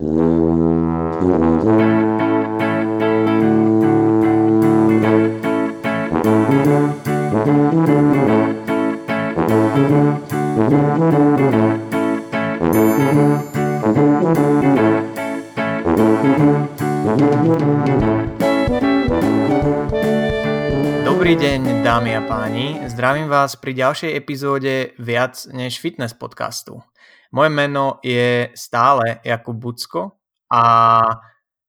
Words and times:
Dobrý 0.00 0.08
deň, 21.36 21.84
dámy 21.84 22.16
a 22.16 22.24
páni. 22.24 22.80
Zdravím 22.88 23.28
vás 23.28 23.52
pri 23.60 23.76
ďalšej 23.76 24.16
epizóde 24.16 24.96
Viac 24.96 25.52
než 25.52 25.76
fitness 25.76 26.16
podcastu. 26.16 26.80
Moje 27.30 27.50
meno 27.54 28.02
je 28.02 28.50
stále 28.58 29.22
Jakub 29.22 29.54
Bucko 29.54 30.18
a 30.50 30.62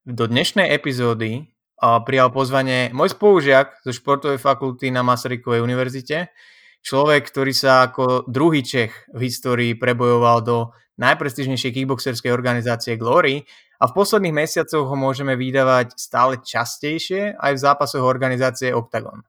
do 0.02 0.26
dnešnej 0.26 0.74
epizódy 0.74 1.54
prijal 1.78 2.34
pozvanie 2.34 2.90
môj 2.90 3.14
spolužiak 3.14 3.86
zo 3.86 3.94
športovej 3.94 4.42
fakulty 4.42 4.90
na 4.90 5.06
Masarykovej 5.06 5.62
univerzite, 5.62 6.34
človek, 6.82 7.30
ktorý 7.30 7.54
sa 7.54 7.86
ako 7.86 8.26
druhý 8.26 8.66
Čech 8.66 9.06
v 9.14 9.30
histórii 9.30 9.78
prebojoval 9.78 10.42
do 10.42 10.58
najprestižnejšej 10.98 11.78
kickboxerskej 11.78 12.34
organizácie 12.34 12.98
Glory 12.98 13.46
a 13.78 13.86
v 13.86 13.94
posledných 13.94 14.34
mesiacoch 14.34 14.90
ho 14.90 14.98
môžeme 14.98 15.38
vydávať 15.38 15.94
stále 15.94 16.42
častejšie 16.42 17.38
aj 17.38 17.52
v 17.54 17.64
zápasoch 17.70 18.02
organizácie 18.02 18.74
Octagon. 18.74 19.22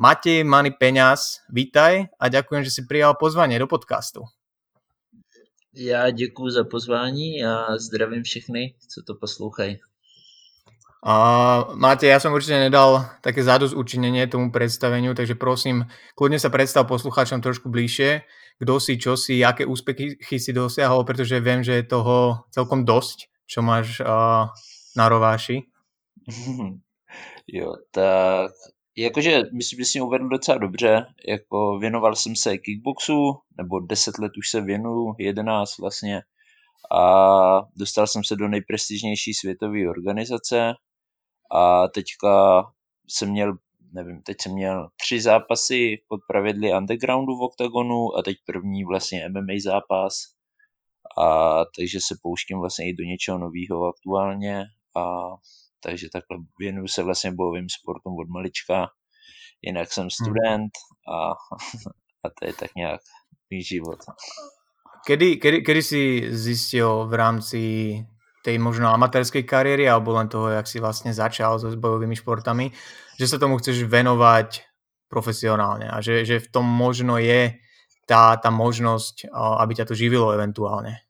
Matej 0.00 0.48
Mani 0.48 0.72
Peňaz, 0.72 1.44
vítaj 1.52 2.08
a 2.16 2.24
ďakujem, 2.32 2.64
že 2.64 2.72
si 2.72 2.88
prijal 2.88 3.20
pozvanie 3.20 3.60
do 3.60 3.68
podcastu. 3.68 4.24
Já 5.76 6.10
děkuji 6.10 6.50
za 6.50 6.64
pozvání 6.64 7.44
a 7.44 7.78
zdravím 7.78 8.22
všechny, 8.22 8.74
co 8.88 9.02
to 9.02 9.14
poslouchají. 9.14 9.78
A 11.04 11.14
Máte, 11.76 12.08
ja 12.08 12.16
som 12.16 12.32
určite 12.32 12.56
nedal 12.56 13.04
také 13.20 13.44
zadosť 13.44 13.76
učinenie 13.76 14.24
tomu 14.24 14.48
predstaveniu, 14.48 15.12
takže 15.12 15.36
prosím, 15.36 15.84
kľudne 16.16 16.40
sa 16.40 16.48
predstav 16.48 16.88
poslucháčom 16.88 17.44
trošku 17.44 17.68
bližšie, 17.68 18.24
kto 18.56 18.72
si, 18.80 18.96
čo 18.96 19.12
si, 19.12 19.44
aké 19.44 19.68
úspechy 19.68 20.16
si 20.16 20.50
dosiahol, 20.56 21.04
pretože 21.04 21.36
viem, 21.44 21.60
že 21.60 21.76
je 21.76 21.92
toho 21.92 22.48
celkom 22.48 22.88
dosť, 22.88 23.28
čo 23.44 23.60
máš 23.60 24.00
uh, 24.00 24.48
na 24.96 25.04
rováši. 25.12 25.68
jo, 27.52 27.76
tak 27.92 28.56
Jakože 28.96 29.42
myslím, 29.52 29.78
že 29.78 29.84
si 29.84 30.00
uvedl 30.00 30.28
docela 30.28 30.58
dobře, 30.58 31.06
jako 31.28 31.78
věnoval 31.78 32.16
jsem 32.16 32.36
se 32.36 32.58
kickboxu, 32.58 33.38
nebo 33.58 33.80
10 33.80 34.18
let 34.18 34.32
už 34.38 34.50
se 34.50 34.60
věnuju, 34.60 35.14
11 35.18 35.78
vlastně, 35.78 36.22
a 36.96 37.60
dostal 37.76 38.06
jsem 38.06 38.24
se 38.24 38.36
do 38.36 38.48
nejprestižnější 38.48 39.34
světové 39.34 39.88
organizace 39.90 40.72
a 41.52 41.88
teďka 41.88 42.62
jsem 43.08 43.30
měl, 43.30 43.56
nevím, 43.92 44.22
teď 44.22 44.36
jsem 44.40 44.52
měl 44.52 44.88
tři 44.96 45.20
zápasy 45.20 45.96
pod 46.08 46.20
pravidly 46.28 46.72
undergroundu 46.72 47.36
v 47.36 47.42
OKTAGONu 47.42 48.16
a 48.16 48.22
teď 48.22 48.36
první 48.46 48.84
vlastně 48.84 49.28
MMA 49.28 49.54
zápas. 49.64 50.14
A 51.18 51.58
takže 51.78 51.98
se 52.00 52.14
pouštím 52.22 52.58
vlastně 52.58 52.88
i 52.88 52.94
do 52.94 53.04
něčeho 53.04 53.38
nového 53.38 53.84
aktuálně 53.84 54.64
a 54.96 55.28
takže 55.84 56.08
takhle 56.12 56.36
věnuju 56.58 56.88
se 56.88 57.02
vlastně 57.02 57.32
bojovým 57.32 57.68
sportům 57.68 58.16
od 58.18 58.28
malička. 58.28 58.88
Jinak 59.62 59.92
jsem 59.92 60.02
hmm. 60.02 60.10
student 60.10 60.72
a, 61.08 61.30
a 62.24 62.26
to 62.40 62.46
je 62.46 62.52
tak 62.52 62.70
nějak 62.76 63.00
můj 63.50 63.62
život. 63.62 63.98
Kedy, 65.06 65.36
kedy, 65.36 65.58
kedy 65.62 65.82
si 65.82 66.02
zistil 66.32 67.04
v 67.06 67.14
rámci 67.14 67.60
tej 68.44 68.56
možno 68.60 68.88
amatérskej 68.88 69.44
kariéry 69.44 69.88
alebo 69.88 70.12
len 70.16 70.28
toho, 70.28 70.48
jak 70.48 70.68
si 70.68 70.80
vlastne 70.80 71.12
začal 71.12 71.60
so 71.60 71.68
bojovými 71.76 72.16
športami, 72.16 72.72
že 73.20 73.28
sa 73.28 73.40
tomu 73.40 73.60
chceš 73.60 73.84
venovať 73.84 74.64
profesionálne 75.08 75.88
a 75.88 76.00
že, 76.00 76.24
že 76.24 76.40
v 76.40 76.48
tom 76.48 76.64
možno 76.64 77.20
je 77.20 77.56
tá, 78.08 78.36
tá 78.36 78.48
možnosť, 78.48 79.28
aby 79.32 79.72
ťa 79.76 79.88
to 79.88 79.94
živilo 79.96 80.32
eventuálne 80.32 81.03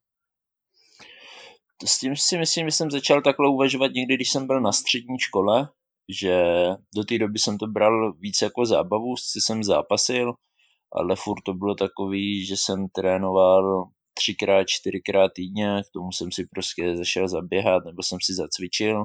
s 1.87 1.99
tím 1.99 2.17
si 2.17 2.39
myslím, 2.39 2.67
že 2.67 2.73
jsem 2.73 2.91
začal 2.91 3.23
takhle 3.23 3.49
uvažovat 3.49 3.93
někdy, 3.95 4.15
když 4.15 4.31
jsem 4.31 4.47
byl 4.47 4.61
na 4.61 4.73
střední 4.73 5.19
škole, 5.19 5.69
že 6.09 6.45
do 6.97 7.05
té 7.05 7.19
doby 7.19 7.39
jsem 7.39 7.59
to 7.59 7.67
bral 7.67 8.13
víc 8.13 8.43
jako 8.43 8.67
zábavu, 8.67 9.17
si 9.17 9.41
jsem 9.41 9.65
zápasil, 9.65 10.35
ale 10.93 11.17
furt 11.17 11.43
to 11.45 11.55
bylo 11.55 11.75
takový, 11.75 12.47
že 12.47 12.57
jsem 12.57 12.89
trénoval 12.89 13.85
třikrát, 14.15 14.65
čtyřikrát 14.69 15.33
týdně, 15.35 15.83
k 15.89 15.93
tomu 15.93 16.13
jsem 16.13 16.33
si 16.33 16.47
prostě 16.47 16.97
zašel 16.97 17.29
zaběhat 17.29 17.85
nebo 17.85 18.03
jsem 18.03 18.19
si 18.23 18.35
zacvičil, 18.35 19.05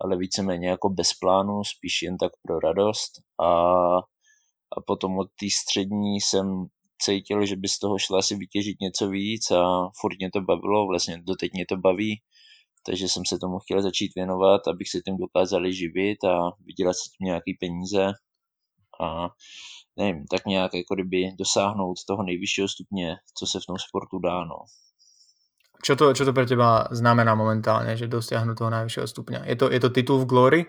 ale 0.00 0.16
víceméně 0.16 0.68
jako 0.68 0.88
bez 0.88 1.14
plánu, 1.14 1.64
spíš 1.64 2.02
jen 2.02 2.18
tak 2.18 2.32
pro 2.42 2.60
radost. 2.60 3.12
A, 3.40 3.50
a 4.76 4.80
potom 4.86 5.18
od 5.18 5.28
té 5.40 5.46
střední 5.50 6.20
jsem 6.20 6.66
cítil, 7.02 7.46
že 7.46 7.56
by 7.56 7.68
z 7.68 7.78
toho 7.78 7.98
šlo 7.98 8.18
asi 8.18 8.36
vytěžit 8.36 8.80
něco 8.80 9.08
víc 9.08 9.50
a 9.50 9.88
furt 10.00 10.18
mě 10.18 10.30
to 10.30 10.40
bavilo, 10.40 10.86
vlastně 10.86 11.22
doteď 11.26 11.52
mě 11.52 11.64
to 11.68 11.76
baví, 11.76 12.20
takže 12.86 13.08
jsem 13.08 13.22
se 13.26 13.38
tomu 13.38 13.58
chtěl 13.58 13.82
začít 13.82 14.12
věnovat, 14.16 14.68
abych 14.68 14.90
se 14.90 15.00
tím 15.00 15.16
dokázali 15.16 15.72
živit 15.72 16.24
a 16.24 16.50
vydělat 16.66 16.92
si 16.92 17.10
tím 17.10 17.24
nějaký 17.26 17.54
peníze 17.60 18.12
a 19.00 19.28
nevím, 19.96 20.24
tak 20.30 20.46
nějak 20.46 20.74
jako 20.74 20.94
kdyby 20.94 21.32
dosáhnout 21.38 21.94
toho 22.06 22.22
nejvyššího 22.22 22.68
stupně, 22.68 23.16
co 23.38 23.46
se 23.46 23.58
v 23.60 23.66
tom 23.66 23.76
sportu 23.78 24.18
dá, 24.18 24.44
no. 24.44 24.56
Čo 25.80 25.96
to, 25.96 26.12
čo 26.12 26.28
to 26.28 26.36
pre 26.36 26.44
teba 26.44 26.92
znamená 26.92 27.32
momentálně, 27.34 27.96
že 27.96 28.04
dosiahnu 28.04 28.54
toho 28.54 28.70
nejvyššího 28.70 29.06
stupně? 29.06 29.40
Je 29.44 29.56
to, 29.56 29.72
je 29.72 29.80
to 29.80 29.90
titul 29.90 30.18
v 30.18 30.28
Glory? 30.28 30.66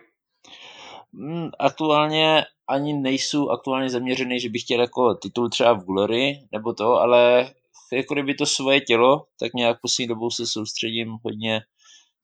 Mm, 1.14 1.50
aktuálně 1.60 2.44
ani 2.68 2.94
nejsou 2.94 3.50
aktuálně 3.50 3.90
zaměřený, 3.90 4.40
že 4.40 4.50
bych 4.50 4.62
chtěl 4.62 4.82
jako 4.82 5.14
titul 5.14 5.50
třeba 5.50 5.74
v 5.74 5.86
Glory 5.86 6.48
nebo 6.52 6.74
to, 6.74 6.94
ale 6.94 7.52
jako 7.94 8.14
kdyby 8.14 8.34
to 8.34 8.46
svoje 8.46 8.82
tělo, 8.82 9.26
tak 9.40 9.54
nějak 9.54 9.82
poslední 9.82 10.08
dobou 10.08 10.30
se 10.30 10.48
soustředím 10.48 11.18
hodně 11.24 11.62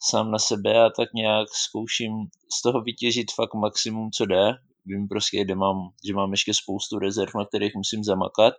sám 0.03 0.31
na 0.31 0.39
sebe 0.39 0.85
a 0.85 0.89
tak 0.89 1.13
nějak 1.13 1.47
zkouším 1.49 2.11
z 2.59 2.61
toho 2.61 2.81
vytěžit 2.81 3.31
fakt 3.31 3.53
maximum, 3.53 4.11
co 4.11 4.25
jde. 4.25 4.53
Vím 4.85 5.07
prostě, 5.07 5.43
kde 5.43 5.55
mám, 5.55 5.89
že 6.07 6.13
mám 6.13 6.31
ještě 6.31 6.53
spoustu 6.53 6.99
rezerv, 6.99 7.31
na 7.35 7.45
kterých 7.45 7.75
musím 7.75 8.03
zamakat. 8.03 8.53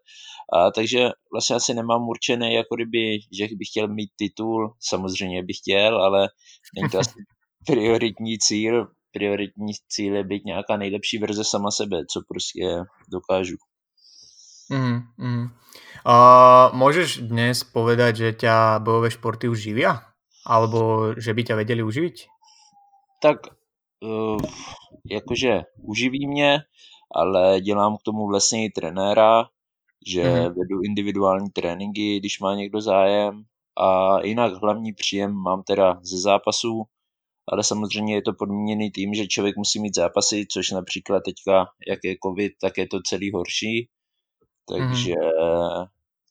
A 0.52 0.70
takže 0.70 1.10
vlastně 1.32 1.56
asi 1.56 1.74
nemám 1.74 2.08
určený, 2.08 2.54
jako 2.54 2.74
kdyby, 2.74 3.18
že 3.32 3.44
bych 3.44 3.68
chtěl 3.68 3.88
mít 3.88 4.10
titul, 4.16 4.74
samozřejmě 4.80 5.42
bych 5.42 5.56
chtěl, 5.56 6.02
ale 6.02 6.28
není 6.76 6.90
to 6.90 6.98
asi 6.98 7.12
prioritní 7.66 8.38
cíl, 8.38 8.88
prioritní 9.12 9.72
cíl 9.88 10.16
je 10.16 10.24
být 10.24 10.44
nějaká 10.44 10.76
nejlepší 10.76 11.18
verze 11.18 11.44
sama 11.44 11.70
sebe, 11.70 12.06
co 12.12 12.20
prostě 12.28 12.84
dokážu. 13.12 13.56
Mm, 14.70 15.00
mm. 15.18 15.48
Uh, 16.04 16.68
môžeš 16.76 17.24
dnes 17.24 17.64
povedať, 17.64 18.12
že 18.16 18.28
ťa 18.36 18.84
bojové 18.84 19.08
športy 19.08 19.48
už 19.48 19.58
živia? 19.58 20.04
Alebo 20.44 21.12
že 21.16 21.32
by 21.32 21.42
ťa 21.44 21.54
vedeli 21.56 21.80
uživiť? 21.80 22.16
Tak 23.20 23.48
uh, 24.04 24.40
jakože 25.10 25.62
uživí 25.82 26.28
mě, 26.28 26.62
ale 27.14 27.60
dělám 27.60 27.96
k 27.96 28.02
tomu 28.02 28.28
vlastně 28.28 28.64
i 28.64 28.70
trenéra, 28.70 29.44
že 30.06 30.22
mm. 30.24 30.44
vedu 30.44 30.80
individuální 30.84 31.50
tréninky, 31.50 32.20
když 32.20 32.40
má 32.40 32.54
někdo 32.54 32.80
zájem 32.80 33.42
a 33.80 34.20
jinak 34.20 34.52
hlavní 34.52 34.92
příjem 34.92 35.32
mám 35.32 35.62
teda 35.62 35.98
ze 36.02 36.18
zápasů, 36.20 36.84
ale 37.52 37.64
samozřejmě 37.64 38.14
je 38.14 38.22
to 38.22 38.32
podmíněný 38.32 38.90
tím, 38.90 39.14
že 39.14 39.26
člověk 39.26 39.56
musí 39.56 39.80
mít 39.80 39.94
zápasy, 39.94 40.46
což 40.50 40.70
například 40.70 41.20
teďka, 41.20 41.66
jak 41.88 41.98
je 42.04 42.16
covid, 42.26 42.52
tak 42.60 42.78
je 42.78 42.86
to 42.88 43.00
celý 43.04 43.30
horší. 43.32 43.88
Takže, 44.68 45.14
mm. 45.14 45.86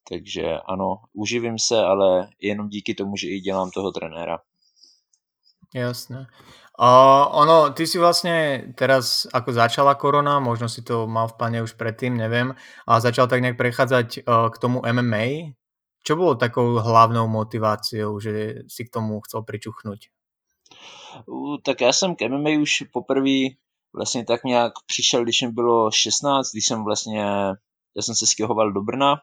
takže 0.10 0.60
ano, 0.70 0.96
uživím 1.14 1.60
se, 1.60 1.82
ale 1.82 2.30
jenom 2.42 2.70
díky 2.70 2.94
tomu, 2.94 3.18
že 3.18 3.28
i 3.28 3.40
dělám 3.40 3.72
toho 3.72 3.92
trenéra. 3.92 4.40
Jasné. 5.76 6.28
Uh, 6.78 7.26
ono, 7.34 7.74
ty 7.74 7.90
si 7.90 7.98
vlastne 7.98 8.70
teraz, 8.78 9.26
ako 9.34 9.50
začala 9.50 9.98
korona, 9.98 10.38
možno 10.38 10.70
si 10.70 10.86
to 10.86 11.10
mal 11.10 11.26
v 11.26 11.38
pláne 11.42 11.60
už 11.66 11.74
predtým, 11.74 12.14
neviem, 12.14 12.54
a 12.86 13.02
začal 13.02 13.26
tak 13.26 13.42
nejak 13.42 13.58
prechádzať 13.58 14.22
uh, 14.22 14.54
k 14.54 14.56
tomu 14.62 14.86
MMA. 14.86 15.58
Čo 16.06 16.14
bolo 16.16 16.38
takou 16.38 16.78
hlavnou 16.78 17.26
motiváciou, 17.26 18.22
že 18.22 18.62
si 18.70 18.86
k 18.86 18.94
tomu 18.94 19.18
chcel 19.26 19.42
pričuchnúť? 19.42 20.14
Tak 21.64 21.82
já 21.82 21.94
jsem 21.94 22.16
k 22.16 22.30
MMA 22.30 22.50
už 22.62 22.84
poprvé 22.94 23.40
vlastně 23.94 24.26
tak 24.26 24.44
nějak 24.44 24.74
přišel, 24.86 25.24
když 25.24 25.42
mi 25.42 25.52
bylo 25.52 25.92
16, 25.92 26.52
když 26.52 26.66
jsem 26.66 26.84
vlastně, 26.84 27.22
já 27.96 28.02
jsem 28.02 28.16
se 28.16 28.28
stěhoval 28.28 28.72
do 28.72 28.82
Brna 28.82 29.16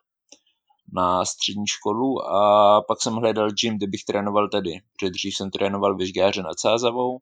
na 0.92 1.24
střední 1.24 1.66
školu 1.66 2.28
a 2.28 2.82
pak 2.88 3.02
jsem 3.02 3.14
hledal 3.14 3.50
gym, 3.50 3.76
kde 3.76 3.86
bych 3.86 4.04
trénoval 4.04 4.48
tady, 4.48 4.70
protože 4.92 5.10
dřív 5.10 5.36
jsem 5.36 5.50
trénoval 5.50 5.96
ve 5.96 6.06
Žgáře 6.06 6.42
nad 6.42 6.60
Sázavou 6.60 7.18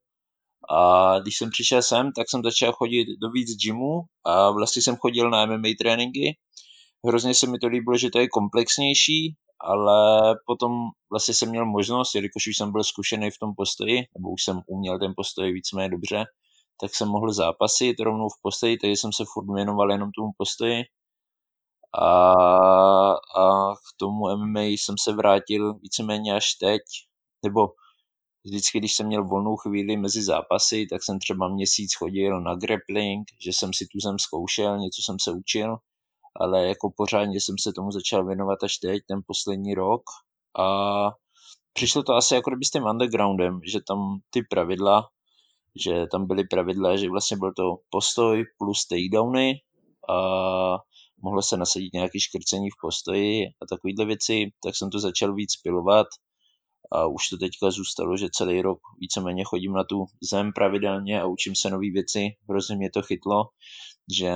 a 0.70 1.18
když 1.18 1.38
jsem 1.38 1.50
přišel 1.50 1.82
sem, 1.82 2.12
tak 2.16 2.30
jsem 2.30 2.42
začal 2.42 2.72
chodit 2.72 3.06
do 3.20 3.30
víc 3.30 3.56
gymu 3.56 4.00
a 4.24 4.50
vlastně 4.50 4.82
jsem 4.82 4.96
chodil 4.96 5.30
na 5.30 5.46
MMA 5.46 5.68
tréninky. 5.78 6.36
Hrozně 7.06 7.34
se 7.34 7.46
mi 7.46 7.58
to 7.58 7.66
líbilo, 7.66 7.98
že 7.98 8.10
to 8.10 8.18
je 8.18 8.28
komplexnější 8.28 9.36
ale 9.62 10.34
potom 10.46 10.72
vlastně 11.10 11.34
jsem 11.34 11.48
měl 11.48 11.66
možnost, 11.66 12.14
jelikož 12.14 12.46
už 12.46 12.56
jsem 12.56 12.72
byl 12.72 12.84
zkušený 12.84 13.30
v 13.30 13.38
tom 13.38 13.54
postoji, 13.54 13.96
nebo 14.16 14.30
už 14.30 14.44
jsem 14.44 14.60
uměl 14.66 14.98
ten 14.98 15.12
postoj 15.16 15.52
víceméně 15.52 15.88
dobře, 15.88 16.24
tak 16.80 16.94
jsem 16.94 17.08
mohl 17.08 17.32
zápasit 17.32 18.00
rovnou 18.00 18.28
v 18.28 18.42
postoji, 18.42 18.78
takže 18.78 18.92
jsem 18.92 19.12
se 19.12 19.24
furt 19.32 19.54
věnoval 19.54 19.90
jenom 19.90 20.10
tomu 20.12 20.30
postoji. 20.36 20.82
A, 21.98 22.32
a 23.12 23.74
k 23.74 23.96
tomu 23.96 24.36
MMA 24.36 24.60
jsem 24.60 24.94
se 24.98 25.12
vrátil 25.12 25.74
víceméně 25.74 26.34
až 26.34 26.54
teď, 26.54 26.82
nebo 27.42 27.68
vždycky, 28.44 28.78
když 28.78 28.96
jsem 28.96 29.06
měl 29.06 29.24
volnou 29.24 29.56
chvíli 29.56 29.96
mezi 29.96 30.22
zápasy, 30.22 30.86
tak 30.90 31.02
jsem 31.04 31.18
třeba 31.18 31.48
měsíc 31.48 31.94
chodil 31.94 32.40
na 32.40 32.54
grappling, 32.54 33.28
že 33.44 33.50
jsem 33.52 33.70
si 33.74 33.86
tu 33.92 34.00
zem 34.00 34.18
zkoušel, 34.18 34.78
něco 34.78 35.02
jsem 35.02 35.16
se 35.22 35.32
učil, 35.32 35.76
ale 36.36 36.66
jako 36.66 36.92
pořádně 36.96 37.40
jsem 37.40 37.58
se 37.58 37.72
tomu 37.72 37.90
začal 37.90 38.26
věnovat 38.26 38.64
až 38.64 38.76
teď, 38.76 39.02
ten 39.08 39.20
poslední 39.26 39.74
rok. 39.74 40.02
A 40.58 40.66
přišlo 41.72 42.02
to 42.02 42.12
asi 42.12 42.34
jako 42.34 42.50
kdyby 42.50 42.64
s 42.64 42.70
tím 42.70 42.84
undergroundem, 42.84 43.60
že 43.72 43.80
tam 43.88 43.98
ty 44.30 44.42
pravidla, 44.50 45.08
že 45.84 46.06
tam 46.12 46.26
byly 46.26 46.44
pravidla, 46.44 46.96
že 46.96 47.10
vlastně 47.10 47.36
byl 47.36 47.52
to 47.56 47.76
postoj 47.90 48.44
plus 48.58 48.86
takedowny 48.86 49.60
a 50.08 50.16
mohlo 51.22 51.42
se 51.42 51.56
nasadit 51.56 51.92
nějaké 51.92 52.20
škrcení 52.20 52.70
v 52.70 52.80
postoji 52.82 53.46
a 53.46 53.66
takovéhle 53.70 54.04
věci, 54.04 54.52
tak 54.64 54.76
jsem 54.76 54.90
to 54.90 54.98
začal 54.98 55.34
víc 55.34 55.56
pilovat. 55.56 56.06
A 56.92 57.06
už 57.06 57.28
to 57.28 57.36
teďka 57.36 57.70
zůstalo, 57.70 58.16
že 58.16 58.28
celý 58.32 58.62
rok 58.62 58.78
víceméně 59.00 59.44
chodím 59.44 59.72
na 59.72 59.84
tu 59.84 60.04
zem 60.30 60.52
pravidelně 60.52 61.22
a 61.22 61.26
učím 61.26 61.54
se 61.54 61.70
nové 61.70 61.90
věci, 61.92 62.28
hrozně 62.48 62.76
mě 62.76 62.90
to 62.90 63.02
chytlo, 63.02 63.44
že 64.18 64.32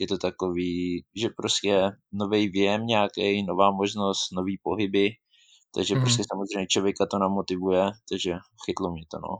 je 0.00 0.06
to 0.06 0.18
takový, 0.18 1.04
že 1.16 1.28
prostě 1.36 1.90
nový 2.12 2.48
věm 2.48 2.86
nějaký, 2.86 3.46
nová 3.46 3.70
možnost, 3.70 4.32
nový 4.32 4.58
pohyby, 4.62 5.10
takže 5.74 5.94
mm. 5.94 6.00
prostě 6.00 6.22
samozřejmě 6.32 6.66
člověka 6.66 7.06
to 7.06 7.18
namotivuje, 7.18 7.90
takže 8.08 8.34
chytlo 8.64 8.92
mě 8.92 9.02
to, 9.10 9.18
no. 9.18 9.36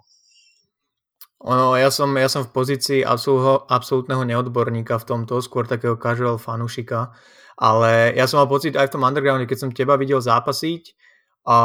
Ono, 1.38 1.78
ja 1.78 1.86
som, 1.94 2.10
ja 2.18 2.26
som 2.26 2.42
v 2.42 2.50
pozícii 2.50 3.06
absolútneho 3.06 4.26
neodborníka 4.26 4.98
v 4.98 5.06
tomto, 5.06 5.38
skôr 5.38 5.70
takého 5.70 5.94
casual 5.94 6.34
fanušika, 6.34 7.14
ale 7.54 8.10
ja 8.18 8.26
som 8.26 8.42
mal 8.42 8.50
pocit 8.50 8.74
aj 8.74 8.90
v 8.90 8.94
tom 8.98 9.06
undergrounde, 9.06 9.46
keď 9.46 9.58
som 9.62 9.70
teba 9.70 9.94
videl 9.94 10.18
zápasiť, 10.18 10.98
a, 11.46 11.58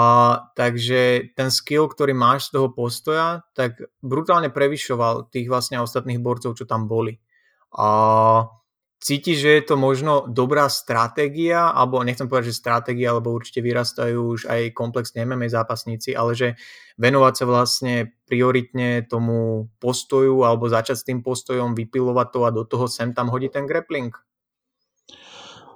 takže 0.53 1.33
ten 1.33 1.49
skill, 1.49 1.89
ktorý 1.89 2.13
máš 2.13 2.53
z 2.53 2.61
toho 2.61 2.69
postoja, 2.69 3.41
tak 3.57 3.81
brutálne 4.05 4.53
prevyšoval 4.53 5.33
tých 5.33 5.49
vlastne 5.49 5.81
ostatných 5.81 6.21
borcov, 6.21 6.53
čo 6.53 6.69
tam 6.69 6.85
boli. 6.85 7.17
A 7.73 8.45
cítiš, 9.03 9.37
že 9.43 9.51
je 9.59 9.63
to 9.67 9.75
možno 9.75 10.23
dobrá 10.31 10.71
stratégia, 10.71 11.67
alebo 11.75 11.99
nechcem 11.99 12.31
povedať, 12.31 12.55
že 12.55 12.63
stratégia, 12.63 13.11
lebo 13.11 13.35
určite 13.35 13.59
vyrastajú 13.59 14.17
už 14.39 14.41
aj 14.47 14.71
komplexne 14.71 15.27
MMA 15.27 15.51
zápasníci, 15.51 16.15
ale 16.15 16.31
že 16.35 16.47
venovať 16.95 17.33
sa 17.35 17.45
vlastne 17.45 17.93
prioritne 18.23 19.03
tomu 19.03 19.67
postoju 19.83 20.47
alebo 20.47 20.71
začať 20.71 20.97
s 20.97 21.07
tým 21.07 21.19
postojom, 21.19 21.75
vypilovať 21.75 22.27
to 22.31 22.39
a 22.47 22.49
do 22.55 22.63
toho 22.63 22.87
sem 22.87 23.11
tam 23.11 23.27
hodit 23.27 23.51
ten 23.51 23.67
grappling? 23.67 24.15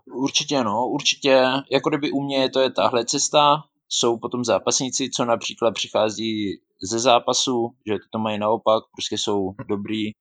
Určitě 0.07 0.63
no, 0.63 0.87
určitě, 0.87 1.43
jako 1.71 1.89
kdyby 1.89 2.11
u 2.11 2.21
mě 2.21 2.49
to 2.49 2.59
je 2.59 2.71
tahle 2.71 3.05
cesta, 3.05 3.63
jsou 3.89 4.17
potom 4.17 4.45
zápasníci, 4.45 5.09
co 5.09 5.25
například 5.25 5.71
přichází 5.71 6.59
ze 6.83 6.99
zápasu, 6.99 7.69
že 7.87 7.97
to 8.11 8.19
mají 8.19 8.39
naopak, 8.39 8.83
prostě 8.95 9.17
jsou 9.17 9.51
dobrý 9.69 10.11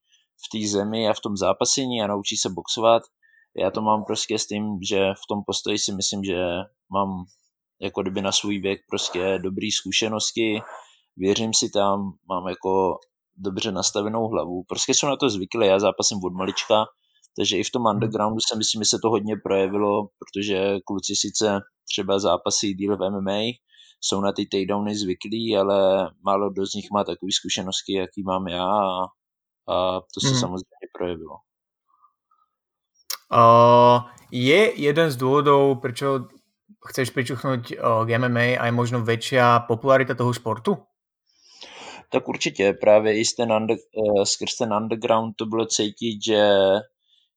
v 0.44 0.58
té 0.58 0.68
zemi 0.68 1.08
a 1.08 1.14
v 1.14 1.20
tom 1.20 1.36
zápasení 1.36 2.02
a 2.02 2.06
naučí 2.06 2.36
se 2.36 2.48
boxovat. 2.50 3.02
Já 3.56 3.70
to 3.70 3.82
mám 3.82 4.04
prostě 4.04 4.38
s 4.38 4.46
tím, 4.46 4.78
že 4.88 4.98
v 4.98 5.26
tom 5.28 5.38
postoji 5.46 5.78
si 5.78 5.92
myslím, 5.92 6.24
že 6.24 6.38
mám 6.92 7.24
jako 7.80 8.02
kdyby 8.02 8.22
na 8.22 8.32
svůj 8.32 8.58
věk 8.58 8.80
prostě 8.90 9.38
dobré 9.38 9.68
zkušenosti, 9.72 10.60
věřím 11.16 11.54
si 11.54 11.70
tam, 11.70 12.12
mám 12.28 12.48
jako 12.48 12.98
dobře 13.36 13.72
nastavenou 13.72 14.28
hlavu. 14.28 14.64
Prostě 14.68 14.94
jsem 14.94 15.08
na 15.08 15.16
to 15.16 15.30
zvyklý, 15.30 15.66
já 15.66 15.78
zápasím 15.78 16.18
od 16.24 16.32
malička, 16.32 16.84
takže 17.38 17.56
i 17.56 17.64
v 17.64 17.70
tom 17.70 17.82
undergroundu 17.86 18.40
si 18.40 18.58
myslím, 18.58 18.82
že 18.82 18.88
se 18.88 18.98
to 19.02 19.10
hodně 19.10 19.36
projevilo, 19.42 20.08
protože 20.18 20.78
kluci 20.86 21.16
sice 21.16 21.60
třeba 21.88 22.18
zápasí 22.18 22.74
díl 22.74 22.96
v 22.96 23.10
MMA, 23.10 23.40
jsou 24.00 24.20
na 24.20 24.32
ty 24.32 24.46
takedowny 24.46 24.96
zvyklí, 24.96 25.56
ale 25.56 26.10
málo 26.24 26.50
kdo 26.50 26.66
z 26.66 26.74
nich 26.74 26.90
má 26.92 27.04
takové 27.04 27.32
zkušenosti, 27.32 27.92
jaký 27.92 28.22
mám 28.22 28.48
já 28.48 28.66
a 28.66 29.06
a 29.68 30.00
to 30.14 30.20
se 30.20 30.28
hmm. 30.28 30.40
samozřejmě 30.40 30.86
projevilo. 30.98 31.36
Uh, 33.26 34.06
je 34.30 34.70
jeden 34.78 35.10
z 35.10 35.16
dôvodov, 35.18 35.82
prečo 35.82 36.30
chceš 36.86 37.10
pričuchnúť 37.10 37.74
uh, 37.74 38.06
k 38.06 38.08
MMA 38.22 38.54
aj 38.54 38.70
možno 38.70 39.02
väčšia 39.02 39.66
popularita 39.66 40.14
toho 40.14 40.30
športu? 40.30 40.78
Tak 42.10 42.28
určitě, 42.28 42.72
právě 42.72 43.20
i 43.20 43.22
ten 43.36 43.52
under, 43.52 43.76
uh, 43.76 44.22
skrz 44.22 44.56
ten 44.56 44.74
underground 44.74 45.34
to 45.36 45.46
bylo 45.46 45.66
cítit, 45.66 46.22
že, 46.22 46.48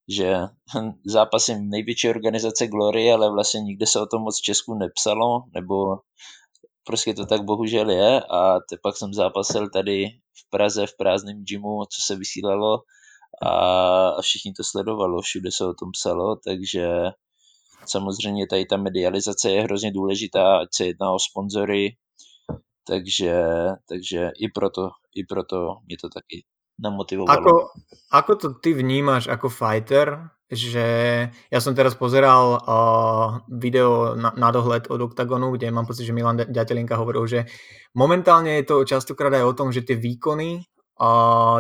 že 0.10 0.38
zápasím 1.06 1.70
největší 1.70 2.10
organizace 2.10 2.68
Glory, 2.68 3.12
ale 3.12 3.32
vlastně 3.32 3.62
nikde 3.62 3.86
se 3.88 4.00
o 4.00 4.06
tom 4.06 4.22
moc 4.22 4.40
v 4.40 4.44
Česku 4.44 4.78
nepsalo, 4.78 5.44
nebo 5.54 5.98
prostě 6.90 7.14
to 7.14 7.26
tak 7.26 7.46
bohužel 7.46 7.90
je 7.90 8.22
a 8.22 8.60
te 8.70 8.78
pak 8.82 8.98
jsem 8.98 9.14
zápasil 9.14 9.70
tady 9.70 10.06
v 10.10 10.50
Praze 10.50 10.88
v 10.88 10.98
prázdném 10.98 11.44
gymu, 11.46 11.86
co 11.86 12.00
se 12.02 12.16
vysílalo 12.16 12.82
a 13.46 14.22
všichni 14.22 14.54
to 14.58 14.64
sledovalo, 14.64 15.22
všude 15.22 15.52
se 15.52 15.66
o 15.66 15.74
tom 15.74 15.94
psalo, 15.94 16.36
takže 16.46 16.90
samozřejmě 17.86 18.48
tady 18.48 18.66
ta 18.66 18.78
medializace 18.78 19.52
je 19.52 19.62
hrozně 19.62 19.92
důležitá, 19.92 20.58
ať 20.58 20.70
se 20.74 20.86
jedná 20.86 21.12
o 21.12 21.20
sponzory, 21.20 21.94
takže, 22.88 23.38
takže 23.90 24.32
i 24.42 24.50
proto, 24.50 24.90
i 25.16 25.24
proto 25.30 25.86
mě 25.86 25.98
to 26.02 26.10
taky 26.10 26.42
namotivovalo. 26.82 27.38
Ako, 27.38 27.54
ako 28.10 28.32
to 28.36 28.48
ty 28.66 28.74
vnímáš 28.74 29.30
ako 29.30 29.50
fighter, 29.54 30.34
že 30.50 30.86
ja 31.30 31.60
som 31.62 31.78
teraz 31.78 31.94
pozeral 31.94 32.58
uh, 32.58 33.46
video 33.46 34.18
na, 34.18 34.34
na 34.34 34.50
dohľad 34.50 34.90
od 34.90 35.14
Octagonu, 35.14 35.54
kde 35.54 35.70
mám 35.70 35.86
pocit, 35.86 36.10
že 36.10 36.16
Milan 36.16 36.42
Ďatelinka 36.42 36.98
hovoril, 36.98 37.30
že 37.30 37.40
momentálne 37.94 38.58
je 38.58 38.66
to 38.66 38.82
častokrát 38.82 39.30
aj 39.38 39.46
o 39.46 39.54
tom, 39.54 39.70
že 39.70 39.86
tie 39.86 39.94
výkony 39.94 40.66
a 41.00 41.10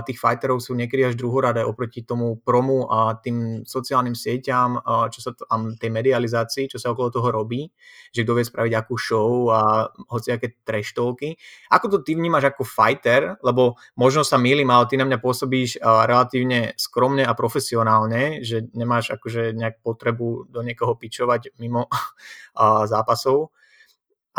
tých 0.03 0.19
fighterov 0.19 0.59
sú 0.59 0.75
niekedy 0.75 1.07
až 1.07 1.15
druhoradé 1.15 1.63
oproti 1.63 2.03
tomu 2.03 2.43
promu 2.43 2.91
a 2.91 3.15
tým 3.15 3.63
sociálnym 3.63 4.11
sieťam, 4.11 4.83
a 4.83 5.07
čo 5.07 5.23
sa 5.23 5.31
a 5.31 5.55
tej 5.79 5.87
medializácii, 5.87 6.67
čo 6.67 6.75
sa 6.75 6.91
okolo 6.91 7.07
toho 7.07 7.31
robí, 7.31 7.71
že 8.11 8.27
kto 8.27 8.35
vie 8.35 8.43
spraviť 8.43 8.73
akú 8.75 8.99
show 8.99 9.47
a 9.47 9.87
hociaké 10.11 10.59
treštovky. 10.67 11.39
Ako 11.71 11.87
to 11.87 11.97
ty 12.03 12.19
vnímaš 12.19 12.51
ako 12.51 12.67
fighter, 12.67 13.39
lebo 13.39 13.79
možno 13.95 14.27
sa 14.27 14.35
mýlim, 14.35 14.67
ale 14.67 14.91
ty 14.91 14.99
na 14.99 15.07
mňa 15.07 15.23
pôsobíš 15.23 15.79
relatívne 15.79 16.75
skromne 16.75 17.23
a 17.23 17.31
profesionálne, 17.31 18.43
že 18.43 18.67
nemáš 18.75 19.15
akože 19.15 19.55
nejak 19.55 19.79
potrebu 19.79 20.51
do 20.51 20.59
niekoho 20.67 20.99
pičovať 20.99 21.55
mimo 21.55 21.87
zápasov 22.91 23.55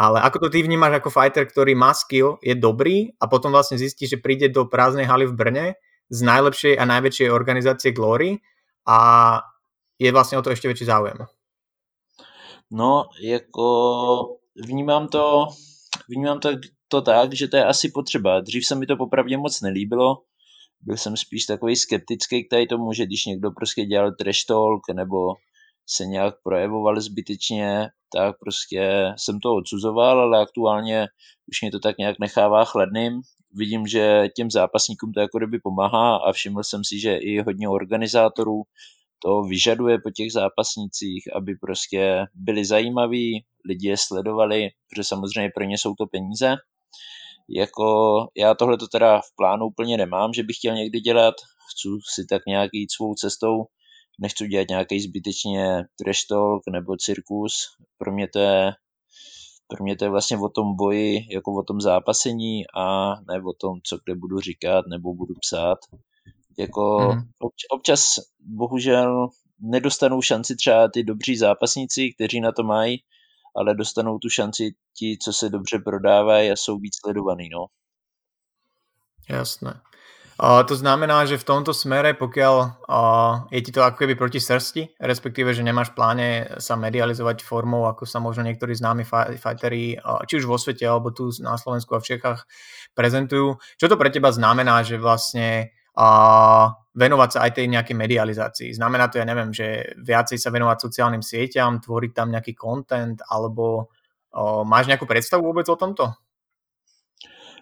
ale 0.01 0.25
ako 0.25 0.49
to 0.49 0.49
ty 0.49 0.65
vnímaš 0.65 0.97
ako 0.97 1.13
fighter, 1.13 1.45
ktorý 1.45 1.77
má 1.77 1.93
skill, 1.93 2.41
je 2.41 2.57
dobrý 2.57 3.13
a 3.21 3.29
potom 3.29 3.53
vlastne 3.53 3.77
zistí, 3.77 4.09
že 4.09 4.17
príde 4.17 4.49
do 4.49 4.65
prázdnej 4.65 5.05
haly 5.05 5.29
v 5.29 5.37
Brne 5.37 5.67
z 6.09 6.21
najlepšej 6.25 6.81
a 6.81 6.89
najväčšej 6.89 7.29
organizácie 7.29 7.93
Glory 7.93 8.41
a 8.89 8.99
je 10.01 10.13
vlastně 10.13 10.39
o 10.39 10.43
to 10.43 10.51
ještě 10.51 10.69
větší 10.69 10.85
záujem. 10.85 11.17
No, 12.71 13.05
jako 13.23 13.67
vnímám 14.57 15.09
to, 15.09 15.47
vnímám 16.09 16.41
to, 16.41 16.51
to 16.89 17.03
tak, 17.03 17.35
že 17.35 17.49
to 17.49 17.57
je 17.57 17.65
asi 17.65 17.91
potřeba. 17.91 18.41
Dřív 18.41 18.67
se 18.67 18.75
mi 18.75 18.87
to 18.87 18.97
popravdě 18.97 19.37
moc 19.37 19.61
nelíbilo. 19.61 20.23
Byl 20.81 20.97
jsem 20.97 21.17
spíš 21.17 21.45
takový 21.45 21.77
skeptický 21.77 22.45
k 22.45 22.51
tady 22.51 22.67
tomu, 22.67 22.93
že 22.93 23.07
když 23.07 23.27
někdo 23.27 23.51
prostě 23.51 23.85
dělal 23.85 24.13
trash 24.19 24.45
talk 24.49 24.81
nebo 24.95 25.35
se 25.87 26.07
nějak 26.07 26.35
projevoval 26.43 27.01
zbytečně, 27.01 27.89
tak 28.13 28.39
prostě 28.39 29.13
jsem 29.17 29.41
to 29.41 29.55
odsuzoval, 29.55 30.21
ale 30.21 30.43
aktuálně 30.43 31.07
už 31.49 31.63
mě 31.63 31.71
to 31.71 31.79
tak 31.79 31.99
nějak 31.99 32.17
nechává 32.21 32.65
chladným. 32.65 33.21
Vidím, 33.55 33.87
že 33.87 34.29
těm 34.37 34.51
zápasníkům 34.51 35.13
to 35.13 35.21
jako 35.21 35.39
kdyby 35.39 35.59
pomáhá 35.59 36.17
a 36.17 36.33
všiml 36.33 36.63
jsem 36.63 36.85
si, 36.85 37.01
že 37.01 37.17
i 37.17 37.41
hodně 37.41 37.69
organizátorů 37.69 38.63
to 39.23 39.43
vyžaduje 39.43 39.99
po 39.99 40.11
těch 40.11 40.33
zápasnících, 40.33 41.25
aby 41.37 41.55
prostě 41.55 42.27
byli 42.35 42.65
zajímaví, 42.65 43.45
lidi 43.69 43.89
je 43.89 43.97
sledovali, 43.99 44.69
protože 44.91 45.05
samozřejmě 45.05 45.51
pro 45.55 45.65
ně 45.65 45.79
jsou 45.79 45.95
to 45.95 46.07
peníze. 46.07 46.57
Jako 47.49 47.85
já 48.37 48.55
tohle 48.55 48.77
to 48.77 48.89
teda 48.89 49.21
v 49.21 49.37
plánu 49.37 49.67
úplně 49.67 49.97
nemám, 49.97 50.33
že 50.33 50.43
bych 50.43 50.57
chtěl 50.57 50.75
někdy 50.75 51.01
dělat, 51.01 51.35
chci 51.71 51.89
si 52.15 52.27
tak 52.27 52.43
nějak 52.47 52.71
jít 52.73 52.93
svou 52.93 53.15
cestou, 53.15 53.65
nechci 54.21 54.49
dělat 54.49 54.69
nějaký 54.69 55.01
zbytečně 55.01 55.85
trash 55.99 56.27
talk 56.29 56.63
nebo 56.71 56.97
cirkus. 56.97 57.53
Pro 57.99 58.13
mě 58.13 58.29
to 58.29 58.39
je 58.39 58.73
pro 59.69 59.85
mě 59.85 59.97
to 59.97 60.05
je 60.05 60.11
vlastně 60.11 60.39
o 60.39 60.49
tom 60.49 60.77
boji, 60.77 61.27
jako 61.31 61.55
o 61.55 61.63
tom 61.63 61.81
zápasení 61.81 62.63
a 62.77 63.15
ne 63.15 63.43
o 63.47 63.53
tom, 63.53 63.79
co 63.85 63.99
kde 64.05 64.15
budu 64.15 64.41
říkat 64.41 64.85
nebo 64.87 65.15
budu 65.15 65.35
psát. 65.41 65.79
Jako 66.59 67.13
mm. 67.15 67.21
občas 67.71 68.15
bohužel 68.39 69.29
nedostanou 69.61 70.23
šanci 70.23 70.57
třeba 70.57 70.89
ty 70.89 71.05
dobří 71.05 71.37
zápasníci, 71.37 72.13
kteří 72.15 72.41
na 72.41 72.53
to 72.53 72.63
mají 72.63 72.99
ale 73.57 73.75
dostanou 73.75 74.19
tu 74.19 74.29
šanci 74.29 74.75
ti, 74.97 75.19
co 75.23 75.33
se 75.33 75.49
dobře 75.49 75.79
prodávají 75.79 76.51
a 76.51 76.57
jsou 76.57 76.79
víc 76.79 76.97
sledovaný, 77.01 77.49
no. 77.49 77.67
Jasné. 79.29 79.81
To 80.41 80.73
znamená, 80.73 81.29
že 81.29 81.37
v 81.37 81.45
tomto 81.45 81.77
smere, 81.77 82.17
pokiaľ 82.17 82.55
uh, 82.89 83.45
je 83.53 83.61
ti 83.61 83.77
to 83.77 83.85
ako 83.85 84.01
keby 84.01 84.17
proti 84.17 84.41
srsti, 84.41 84.97
respektíve, 84.97 85.53
že 85.53 85.61
nemáš 85.61 85.93
pláne 85.93 86.57
sa 86.57 86.81
medializovať 86.81 87.45
formou, 87.45 87.85
ako 87.85 88.09
sa 88.09 88.25
možno 88.25 88.49
niektorí 88.49 88.73
známi 88.73 89.05
fighteri, 89.37 90.01
uh, 90.01 90.25
či 90.25 90.41
už 90.41 90.49
vo 90.49 90.57
svete, 90.57 90.89
alebo 90.89 91.13
tu 91.13 91.29
na 91.45 91.61
Slovensku 91.61 91.93
a 91.93 92.01
v 92.01 92.17
Čechách 92.17 92.49
prezentujú. 92.97 93.61
Čo 93.77 93.93
to 93.93 94.01
pre 94.01 94.09
teba 94.09 94.33
znamená, 94.33 94.81
že 94.81 94.97
vlastne 94.97 95.77
uh, 96.01 96.73
venovať 96.97 97.29
sa 97.37 97.45
aj 97.45 97.61
tej 97.61 97.67
nejakej 97.77 97.97
medializácii? 98.01 98.73
Znamená 98.73 99.13
to, 99.13 99.21
ja 99.21 99.29
neviem, 99.29 99.53
že 99.53 99.93
viacej 100.01 100.41
sa 100.41 100.49
venovať 100.49 100.89
sociálnym 100.89 101.21
sieťam, 101.21 101.85
tvoriť 101.85 102.17
tam 102.17 102.33
nejaký 102.33 102.57
content, 102.57 103.21
alebo 103.29 103.93
uh, 104.33 104.65
máš 104.65 104.89
nejakú 104.89 105.05
predstavu 105.05 105.53
vôbec 105.53 105.69
o 105.69 105.77
tomto? 105.77 106.17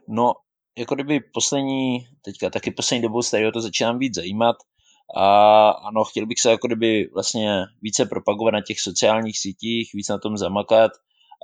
No, 0.06 0.46
jako 0.78 0.94
kdyby 0.94 1.20
poslední, 1.20 2.08
teďka 2.22 2.50
taky 2.50 2.70
poslední 2.70 3.02
dobou 3.02 3.22
se 3.22 3.30
tady 3.30 3.46
o 3.46 3.52
to 3.52 3.60
začínám 3.60 3.98
víc 3.98 4.14
zajímat 4.14 4.56
a 5.16 5.70
ano, 5.70 6.04
chtěl 6.04 6.26
bych 6.26 6.40
se 6.40 6.50
jako 6.50 6.66
kdyby 6.66 7.08
vlastně 7.14 7.64
více 7.82 8.06
propagovat 8.06 8.50
na 8.50 8.60
těch 8.60 8.80
sociálních 8.80 9.38
sítích, 9.38 9.90
víc 9.94 10.08
na 10.08 10.18
tom 10.18 10.36
zamakat 10.36 10.92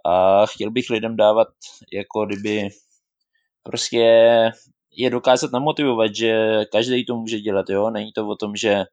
a 0.06 0.46
chtěl 0.46 0.70
bych 0.70 0.90
lidem 0.90 1.16
dávat 1.16 1.48
jako 1.92 2.26
kdyby 2.26 2.68
prostě 3.62 4.04
je 4.96 5.10
dokázat 5.10 5.52
namotivovat, 5.52 6.14
že 6.16 6.60
každý 6.72 7.06
to 7.06 7.16
může 7.16 7.40
dělat, 7.40 7.66
jo, 7.70 7.90
není 7.90 8.12
to 8.12 8.28
o 8.28 8.36
tom, 8.36 8.56
že 8.56 8.84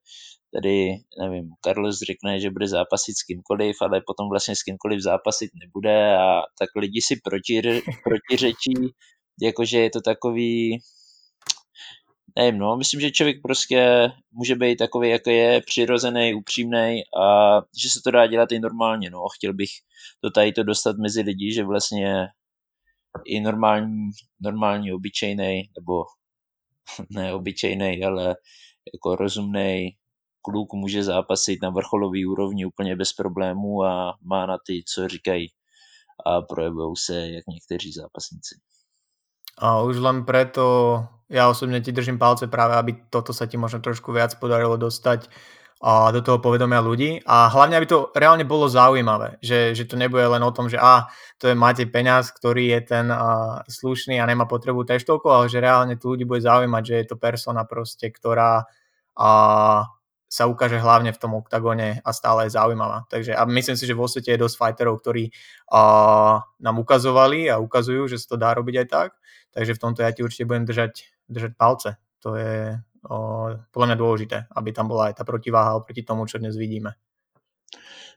tady, 0.53 0.95
nevím, 1.19 1.49
Carlos 1.65 1.99
řekne, 1.99 2.39
že 2.39 2.49
bude 2.49 2.67
zápasit 2.67 3.17
s 3.17 3.23
kýmkoliv, 3.23 3.75
ale 3.81 4.01
potom 4.07 4.29
vlastně 4.29 4.55
s 4.55 4.63
kýmkoliv 4.63 5.01
zápasit 5.01 5.51
nebude 5.65 6.17
a 6.17 6.41
tak 6.59 6.69
lidi 6.75 7.01
si 7.01 7.15
protiřečí 8.03 8.73
jakože 9.41 9.79
je 9.79 9.89
to 9.89 10.01
takový, 10.01 10.79
nevím, 12.35 12.59
no, 12.59 12.77
myslím, 12.77 13.01
že 13.01 13.11
člověk 13.11 13.41
prostě 13.41 14.11
může 14.31 14.55
být 14.55 14.75
takový, 14.75 15.09
jako 15.09 15.29
je, 15.29 15.61
přirozený, 15.65 16.33
upřímný 16.33 17.03
a 17.21 17.57
že 17.83 17.89
se 17.89 17.99
to 18.03 18.11
dá 18.11 18.27
dělat 18.27 18.51
i 18.51 18.59
normálně, 18.59 19.09
no. 19.09 19.19
Chtěl 19.35 19.53
bych 19.53 19.69
to 20.23 20.31
tady 20.31 20.51
to 20.51 20.63
dostat 20.63 20.95
mezi 20.97 21.21
lidi, 21.21 21.53
že 21.53 21.63
vlastně 21.63 22.27
i 23.25 23.39
normální, 23.39 24.09
normální 24.41 24.93
obyčejný, 24.93 25.69
nebo 25.79 26.03
ne 27.09 27.33
obyčejný, 27.33 28.03
ale 28.03 28.35
jako 28.93 29.15
rozumný 29.15 29.97
kluk 30.41 30.73
může 30.73 31.03
zápasit 31.03 31.61
na 31.61 31.69
vrcholový 31.69 32.25
úrovni 32.25 32.65
úplně 32.65 32.95
bez 32.95 33.13
problémů 33.13 33.83
a 33.83 34.17
má 34.21 34.45
na 34.45 34.57
ty, 34.67 34.83
co 34.93 35.07
říkají 35.07 35.47
a 36.25 36.41
projevují 36.41 36.95
se 36.97 37.29
jak 37.29 37.43
někteří 37.47 37.91
zápasníci. 37.91 38.55
A 39.57 39.83
už 39.83 39.99
len 39.99 40.23
preto 40.23 41.03
ja 41.31 41.47
osobne 41.47 41.79
ti 41.79 41.95
držím 41.95 42.19
palce 42.19 42.51
práve, 42.51 42.75
aby 42.75 42.91
toto 43.07 43.31
sa 43.31 43.47
ti 43.47 43.55
možno 43.55 43.79
trošku 43.79 44.11
viac 44.11 44.35
podarilo 44.35 44.75
dostať 44.75 45.31
a 45.81 46.13
do 46.13 46.21
toho 46.21 46.37
povedomia 46.37 46.77
ľudí 46.77 47.25
a 47.25 47.49
hlavne, 47.49 47.73
aby 47.73 47.89
to 47.89 48.13
reálne 48.13 48.45
bolo 48.45 48.69
zaujímavé, 48.69 49.41
že, 49.41 49.73
že 49.73 49.89
to 49.89 49.97
nebude 49.97 50.21
len 50.21 50.43
o 50.45 50.53
tom, 50.53 50.69
že 50.69 50.77
a 50.77 51.09
to 51.41 51.49
je 51.49 51.57
máte 51.57 51.89
peniaz, 51.89 52.29
ktorý 52.29 52.69
je 52.77 52.79
ten 52.85 53.09
a, 53.09 53.65
slušný 53.65 54.21
a 54.21 54.29
nemá 54.29 54.45
potrebu 54.45 54.85
teštolku, 54.85 55.25
ale 55.33 55.49
že 55.49 55.57
reálne 55.57 55.97
tu 55.97 56.13
ľudí 56.13 56.21
bude 56.21 56.45
zaujímať, 56.45 56.83
že 56.85 56.95
je 57.01 57.05
to 57.09 57.17
persona 57.17 57.65
proste, 57.65 58.13
ktorá 58.13 58.69
a, 59.17 59.29
sa 60.29 60.43
ukáže 60.45 60.77
hlavne 60.77 61.09
v 61.17 61.19
tom 61.19 61.33
oktagone 61.33 61.97
a 62.05 62.09
stále 62.13 62.45
je 62.45 62.53
zaujímavá. 62.53 63.09
Takže 63.09 63.33
a 63.33 63.41
myslím 63.49 63.75
si, 63.75 63.89
že 63.89 63.97
vo 63.97 64.05
svete 64.05 64.37
je 64.37 64.43
dosť 64.45 64.61
fighterov, 64.61 65.01
ktorí 65.01 65.33
a, 65.73 65.81
nám 66.61 66.77
ukazovali 66.77 67.49
a 67.49 67.57
ukazujú, 67.57 68.05
že 68.05 68.21
sa 68.21 68.27
to 68.29 68.37
dá 68.37 68.53
robiť 68.53 68.85
aj 68.85 68.87
tak. 68.87 69.09
Takže 69.51 69.75
v 69.75 69.81
tomto 69.83 69.99
ja 70.01 70.11
ti 70.15 70.23
určite 70.23 70.47
budem 70.47 70.63
držať, 70.63 71.11
držať 71.27 71.51
palce. 71.59 71.99
To 72.23 72.39
je 72.39 72.79
o, 73.07 73.17
podľa 73.71 73.87
mňa 73.91 73.97
dôležité, 73.99 74.37
aby 74.55 74.69
tam 74.71 74.87
bola 74.87 75.11
aj 75.11 75.19
tá 75.19 75.23
protiváha 75.27 75.75
oproti 75.75 76.07
tomu, 76.07 76.23
čo 76.25 76.39
dnes 76.39 76.55
vidíme. 76.55 76.95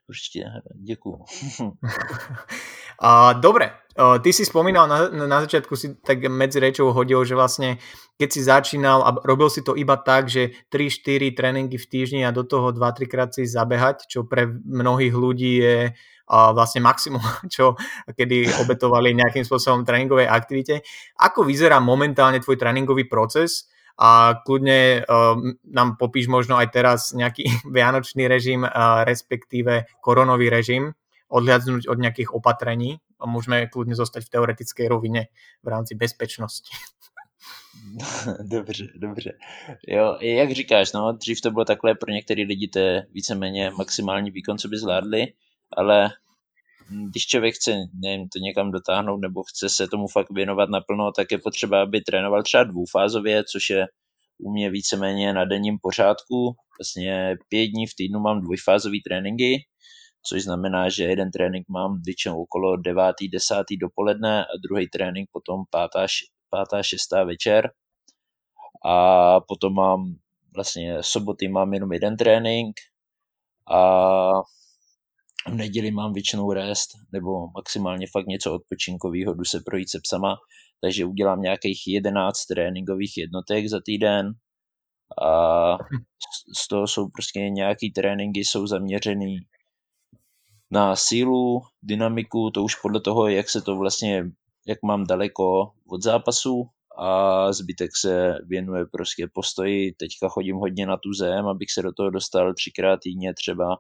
Určite, 0.05 0.61
ďakujem. 0.77 1.21
A, 3.01 3.35
dobre, 3.35 3.73
ty 3.97 4.31
si 4.31 4.45
spomínal 4.47 4.87
na, 4.87 5.09
na 5.11 5.39
začiatku 5.43 5.75
si 5.75 5.99
tak 5.99 6.23
medzi 6.31 6.63
rečou 6.63 6.95
hodil, 6.95 7.25
že 7.27 7.35
vlastne 7.35 7.83
keď 8.15 8.29
si 8.31 8.41
začínal 8.47 9.03
a 9.03 9.11
robil 9.27 9.51
si 9.51 9.67
to 9.67 9.75
iba 9.75 9.99
tak, 9.99 10.31
že 10.31 10.55
3-4 10.71 11.35
tréningy 11.35 11.75
v 11.81 11.89
týždni 11.91 12.23
a 12.23 12.31
do 12.31 12.47
toho 12.47 12.71
2-3 12.71 13.11
krát 13.11 13.31
si 13.35 13.49
zabehať, 13.49 14.07
čo 14.07 14.23
pre 14.29 14.47
mnohých 14.47 15.15
ľudí 15.15 15.53
je 15.59 15.79
a 16.25 16.57
vlastne 16.57 16.81
maximum, 16.81 17.21
čo 17.55 17.77
kedy 18.09 18.65
obetovali 18.65 19.13
nejakým 19.13 19.45
spôsobom 19.45 19.85
tréningovej 19.85 20.29
aktivite. 20.29 20.81
Ako 21.21 21.45
vyzerá 21.45 21.81
momentálne 21.81 22.41
tvoj 22.41 22.57
tréningový 22.57 23.05
proces? 23.05 23.69
A 23.95 24.43
kľudne 24.43 25.07
uh, 25.07 25.39
nám 25.65 25.97
popíš 25.97 26.27
možno 26.27 26.59
aj 26.59 26.69
teraz 26.75 27.01
nejaký 27.15 27.47
vianočný 27.77 28.27
režim, 28.27 28.67
uh, 28.67 29.07
respektíve 29.07 29.87
koronový 30.03 30.51
režim, 30.51 30.95
odhľadnúť 31.31 31.91
od 31.91 31.99
nejakých 31.99 32.31
opatrení 32.35 32.99
a 33.19 33.27
môžeme 33.27 33.67
kľudne 33.71 33.95
zostať 33.95 34.27
v 34.27 34.33
teoretickej 34.39 34.87
rovine 34.91 35.31
v 35.63 35.69
rámci 35.69 35.95
bezpečnosti. 35.95 36.71
Dobře, 38.43 38.87
dobře. 38.95 39.33
Jo, 39.89 40.19
jak 40.21 40.51
říkáš, 40.51 40.93
no, 40.93 41.13
dřív 41.13 41.41
to 41.41 41.51
bylo 41.51 41.65
takhle, 41.65 41.95
pro 41.95 42.13
některé 42.13 42.43
lidi 42.43 42.69
to 42.69 42.79
je 42.79 43.07
víceméně 43.13 43.71
maximální 43.71 44.31
výkon, 44.31 44.59
co 44.59 44.69
by 44.69 44.79
zvládli, 44.79 45.27
ale 45.73 46.11
když 46.89 47.27
člověk 47.27 47.55
chce 47.55 47.77
nevím, 48.03 48.29
to 48.29 48.39
někam 48.39 48.71
dotáhnout 48.71 49.17
nebo 49.17 49.43
chce 49.43 49.69
se 49.69 49.89
tomu 49.89 50.09
fakt 50.09 50.31
věnovat 50.31 50.69
naplno, 50.69 51.13
tak 51.13 51.33
je 51.33 51.39
potřeba, 51.39 51.83
aby 51.83 52.01
trénoval 52.01 52.43
třeba 52.43 52.65
dvoufázově, 52.65 53.45
což 53.53 53.71
je 53.71 53.87
u 54.39 54.53
mě 54.53 54.71
víceméně 54.71 55.33
na 55.33 55.45
denním 55.45 55.79
pořádku. 55.83 56.57
Vlastně 56.81 57.37
pět 57.49 57.67
dní 57.67 57.87
v 57.87 57.95
týdnu 57.97 58.21
mám 58.21 58.41
dvojfázové 58.41 58.97
tréninky, 59.05 59.65
což 60.27 60.43
znamená, 60.43 60.89
že 60.89 61.05
jeden 61.05 61.31
trénink 61.31 61.69
mám 61.69 62.03
většinou 62.07 62.43
okolo 62.43 62.77
9. 62.77 63.05
10. 63.33 63.55
dopoledne 63.81 64.45
a 64.45 64.49
druhý 64.63 64.89
trénink 64.89 65.29
potom 65.33 65.61
5. 65.71 65.91
5. 66.71 66.83
6. 66.83 67.01
večer. 67.25 67.71
A 68.85 69.41
potom 69.41 69.75
mám 69.75 70.15
vlastně 70.55 70.97
soboty 71.01 71.49
mám 71.49 71.75
jenom 71.75 71.93
jeden 71.93 72.17
trénink 72.17 72.77
a 73.71 74.31
v 75.49 75.55
neděli 75.55 75.91
mám 75.91 76.13
většinou 76.13 76.53
rest 76.53 76.91
nebo 77.13 77.49
maximálně 77.55 78.07
fakt 78.13 78.27
něco 78.27 78.55
odpočinkového, 78.55 79.35
jdu 79.35 79.45
se 79.45 79.61
projít 79.67 79.91
se 79.91 79.99
psama, 80.03 80.37
takže 80.81 81.05
udělám 81.05 81.41
nějakých 81.41 81.83
11 81.87 82.45
tréninkových 82.45 83.17
jednotek 83.17 83.69
za 83.69 83.81
týden 83.85 84.33
a 85.23 85.79
z 86.59 86.69
toho 86.69 86.87
jsou 86.87 87.09
prostě 87.09 87.41
nějaký 87.41 87.93
tréninky 87.93 88.41
jsou 88.41 88.67
zaměřený 88.67 89.39
na 90.71 90.97
sílu, 90.97 91.61
dynamiku, 91.83 92.51
to 92.51 92.63
už 92.63 92.75
podle 92.75 93.01
toho, 93.01 93.29
jak 93.29 93.51
se 93.51 93.63
to 93.63 93.77
vlastně, 93.77 94.25
jak 94.67 94.79
mám 94.83 95.07
daleko 95.07 95.73
od 95.89 96.03
zápasu 96.03 96.65
a 96.99 97.53
zbytek 97.53 97.91
se 97.97 98.35
věnuje 98.47 98.85
prostě 98.93 99.29
postoji. 99.35 99.93
Teďka 99.93 100.29
chodím 100.29 100.57
hodně 100.57 100.87
na 100.87 100.97
tu 100.97 101.13
zem, 101.13 101.47
abych 101.47 101.71
se 101.71 101.83
do 101.83 101.93
toho 101.93 102.11
dostal 102.11 102.55
třikrát 102.55 103.01
týdně 103.03 103.35
třeba, 103.35 103.77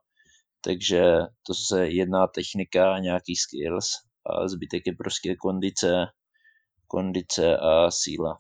takže 0.65 1.03
to 1.47 1.55
se 1.55 1.89
jedná 1.89 2.27
technika 2.27 2.95
a 2.95 2.99
nějaký 2.99 3.37
skills 3.37 3.87
a 4.27 4.49
zbytek 4.49 4.83
je 4.87 4.93
prostě 4.99 5.37
kondice, 5.37 6.07
kondice 6.87 7.57
a 7.57 7.91
síla. 7.91 8.39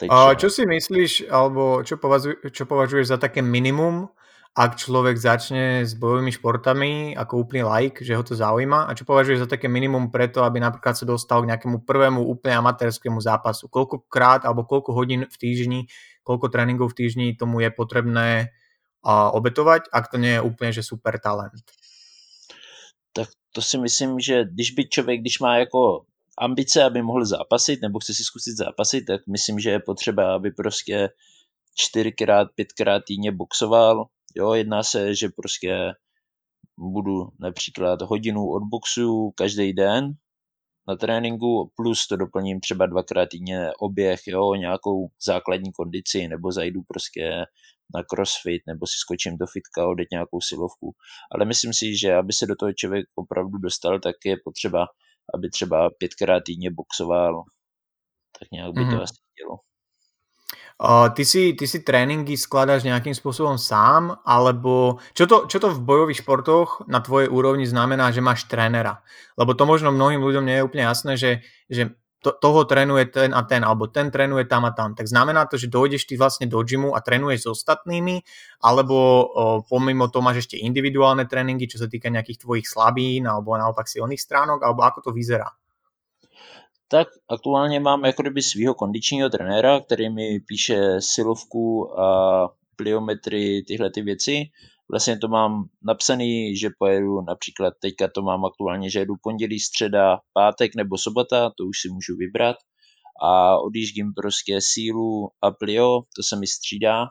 Takže... 0.00 0.10
A 0.10 0.34
čo 0.34 0.48
si 0.50 0.64
myslíš, 0.66 1.28
alebo 1.28 1.84
čo, 1.84 2.00
považuj, 2.00 2.40
čo 2.50 2.64
považuješ 2.64 3.06
za 3.12 3.18
také 3.20 3.44
minimum, 3.44 4.08
ak 4.56 4.80
človek 4.80 5.14
začne 5.14 5.86
s 5.86 5.94
bojovými 5.94 6.32
športami 6.34 7.14
ako 7.14 7.46
úplný 7.46 7.62
like, 7.62 8.02
že 8.02 8.16
ho 8.16 8.24
to 8.24 8.34
zaujíma 8.34 8.90
a 8.90 8.96
čo 8.96 9.06
považuješ 9.06 9.46
za 9.46 9.48
také 9.52 9.70
minimum 9.70 10.10
preto, 10.10 10.42
aby 10.42 10.58
napríklad 10.58 10.98
sa 10.98 11.06
dostal 11.06 11.44
k 11.44 11.54
nejakému 11.54 11.86
prvému 11.86 12.24
úplne 12.24 12.58
amatérskému 12.58 13.22
zápasu? 13.22 13.70
Koľkokrát 13.70 14.42
alebo 14.48 14.66
koľko 14.66 14.90
hodín 14.96 15.28
v 15.30 15.36
týždni, 15.38 15.80
koľko 16.26 16.50
tréningov 16.50 16.96
v 16.96 17.06
týždni 17.06 17.26
tomu 17.38 17.62
je 17.62 17.70
potrebné 17.70 18.56
a 19.02 19.30
obetovať, 19.30 19.82
ak 19.92 20.10
to 20.10 20.16
nie 20.18 20.32
je 20.32 20.40
úplně, 20.40 20.72
že 20.72 20.82
super 20.82 21.18
talent. 21.18 21.62
Tak 23.12 23.28
to 23.52 23.62
si 23.62 23.78
myslím, 23.78 24.20
že 24.20 24.44
když 24.44 24.70
by 24.70 24.88
člověk, 24.88 25.20
když 25.20 25.38
má 25.38 25.56
jako 25.56 26.04
ambice, 26.38 26.84
aby 26.84 27.02
mohl 27.02 27.26
zápasit, 27.26 27.82
nebo 27.82 27.98
chce 27.98 28.14
si 28.14 28.24
zkusit 28.24 28.56
zápasit, 28.56 29.04
tak 29.06 29.26
myslím, 29.26 29.58
že 29.60 29.70
je 29.70 29.80
potřeba, 29.80 30.34
aby 30.34 30.50
prostě 30.50 31.08
čtyřikrát, 31.74 32.48
pětkrát 32.54 33.02
týdně 33.06 33.32
boxoval. 33.32 34.06
Jo, 34.36 34.52
jedná 34.52 34.82
se, 34.82 35.14
že 35.14 35.28
prostě 35.28 35.92
budu 36.78 37.28
například 37.38 38.02
hodinu 38.02 38.50
od 38.50 38.62
boxu 38.70 39.30
každý 39.36 39.72
den, 39.72 40.12
na 40.88 40.96
tréninku, 40.96 41.72
plus 41.76 42.06
to 42.06 42.16
doplním 42.16 42.60
třeba 42.60 42.86
dvakrát 42.86 43.28
týdně 43.28 43.70
oběh, 43.78 44.20
jo, 44.26 44.54
nějakou 44.54 45.08
základní 45.24 45.72
kondici, 45.72 46.28
nebo 46.28 46.52
zajdu 46.52 46.82
prostě 46.88 47.44
na 47.94 48.02
crossfit, 48.02 48.62
nebo 48.66 48.86
si 48.86 48.98
skočím 48.98 49.36
do 49.36 49.46
fitka, 49.46 49.88
odjet 49.88 50.08
nějakou 50.12 50.40
silovku. 50.40 50.94
Ale 51.32 51.44
myslím 51.44 51.72
si, 51.74 51.96
že 51.96 52.14
aby 52.14 52.32
se 52.32 52.46
do 52.46 52.56
toho 52.56 52.72
člověk 52.72 53.06
opravdu 53.14 53.58
dostal, 53.58 54.00
tak 54.00 54.16
je 54.24 54.36
potřeba, 54.44 54.86
aby 55.34 55.50
třeba 55.50 55.90
pětkrát 55.98 56.42
týdně 56.44 56.70
boxoval, 56.70 57.42
tak 58.38 58.50
nějak 58.52 58.72
by 58.72 58.80
to 58.80 58.90
mm-hmm. 58.90 59.02
asi 59.02 59.14
dělo. 59.38 59.56
Uh, 60.80 61.12
ty, 61.12 61.24
si, 61.28 61.52
ty 61.52 61.68
si 61.68 61.84
tréningy 61.84 62.40
skladáš 62.40 62.88
nejakým 62.88 63.12
spôsobom 63.12 63.60
sám, 63.60 64.16
alebo 64.24 64.96
čo 65.12 65.28
to, 65.28 65.44
čo 65.44 65.60
to 65.60 65.76
v 65.76 65.84
bojových 65.84 66.24
športoch 66.24 66.88
na 66.88 67.04
tvojej 67.04 67.28
úrovni 67.28 67.68
znamená, 67.68 68.08
že 68.16 68.24
máš 68.24 68.48
trénera? 68.48 69.04
Lebo 69.36 69.52
to 69.52 69.68
možno 69.68 69.92
mnohým 69.92 70.24
ľuďom 70.24 70.40
nie 70.40 70.56
je 70.56 70.64
úplne 70.64 70.88
jasné, 70.88 71.20
že, 71.20 71.44
že 71.68 71.92
to, 72.20 72.32
toho 72.32 72.64
trénuje 72.64 73.08
ten 73.08 73.34
a 73.34 73.42
ten, 73.42 73.64
alebo 73.64 73.88
ten 73.88 74.12
trénuje 74.12 74.44
tam 74.44 74.64
a 74.64 74.70
tam. 74.70 74.94
Tak 74.94 75.08
znamená 75.08 75.48
to, 75.48 75.56
že 75.56 75.72
dojdeš 75.72 76.04
ty 76.04 76.14
vlastne 76.20 76.46
do 76.46 76.60
gymu 76.60 76.92
a 76.92 77.00
trénuješ 77.00 77.40
s 77.42 77.50
ostatnými, 77.56 78.20
alebo 78.60 78.96
o, 78.96 79.24
pomimo 79.64 80.12
toho 80.12 80.20
máš 80.20 80.44
ešte 80.44 80.60
individuálne 80.60 81.24
tréningy, 81.24 81.64
čo 81.64 81.80
sa 81.80 81.88
týka 81.88 82.12
nejakých 82.12 82.44
tvojich 82.44 82.66
slabín, 82.68 83.24
alebo 83.24 83.56
naopak 83.56 83.88
silných 83.88 84.20
stránok, 84.20 84.60
alebo 84.60 84.84
ako 84.84 85.10
to 85.10 85.10
vyzerá? 85.16 85.48
tak 86.90 87.08
aktuálně 87.28 87.80
mám 87.80 88.04
jako 88.04 88.22
kdyby 88.22 88.42
svého 88.42 88.74
kondičního 88.74 89.30
trenéra, 89.30 89.80
který 89.80 90.10
mi 90.10 90.40
píše 90.40 90.96
silovku 90.98 92.00
a 92.00 92.48
pliometry, 92.76 93.62
tyhle 93.62 93.90
ty 93.90 94.02
věci. 94.02 94.50
Vlastně 94.90 95.18
to 95.18 95.28
mám 95.28 95.64
napsaný, 95.82 96.56
že 96.56 96.68
pojedu 96.78 97.20
například 97.20 97.74
teďka 97.82 98.08
to 98.14 98.22
mám 98.22 98.44
aktuálně, 98.44 98.90
že 98.90 98.98
jedu 98.98 99.14
pondělí, 99.22 99.60
středa, 99.60 100.18
pátek 100.32 100.74
nebo 100.74 100.98
sobota, 100.98 101.50
to 101.58 101.64
už 101.64 101.80
si 101.80 101.88
můžu 101.88 102.16
vybrat. 102.16 102.56
A 103.22 103.58
odjíždím 103.58 104.12
prostě 104.14 104.58
sílu 104.60 105.28
a 105.42 105.50
plio, 105.50 106.00
to 106.16 106.22
se 106.22 106.36
mi 106.36 106.46
střídá. 106.46 107.06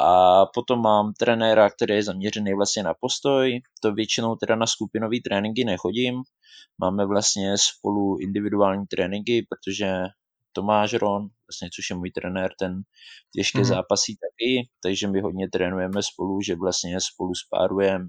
A 0.00 0.46
potom 0.46 0.80
mám 0.82 1.12
trenéra, 1.18 1.70
který 1.70 1.94
je 1.94 2.02
zaměřený 2.02 2.54
vlastně 2.54 2.82
na 2.82 2.94
postoj, 3.00 3.60
to 3.82 3.92
většinou 3.92 4.36
teda 4.36 4.56
na 4.56 4.66
skupinový 4.66 5.22
tréninky 5.22 5.64
nechodím, 5.64 6.22
Máme 6.80 7.06
vlastně 7.06 7.54
spolu 7.58 8.18
individuální 8.18 8.86
tréninky, 8.86 9.46
protože 9.48 9.92
Tomáš 10.58 10.92
Ron, 10.92 11.28
vlastně, 11.46 11.68
což 11.76 11.90
je 11.90 11.96
můj 11.96 12.10
trenér, 12.10 12.50
ten 12.58 12.82
těžké 13.36 13.58
mm. 13.58 13.64
zápasí 13.64 14.16
taky, 14.16 14.68
takže 14.82 15.08
my 15.08 15.20
hodně 15.20 15.48
trénujeme 15.48 16.02
spolu, 16.02 16.40
že 16.40 16.56
vlastně 16.56 17.00
spolu 17.00 17.34
spárujeme, 17.34 18.08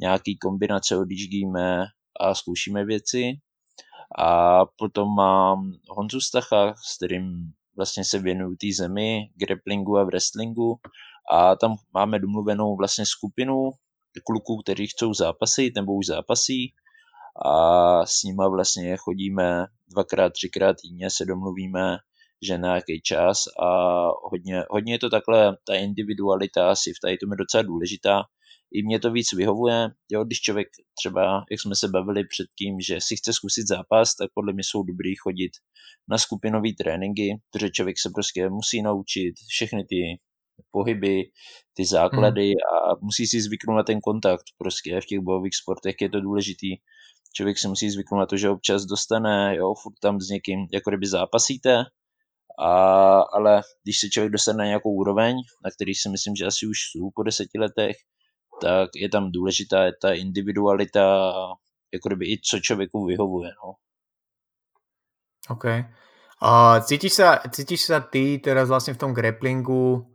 nějaký 0.00 0.38
kombinace 0.38 0.96
odjíždíme 0.96 1.84
a 2.20 2.34
zkoušíme 2.34 2.84
věci. 2.84 3.32
A 4.18 4.60
potom 4.78 5.14
mám 5.14 5.72
Honzu 5.88 6.20
Stacha, 6.20 6.74
s 6.74 6.96
kterým 6.96 7.52
vlastně 7.76 8.04
se 8.04 8.18
věnuju 8.18 8.56
té 8.56 8.66
zemi, 8.76 9.30
grapplingu 9.36 9.96
a 9.98 10.04
wrestlingu 10.04 10.80
a 11.32 11.56
tam 11.56 11.74
máme 11.94 12.18
domluvenou 12.18 12.76
vlastně 12.76 13.06
skupinu 13.06 13.70
kluků, 14.26 14.56
kteří 14.62 14.86
chcou 14.86 15.14
zápasit 15.14 15.74
nebo 15.76 15.94
už 15.94 16.06
zápasí 16.06 16.74
a 17.46 18.06
s 18.06 18.22
nima 18.22 18.48
vlastně 18.48 18.96
chodíme 18.96 19.66
dvakrát, 19.88 20.32
třikrát 20.32 20.76
týdně, 20.82 21.10
se 21.10 21.24
domluvíme, 21.24 21.98
že 22.42 22.58
na 22.58 22.74
jaký 22.74 23.00
čas 23.00 23.44
a 23.62 23.68
hodně, 24.30 24.64
hodně 24.70 24.94
je 24.94 24.98
to 24.98 25.10
takhle, 25.10 25.56
ta 25.66 25.74
individualita 25.74 26.70
asi 26.70 26.92
v 26.92 27.00
tady 27.02 27.18
tom 27.18 27.30
je 27.30 27.36
docela 27.36 27.62
důležitá. 27.62 28.22
I 28.74 28.82
mě 28.82 29.00
to 29.00 29.12
víc 29.12 29.32
vyhovuje, 29.32 29.88
jo, 30.10 30.24
když 30.24 30.40
člověk 30.40 30.68
třeba, 30.98 31.44
jak 31.50 31.60
jsme 31.60 31.74
se 31.76 31.88
bavili 31.88 32.24
předtím, 32.24 32.80
že 32.80 33.00
si 33.00 33.16
chce 33.16 33.32
zkusit 33.32 33.68
zápas, 33.68 34.14
tak 34.14 34.30
podle 34.34 34.52
mě 34.52 34.62
jsou 34.64 34.82
dobrý 34.82 35.16
chodit 35.16 35.52
na 36.08 36.18
skupinové 36.18 36.68
tréninky, 36.78 37.40
protože 37.50 37.70
člověk 37.70 37.96
se 37.98 38.10
prostě 38.14 38.48
musí 38.48 38.82
naučit 38.82 39.34
všechny 39.48 39.84
ty 39.84 40.18
pohyby, 40.72 41.30
ty 41.74 41.84
základy 41.84 42.48
hmm. 42.56 42.66
a 42.72 42.96
musí 43.00 43.26
si 43.26 43.40
zvyknout 43.40 43.76
na 43.76 43.82
ten 43.82 44.00
kontakt 44.00 44.44
prostě 44.58 45.00
v 45.00 45.06
těch 45.06 45.20
bojových 45.20 45.56
sportech 45.56 45.94
je 46.00 46.08
to 46.10 46.20
důležitý 46.20 46.76
člověk 47.32 47.58
si 47.58 47.68
musí 47.68 47.90
zvyknout 47.90 48.20
na 48.20 48.26
to, 48.26 48.36
že 48.36 48.50
občas 48.50 48.84
dostane, 48.84 49.56
jo, 49.56 49.74
furt 49.82 49.94
tam 50.00 50.20
s 50.20 50.28
někým, 50.28 50.66
jako 50.72 50.90
kdyby 50.90 51.06
zápasíte, 51.06 51.84
a, 52.58 52.72
ale 53.20 53.62
když 53.82 54.00
se 54.00 54.08
člověk 54.08 54.32
dostane 54.32 54.58
na 54.58 54.64
nějakou 54.64 54.94
úroveň, 54.94 55.36
na 55.64 55.70
který 55.70 55.94
si 55.94 56.08
myslím, 56.08 56.36
že 56.36 56.46
asi 56.46 56.66
už 56.66 56.78
jsou 56.78 57.10
po 57.14 57.22
deseti 57.22 57.58
letech, 57.58 57.96
tak 58.62 58.90
je 58.94 59.08
tam 59.08 59.32
důležitá 59.32 59.84
je 59.84 59.92
ta 60.02 60.12
individualita, 60.12 61.32
jako 61.92 62.08
kdyby 62.08 62.26
i 62.26 62.40
co 62.50 62.60
člověku 62.60 63.06
vyhovuje. 63.06 63.50
No. 63.64 63.74
OK. 65.48 65.64
Uh, 66.42 66.82
cítiš, 66.82 67.12
sa, 67.22 67.38
cítiš 67.38 67.86
sa 67.86 68.02
ty 68.02 68.42
teraz 68.42 68.66
vlastne 68.66 68.94
v 68.94 69.00
tom 69.02 69.14
grapplingu 69.14 70.10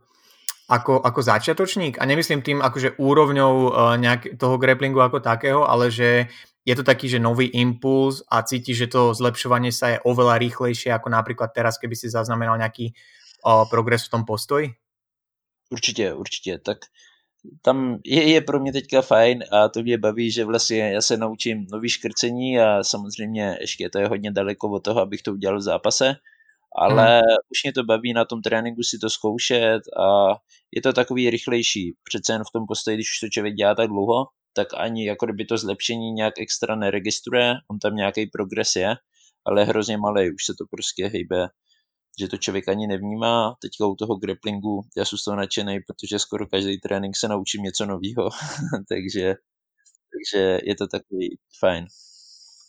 ako, 0.68 1.00
ako 1.00 1.20
začiatočník? 1.22 1.96
A 1.96 2.04
nemyslím 2.04 2.44
tým 2.44 2.60
akože 2.60 3.00
úrovňou 3.00 3.54
uh, 3.68 3.96
nejak, 3.96 4.36
toho 4.36 4.60
grapplingu 4.60 5.00
ako 5.00 5.24
takého, 5.24 5.64
ale 5.64 5.88
že 5.90 6.28
je 6.68 6.74
to 6.76 6.84
taký, 6.84 7.08
že 7.08 7.18
nový 7.18 7.48
impuls 7.56 8.20
a 8.28 8.44
cítiš, 8.44 8.76
že 8.84 8.92
to 8.92 9.16
zlepšovanie 9.16 9.72
sa 9.72 9.96
je 9.96 10.02
oveľa 10.04 10.36
rýchlejšie 10.36 10.92
ako 10.92 11.08
napríklad 11.08 11.56
teraz, 11.56 11.80
keby 11.80 11.96
si 11.96 12.12
zaznamenal 12.12 12.60
nejaký 12.60 12.92
uh, 12.92 13.64
progres 13.72 14.04
v 14.04 14.12
tom 14.12 14.22
postoji? 14.28 14.76
Určitě, 15.70 16.14
určitě. 16.14 16.58
Tak 16.58 16.78
tam 17.62 17.98
je, 18.04 18.30
je 18.30 18.40
pro 18.40 18.60
mě 18.60 18.72
teďka 18.72 19.02
fajn 19.02 19.44
a 19.52 19.68
to 19.68 19.82
mě 19.82 19.98
baví, 19.98 20.30
že 20.30 20.44
vlastně 20.44 20.92
já 20.92 21.02
se 21.02 21.16
naučím 21.16 21.66
nový 21.72 21.88
škrcení 21.88 22.60
a 22.60 22.84
samozřejmě 22.84 23.56
ještě 23.60 23.88
to 23.90 23.98
je 23.98 24.06
hodně 24.06 24.30
daleko 24.30 24.70
od 24.70 24.80
toho, 24.80 25.00
abych 25.00 25.22
to 25.22 25.32
udělal 25.32 25.58
v 25.58 25.62
zápase, 25.62 26.14
ale 26.76 27.16
hmm. 27.16 27.36
už 27.50 27.64
mě 27.64 27.72
to 27.72 27.84
baví 27.84 28.12
na 28.12 28.24
tom 28.24 28.42
tréninku 28.42 28.82
si 28.82 28.98
to 28.98 29.10
zkoušet 29.10 29.80
a 30.00 30.34
je 30.74 30.82
to 30.82 30.92
takový 30.92 31.30
rychlejší. 31.30 31.96
Přece 32.04 32.32
jen 32.32 32.42
v 32.44 32.52
tom 32.52 32.66
postoji, 32.68 32.96
když 32.96 33.06
už 33.06 33.20
to 33.20 33.28
člověk 33.28 33.54
dělá 33.54 33.74
tak 33.74 33.88
dlouho, 33.88 34.26
tak 34.52 34.68
ani 34.76 35.06
jako 35.06 35.26
kdyby 35.26 35.44
to 35.44 35.58
zlepšení 35.58 36.12
nějak 36.12 36.34
extra 36.38 36.76
neregistruje, 36.76 37.54
on 37.70 37.78
tam 37.78 37.94
nějaký 37.94 38.26
progres 38.26 38.76
je, 38.76 38.94
ale 39.46 39.60
je 39.60 39.64
hrozně 39.64 39.96
malý, 39.96 40.34
už 40.34 40.44
se 40.44 40.52
to 40.58 40.64
prostě 40.70 41.06
hejbe, 41.06 41.48
že 42.20 42.28
to 42.28 42.36
člověk 42.36 42.68
ani 42.68 42.86
nevnímá. 42.86 43.54
Teďka 43.62 43.86
u 43.86 43.94
toho 43.94 44.16
grapplingu 44.16 44.80
já 44.96 45.04
jsem 45.04 45.18
z 45.18 45.24
toho 45.24 45.36
nadšený, 45.36 45.78
protože 45.86 46.18
skoro 46.18 46.46
každý 46.46 46.80
trénink 46.80 47.16
se 47.16 47.28
naučím 47.28 47.62
něco 47.62 47.86
nového, 47.86 48.30
takže, 48.88 49.34
takže 50.12 50.58
je 50.64 50.74
to 50.76 50.86
takový 50.86 51.38
fajn. 51.60 51.86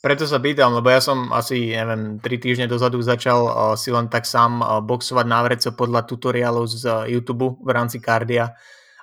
Preto 0.00 0.24
sa 0.24 0.40
pýtam, 0.40 0.72
lebo 0.72 0.88
ja 0.88 1.04
som 1.04 1.28
asi, 1.28 1.76
neviem, 1.76 2.16
3 2.16 2.24
týždne 2.40 2.66
dozadu 2.66 3.04
začal 3.04 3.40
uh, 3.44 3.52
si 3.76 3.92
len 3.92 4.08
tak 4.08 4.24
sám 4.24 4.64
uh, 4.64 4.80
boxovať 4.80 5.26
návreco 5.28 5.68
podľa 5.76 6.08
tutoriálov 6.08 6.64
z 6.64 6.84
uh, 6.88 7.04
YouTube 7.04 7.60
v 7.60 7.68
rámci 7.68 8.00
kardia 8.00 8.56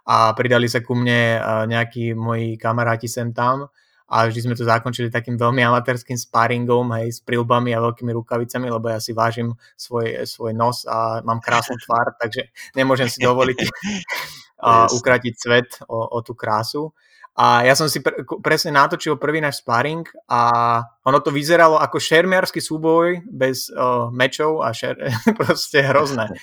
a 0.08 0.34
pridali 0.34 0.66
sa 0.72 0.80
ku 0.80 0.96
mne 0.96 1.44
nejakí 1.68 2.16
moji 2.16 2.56
kamaráti 2.56 3.12
sem 3.12 3.36
tam 3.36 3.68
a 4.08 4.24
vždy 4.24 4.40
sme 4.40 4.56
to 4.56 4.64
zakončili 4.64 5.12
takým 5.12 5.36
veľmi 5.36 5.60
amatérským 5.68 6.16
sparingom, 6.16 6.96
hej, 6.96 7.12
s 7.12 7.20
prilbami 7.20 7.76
a 7.76 7.84
veľkými 7.84 8.16
rukavicami, 8.16 8.72
lebo 8.72 8.88
ja 8.88 9.04
si 9.04 9.12
vážim 9.12 9.52
svoj, 9.76 10.24
svoj 10.24 10.56
nos 10.56 10.88
a 10.88 11.20
mám 11.28 11.44
krásnu 11.44 11.76
tvár, 11.84 12.16
takže 12.16 12.48
nemôžem 12.72 13.12
si 13.12 13.20
dovoliť 13.20 13.60
a 14.64 14.88
ukratiť 14.90 15.34
svet 15.36 15.70
o, 15.92 16.00
o 16.08 16.24
tú 16.24 16.34
krásu. 16.34 16.96
A 17.38 17.62
ja 17.62 17.78
som 17.78 17.86
si 17.86 18.02
pre, 18.02 18.26
presne 18.42 18.74
natočil 18.74 19.22
prvý 19.22 19.38
náš 19.38 19.62
sparring 19.62 20.10
a 20.26 20.82
ono 21.06 21.22
to 21.22 21.30
vyzeralo 21.30 21.78
ako 21.78 22.02
šermiarský 22.02 22.58
súboj 22.58 23.30
bez 23.30 23.70
uh, 23.70 24.10
mečov 24.10 24.66
a 24.66 24.74
šer, 24.74 24.98
proste 25.40 25.86
hrozné 25.86 26.34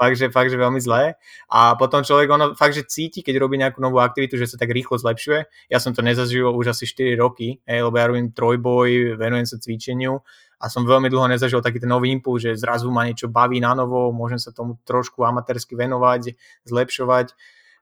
fakt, 0.00 0.16
že, 0.16 0.32
fakt, 0.32 0.48
že 0.48 0.56
veľmi 0.56 0.80
zlé. 0.80 1.20
A 1.52 1.76
potom 1.76 2.00
človek 2.00 2.32
ono 2.32 2.56
fakt, 2.56 2.72
že 2.72 2.88
cíti, 2.88 3.20
keď 3.20 3.36
robí 3.36 3.60
nejakú 3.60 3.84
novú 3.84 4.00
aktivitu, 4.00 4.40
že 4.40 4.48
sa 4.48 4.56
tak 4.56 4.72
rýchlo 4.72 4.96
zlepšuje. 4.96 5.68
Ja 5.68 5.76
som 5.76 5.92
to 5.92 6.00
nezažil 6.00 6.48
už 6.48 6.72
asi 6.72 6.88
4 6.88 7.20
roky, 7.20 7.60
hej, 7.68 7.84
lebo 7.84 8.00
ja 8.00 8.08
robím 8.08 8.32
trojboj, 8.32 9.20
venujem 9.20 9.44
sa 9.44 9.60
cvičeniu 9.60 10.24
a 10.56 10.72
som 10.72 10.88
veľmi 10.88 11.12
dlho 11.12 11.28
nezažil 11.36 11.60
taký 11.60 11.84
ten 11.84 11.92
nový 11.92 12.08
impuls, 12.16 12.48
že 12.48 12.56
zrazu 12.56 12.88
ma 12.88 13.04
niečo 13.04 13.28
baví 13.28 13.60
na 13.60 13.76
novo, 13.76 14.08
môžem 14.12 14.40
sa 14.40 14.56
tomu 14.56 14.80
trošku 14.88 15.20
amatérsky 15.20 15.76
venovať, 15.76 16.32
zlepšovať. 16.64 17.36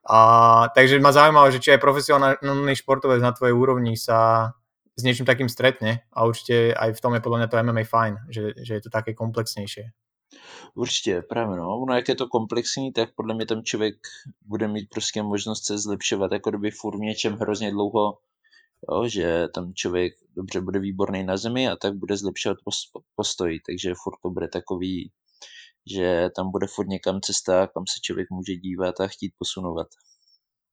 A, 0.05 0.67
takže 0.75 0.99
ma 0.99 1.11
zaujímalo, 1.11 1.51
že 1.51 1.59
či 1.59 1.75
aj 1.75 1.83
profesionálny 1.83 2.75
športovec 2.75 3.21
na 3.21 3.35
tvojej 3.35 3.53
úrovni 3.53 3.99
sa 3.99 4.51
s 4.95 5.01
niečím 5.03 5.27
takým 5.27 5.47
stretne 5.47 6.03
a 6.11 6.27
určite 6.27 6.75
aj 6.75 6.95
v 6.95 7.01
tom 7.01 7.15
je 7.15 7.23
podľa 7.23 7.37
mňa 7.39 7.47
to 7.47 7.59
MMA 7.63 7.83
fajn, 7.87 8.13
že, 8.27 8.43
že 8.59 8.71
je 8.79 8.81
to 8.83 8.91
také 8.91 9.15
komplexnejšie. 9.15 9.91
Určitě, 10.75 11.21
právě 11.29 11.57
no. 11.57 11.79
Ono, 11.79 11.95
jak 11.95 12.09
je 12.09 12.15
to 12.15 12.27
komplexní, 12.27 12.93
tak 12.93 13.15
podle 13.15 13.35
mě 13.35 13.45
tam 13.45 13.63
člověk 13.63 13.95
bude 14.45 14.67
mít 14.67 14.89
prostě 14.89 15.23
možnost 15.23 15.65
se 15.65 15.77
zlepšovat, 15.77 16.31
jako 16.31 16.49
kdyby 16.49 16.71
furt 16.71 16.97
něčem 16.97 17.33
hrozně 17.33 17.71
dlouho, 17.71 18.17
jo, 18.91 19.07
že 19.07 19.47
tam 19.55 19.73
člověk 19.73 20.13
dobře 20.35 20.61
bude 20.61 20.79
výborný 20.79 21.23
na 21.23 21.37
zemi 21.37 21.69
a 21.69 21.75
tak 21.75 21.93
bude 21.93 22.17
zlepšovat 22.17 22.57
postoj, 23.15 23.59
takže 23.65 23.93
furt 24.03 24.17
to 24.23 24.29
bude 24.29 24.47
takový, 24.47 25.11
že 25.91 26.29
tam 26.35 26.51
bude 26.51 26.67
furt 26.67 26.87
někam 26.87 27.21
cesta, 27.21 27.67
kam 27.67 27.83
se 27.89 27.99
člověk 28.01 28.27
může 28.31 28.55
dívat 28.55 28.99
a 29.01 29.07
chtít 29.07 29.33
posunovat. 29.37 29.87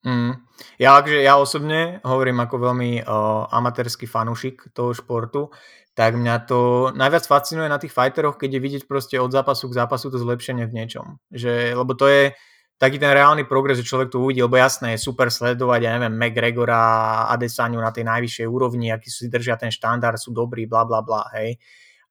Mm. 0.07 0.39
Ja, 0.79 0.95
akže 1.03 1.19
ja 1.19 1.35
osobne 1.35 1.99
hovorím 2.07 2.39
ako 2.39 2.63
veľmi 2.63 3.03
uh, 3.03 3.51
amatérský 3.51 4.07
fanúšik 4.07 4.71
toho 4.71 4.95
športu, 4.95 5.51
tak 5.99 6.15
mňa 6.15 6.47
to 6.47 6.93
najviac 6.95 7.27
fascinuje 7.27 7.67
na 7.67 7.83
tých 7.83 7.91
fighteroch, 7.91 8.39
keď 8.39 8.51
je 8.55 8.61
vidieť 8.63 8.83
proste 8.87 9.19
od 9.19 9.35
zápasu 9.35 9.67
k 9.67 9.83
zápasu 9.83 10.07
to 10.15 10.23
zlepšenie 10.23 10.63
v 10.71 10.77
niečom. 10.79 11.19
Že, 11.35 11.75
lebo 11.75 11.99
to 11.99 12.07
je 12.07 12.39
taký 12.79 13.03
ten 13.03 13.11
reálny 13.11 13.51
progres, 13.51 13.83
že 13.83 13.89
človek 13.89 14.15
to 14.15 14.23
uvidí, 14.23 14.47
lebo 14.47 14.55
jasné, 14.55 14.95
je 14.95 15.03
super 15.03 15.27
sledovať, 15.27 15.81
ja 15.83 15.91
neviem, 15.99 16.15
McGregora, 16.15 17.27
Adesaniu 17.33 17.83
na 17.83 17.91
tej 17.91 18.07
najvyššej 18.07 18.47
úrovni, 18.47 18.95
aký 18.95 19.11
si 19.11 19.27
držia 19.27 19.59
ten 19.59 19.75
štandard, 19.75 20.23
sú 20.23 20.31
dobrí, 20.31 20.71
bla 20.71 20.87
bla 20.87 21.03
bla, 21.03 21.27
hej. 21.35 21.59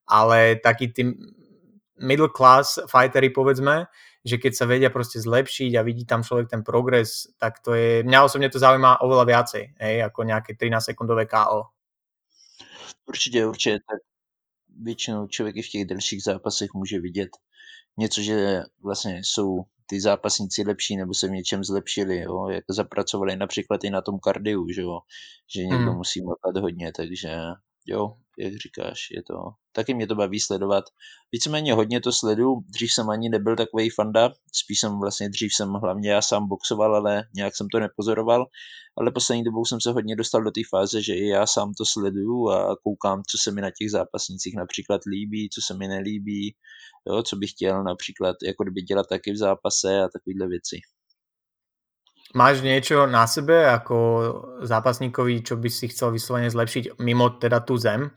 Ale 0.09 0.59
taký 0.59 0.91
tým 0.91 1.15
middle 1.99 2.29
class 2.29 2.79
fightery, 2.87 3.29
povedzme, 3.29 3.87
že 4.25 4.41
keď 4.41 4.53
sa 4.57 4.65
vedia 4.65 4.89
proste 4.89 5.21
zlepšiť 5.21 5.77
a 5.77 5.85
vidí 5.85 6.05
tam 6.05 6.25
človek 6.25 6.49
ten 6.49 6.61
progres, 6.65 7.29
tak 7.37 7.61
to 7.61 7.77
je, 7.77 8.01
mňa 8.01 8.25
osobne 8.25 8.49
to 8.49 8.57
zaujíma 8.57 9.05
oveľa 9.05 9.25
viacej, 9.25 9.63
hej, 9.77 9.95
ako 10.01 10.19
nejaké 10.25 10.57
13 10.57 10.81
sekundové 10.81 11.25
KO. 11.29 11.69
Určitě, 13.05 13.45
určitě, 13.45 13.79
tak 13.79 13.99
většinou 14.81 15.27
člověk 15.27 15.55
i 15.55 15.61
v 15.61 15.69
těch 15.69 15.85
delších 15.85 16.23
zápasech 16.23 16.69
může 16.73 16.99
vidět 16.99 17.29
něco, 17.97 18.21
že 18.21 18.63
vlastně 18.83 19.21
jsou 19.23 19.63
ty 19.85 20.01
zápasníci 20.01 20.63
lepší 20.67 20.97
nebo 20.97 21.13
se 21.13 21.27
v 21.27 21.31
něčem 21.31 21.63
zlepšili, 21.63 22.19
jo? 22.19 22.49
jak 22.49 22.63
zapracovali 22.69 23.35
například 23.35 23.83
i 23.83 23.89
na 23.89 24.01
tom 24.01 24.19
kardiu, 24.19 24.67
že, 24.69 24.81
jo? 24.81 24.99
že 25.55 25.61
někdo 25.61 25.91
hmm. 25.91 25.97
musí 25.97 26.21
makat 26.21 26.61
hodně, 26.61 26.91
takže 26.95 27.37
jo, 27.85 28.17
jak 28.39 28.53
říkáš, 28.55 29.07
je 29.11 29.23
to, 29.23 29.35
taky 29.71 29.93
mě 29.93 30.07
to 30.07 30.15
baví 30.15 30.39
sledovat. 30.39 30.85
Víceméně 31.31 31.73
hodně 31.73 32.01
to 32.01 32.11
sledu, 32.11 32.55
dřív 32.69 32.93
jsem 32.93 33.09
ani 33.09 33.29
nebyl 33.29 33.55
takový 33.55 33.89
fanda, 33.89 34.31
spíš 34.53 34.79
jsem 34.79 34.99
vlastně 34.99 35.29
dřív 35.29 35.53
jsem 35.53 35.73
hlavně 35.73 36.11
já 36.11 36.21
sám 36.21 36.47
boxoval, 36.47 36.95
ale 36.95 37.23
nějak 37.35 37.55
jsem 37.55 37.67
to 37.71 37.79
nepozoroval, 37.79 38.45
ale 38.97 39.11
poslední 39.11 39.43
dobou 39.43 39.65
jsem 39.65 39.81
se 39.81 39.91
hodně 39.91 40.15
dostal 40.15 40.43
do 40.43 40.51
té 40.51 40.61
fáze, 40.69 41.01
že 41.01 41.13
i 41.13 41.27
já 41.27 41.47
sám 41.47 41.73
to 41.77 41.85
sleduju 41.85 42.49
a 42.49 42.75
koukám, 42.83 43.23
co 43.29 43.37
se 43.37 43.51
mi 43.51 43.61
na 43.61 43.69
těch 43.79 43.91
zápasnících 43.91 44.55
například 44.55 45.01
líbí, 45.05 45.49
co 45.49 45.61
se 45.61 45.77
mi 45.77 45.87
nelíbí, 45.87 46.55
jo, 47.07 47.23
co 47.23 47.35
bych 47.35 47.51
chtěl 47.51 47.83
například 47.83 48.35
jako 48.45 48.63
kdyby 48.63 48.81
dělat 48.81 49.07
taky 49.09 49.31
v 49.31 49.37
zápase 49.37 49.99
a 50.01 50.09
takovéhle 50.13 50.47
věci. 50.47 50.79
Máš 52.35 52.59
niečo 52.59 53.07
na 53.07 53.23
sebe 53.31 53.63
ako 53.63 53.97
zápasníkovi, 54.59 55.39
čo 55.39 55.55
by 55.55 55.71
si 55.71 55.87
chcel 55.87 56.11
vyslovene 56.11 56.51
zlepšiť 56.51 56.99
mimo 56.99 57.39
teda 57.39 57.63
tú 57.63 57.79
zem? 57.79 58.11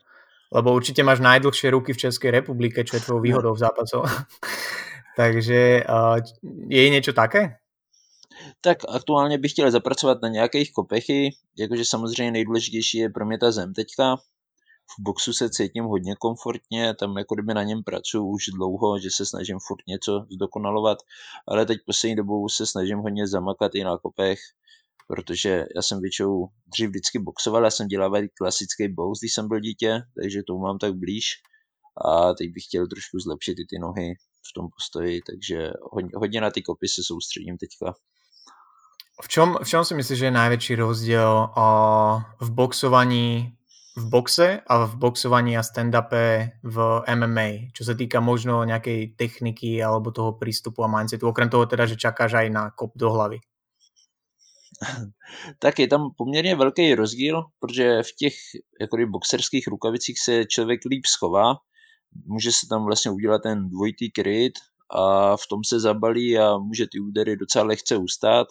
Lebo 0.48 0.72
určite 0.72 1.04
máš 1.04 1.20
najdlhšie 1.20 1.70
ruky 1.70 1.92
v 1.92 2.08
Českej 2.08 2.30
republike, 2.30 2.80
čo 2.84 2.96
je 2.96 3.04
tvojou 3.04 3.20
výhodou 3.20 3.52
v 3.54 3.62
zápasoch. 3.62 4.08
Takže 5.20 5.84
uh, 5.84 6.16
je 6.70 6.88
niečo 6.88 7.12
také? 7.12 7.60
Tak 8.60 8.78
aktuálně 8.88 9.38
bych 9.38 9.52
chtěl 9.52 9.70
zapracovat 9.70 10.22
na 10.22 10.28
nějakých 10.28 10.72
kopechy, 10.72 11.30
jakože 11.58 11.84
samozřejmě 11.84 12.32
nejdůležitější 12.32 12.98
je 12.98 13.08
pro 13.10 13.26
mě 13.26 13.38
ta 13.38 13.52
zem 13.52 13.74
teďka, 13.74 14.16
v 14.88 15.02
boxu 15.02 15.32
se 15.32 15.50
cítím 15.50 15.84
hodně 15.84 16.14
komfortně, 16.18 16.94
tam 16.94 17.18
jako 17.18 17.34
kdyby 17.34 17.54
na 17.54 17.62
něm 17.62 17.82
pracuji 17.82 18.26
už 18.26 18.44
dlouho, 18.54 18.98
že 18.98 19.08
se 19.10 19.26
snažím 19.26 19.58
furt 19.66 19.86
něco 19.86 20.26
zdokonalovat, 20.30 20.98
ale 21.48 21.66
teď 21.66 21.78
poslední 21.86 22.16
dobou 22.16 22.48
se 22.48 22.66
snažím 22.66 22.98
hodně 22.98 23.26
zamakat 23.26 23.74
i 23.74 23.84
na 23.84 23.98
kopech, 23.98 24.38
protože 25.08 25.64
já 25.76 25.82
jsem 25.82 26.00
většinou 26.00 26.48
dřív 26.72 26.88
vždycky 26.88 27.18
boxoval, 27.18 27.64
já 27.64 27.70
jsem 27.70 27.86
dělával 27.88 28.22
klasický 28.38 28.88
box, 28.88 29.20
když 29.20 29.34
jsem 29.34 29.48
byl 29.48 29.60
dítě, 29.60 30.00
takže 30.20 30.42
to 30.46 30.58
mám 30.58 30.78
tak 30.78 30.94
blíž 30.94 31.24
a 32.04 32.34
teď 32.34 32.52
bych 32.52 32.64
chtěl 32.64 32.86
trošku 32.86 33.18
zlepšit 33.18 33.52
i 33.58 33.66
ty 33.70 33.78
nohy 33.78 34.14
v 34.50 34.50
tom 34.54 34.68
postoji, 34.76 35.20
takže 35.30 35.72
hodně, 35.92 36.10
hodně 36.14 36.40
na 36.40 36.50
ty 36.50 36.62
kopy 36.62 36.88
se 36.88 37.02
soustředím 37.04 37.56
teďka. 37.58 37.94
V 39.22 39.28
čom, 39.28 39.56
v 39.62 39.68
čom 39.68 39.84
si 39.84 39.94
myslíš, 39.98 40.18
že 40.18 40.26
je 40.30 40.38
najväčší 40.38 40.74
rozdiel 40.78 41.50
o, 41.50 41.66
v 42.38 42.48
boxovaní 42.54 43.58
v 43.98 44.04
boxe 44.06 44.62
a 44.62 44.86
v 44.86 44.94
boxovaní 44.94 45.58
a 45.58 45.66
stand-upe 45.66 46.54
v 46.62 46.76
MMA, 47.02 47.74
čo 47.74 47.82
sa 47.82 47.98
týka 47.98 48.22
možno 48.22 48.62
nejakej 48.62 49.18
techniky 49.18 49.82
alebo 49.82 50.14
toho 50.14 50.38
prístupu 50.38 50.86
a 50.86 50.88
mindsetu, 50.88 51.26
okrem 51.26 51.50
toho 51.50 51.66
teda, 51.66 51.90
že 51.90 51.98
čakáš 51.98 52.38
aj 52.38 52.48
na 52.54 52.70
kop 52.70 52.94
do 52.94 53.10
hlavy. 53.10 53.42
Tak 55.58 55.78
je 55.78 55.88
tam 55.88 56.10
poměrně 56.16 56.56
velký 56.56 56.94
rozdíl, 56.94 57.42
protože 57.58 58.02
v 58.02 58.12
těch 58.18 58.34
jako 58.80 58.96
boxerských 59.10 59.66
rukavicích 59.66 60.20
se 60.20 60.44
člověk 60.44 60.80
líp 60.90 61.06
schová, 61.06 61.54
může 62.26 62.52
se 62.52 62.66
tam 62.70 62.84
vlastně 62.84 63.10
udělat 63.10 63.42
ten 63.42 63.68
dvojitý 63.68 64.10
kryt 64.10 64.52
a 64.90 65.36
v 65.36 65.46
tom 65.50 65.64
se 65.64 65.80
zabalí 65.80 66.38
a 66.38 66.58
může 66.58 66.86
ty 66.92 67.00
údery 67.00 67.36
docela 67.36 67.64
lehce 67.64 67.96
ustát. 67.96 68.46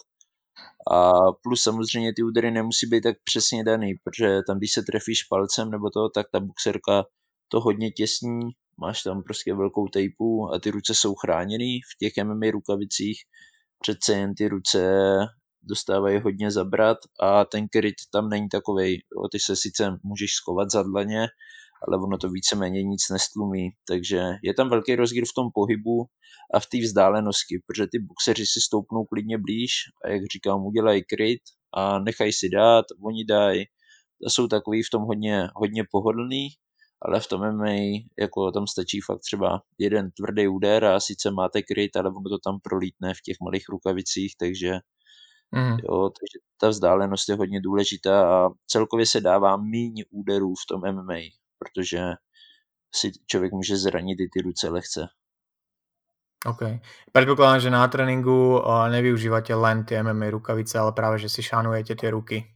A 0.92 1.12
plus 1.42 1.62
samozřejmě 1.62 2.12
ty 2.16 2.22
údery 2.22 2.50
nemusí 2.50 2.86
být 2.86 3.00
tak 3.00 3.16
přesně 3.24 3.64
daný, 3.64 3.94
protože 4.04 4.40
tam, 4.46 4.58
když 4.58 4.72
se 4.72 4.82
trefíš 4.82 5.22
palcem 5.22 5.70
nebo 5.70 5.90
to, 5.90 6.08
tak 6.08 6.26
ta 6.32 6.40
boxerka 6.40 7.04
to 7.48 7.60
hodně 7.60 7.90
těsní, 7.90 8.40
máš 8.80 9.02
tam 9.02 9.22
prostě 9.22 9.54
velkou 9.54 9.88
tejpu 9.88 10.50
a 10.54 10.58
ty 10.58 10.70
ruce 10.70 10.94
jsou 10.94 11.14
chráněný 11.14 11.80
v 11.80 11.98
těch 11.98 12.24
MMA 12.24 12.50
rukavicích. 12.50 13.22
Přece 13.82 14.12
jen 14.12 14.34
ty 14.34 14.48
ruce 14.48 14.90
dostávají 15.62 16.20
hodně 16.20 16.50
zabrat 16.50 16.98
a 17.20 17.44
ten 17.44 17.68
kryt 17.68 17.94
tam 18.12 18.28
není 18.28 18.48
takovej. 18.48 18.92
Jo, 18.92 19.28
ty 19.32 19.38
se 19.40 19.56
sice 19.56 19.98
můžeš 20.02 20.30
skovat 20.34 20.70
za 20.70 20.82
dlaně, 20.82 21.26
ale 21.88 21.96
ono 21.96 22.18
to 22.18 22.28
víceméně 22.30 22.82
nic 22.82 23.02
nestlumí. 23.10 23.70
Takže 23.88 24.22
je 24.42 24.54
tam 24.54 24.70
velký 24.70 24.96
rozdíl 24.96 25.24
v 25.24 25.34
tom 25.34 25.46
pohybu 25.54 26.06
a 26.54 26.60
v 26.60 26.66
té 26.66 26.78
vzdálenosti, 26.78 27.54
protože 27.66 27.86
ty 27.92 27.98
boxeři 27.98 28.46
si 28.46 28.60
stoupnou 28.60 29.04
klidně 29.04 29.38
blíž 29.38 29.72
a 30.04 30.08
jak 30.08 30.22
říkám, 30.32 30.66
udělají 30.66 31.02
kryt 31.04 31.42
a 31.74 31.98
nechají 31.98 32.32
si 32.32 32.48
dát, 32.48 32.84
oni 33.04 33.24
dají. 33.24 33.64
To 34.22 34.30
jsou 34.30 34.46
takový 34.46 34.82
v 34.82 34.90
tom 34.92 35.02
hodně, 35.02 35.48
hodně 35.54 35.84
pohodlný, 35.90 36.48
ale 37.02 37.20
v 37.20 37.26
tom 37.26 37.40
MMA 37.40 37.74
jako 38.18 38.52
tam 38.52 38.66
stačí 38.66 39.00
fakt 39.00 39.20
třeba 39.20 39.62
jeden 39.78 40.10
tvrdý 40.10 40.48
úder 40.48 40.84
a 40.84 41.00
sice 41.00 41.30
máte 41.30 41.62
kryt, 41.62 41.96
ale 41.96 42.10
ono 42.10 42.28
to 42.30 42.38
tam 42.44 42.58
prolítne 42.62 43.14
v 43.14 43.22
těch 43.24 43.36
malých 43.44 43.64
rukavicích, 43.68 44.32
takže 44.40 44.78
Mm. 45.52 45.76
Jo, 45.88 46.10
takže 46.10 46.38
ta 46.60 46.68
vzdálenost 46.68 47.28
je 47.28 47.34
hodně 47.34 47.60
důležitá 47.60 48.44
a 48.44 48.50
celkově 48.66 49.06
se 49.06 49.20
dává 49.20 49.56
méně 49.56 50.04
úderů 50.10 50.54
v 50.54 50.66
tom 50.68 50.80
MMA 50.94 51.38
protože 51.58 52.00
si 52.94 53.12
člověk 53.26 53.52
může 53.52 53.76
zranit 53.76 54.20
i 54.20 54.28
ty 54.32 54.40
ruce 54.40 54.68
lehce. 54.68 55.08
OK. 56.46 56.58
Predpokladám, 57.12 57.60
že 57.60 57.70
na 57.70 57.88
tréninku 57.88 58.62
nevyužívate 58.90 59.54
len 59.54 59.84
ty 59.84 60.02
MMA 60.02 60.30
rukavice, 60.30 60.78
ale 60.78 60.92
právě, 60.92 61.18
že 61.18 61.28
si 61.28 61.42
šánujete 61.42 61.94
ty 61.94 62.10
ruky 62.10 62.54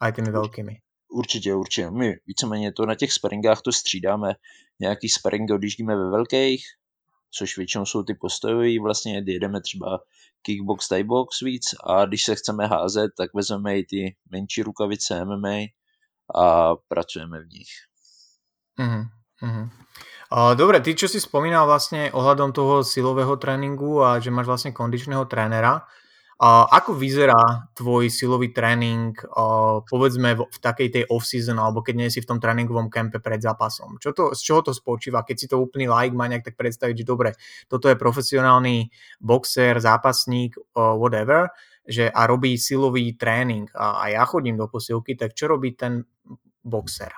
aj 0.00 0.12
těmi 0.12 0.30
velkými. 0.30 0.80
Určitě, 1.08 1.54
určitě. 1.54 1.90
My 1.90 2.16
víceméně 2.26 2.72
to 2.72 2.86
na 2.86 2.94
těch 2.94 3.12
sparingách 3.12 3.62
to 3.62 3.72
střídáme. 3.72 4.34
Nějaký 4.80 5.08
sparing 5.08 5.50
odjíždíme 5.50 5.96
ve 5.96 6.10
velkých, 6.10 6.64
což 7.36 7.56
většinou 7.56 7.84
jsou 7.84 8.02
ty 8.02 8.14
postojové, 8.14 8.80
vlastně 8.82 9.22
jedeme 9.26 9.60
třeba 9.60 10.00
kickbox, 10.42 10.88
thai 10.88 11.04
box 11.04 11.40
víc 11.40 11.74
a 11.84 12.04
když 12.04 12.24
se 12.24 12.34
chceme 12.34 12.66
házet, 12.66 13.10
tak 13.18 13.34
vezmeme 13.34 13.78
i 13.78 13.84
ty 13.84 14.16
menší 14.30 14.62
rukavice 14.62 15.24
MMA 15.24 15.58
a 16.34 16.74
pracujeme 16.88 17.40
v 17.40 17.48
nich. 17.48 17.70
Uh-huh, 18.80 19.04
uh-huh. 19.42 19.68
Dobre, 20.56 20.82
ty 20.82 20.98
čo 20.98 21.06
si 21.06 21.22
spomínal 21.22 21.70
vlastne 21.70 22.10
ohľadom 22.10 22.50
toho 22.50 22.82
silového 22.82 23.38
tréningu 23.38 24.02
a 24.02 24.18
že 24.18 24.34
máš 24.34 24.50
vlastne 24.50 24.74
kondičného 24.74 25.22
trénera, 25.30 25.86
ako 26.44 26.92
vyzerá 26.92 27.72
tvoj 27.72 28.12
silový 28.12 28.52
tréning, 28.52 29.16
a 29.32 29.80
povedzme 29.80 30.36
v, 30.36 30.44
v 30.44 30.58
takej 30.60 30.88
tej 30.92 31.04
off-season, 31.08 31.56
alebo 31.56 31.80
keď 31.80 31.94
nie 31.96 32.08
si 32.12 32.20
v 32.20 32.28
tom 32.28 32.38
tréningovom 32.40 32.92
kempe 32.92 33.24
pred 33.24 33.40
zápasom? 33.40 33.96
Čo 33.96 34.12
to, 34.12 34.24
z 34.36 34.40
čoho 34.44 34.60
to 34.60 34.72
spočíva? 34.76 35.24
Keď 35.24 35.36
si 35.36 35.46
to 35.48 35.56
úplný 35.56 35.88
like 35.88 36.12
má 36.12 36.28
nejak 36.28 36.52
tak 36.52 36.56
predstaviť, 36.60 36.94
že 37.02 37.08
dobre, 37.08 37.30
toto 37.72 37.88
je 37.88 37.96
profesionálny 37.96 38.92
boxer, 39.20 39.80
zápasník, 39.80 40.60
uh, 40.76 40.92
whatever, 40.96 41.48
že 41.88 42.12
a 42.12 42.28
robí 42.28 42.60
silový 42.60 43.16
tréning 43.16 43.70
a, 43.72 44.04
a 44.04 44.04
ja 44.12 44.26
chodím 44.28 44.60
do 44.60 44.68
posilky, 44.68 45.16
tak 45.16 45.32
čo 45.32 45.48
robí 45.48 45.72
ten 45.72 46.04
boxer? 46.60 47.14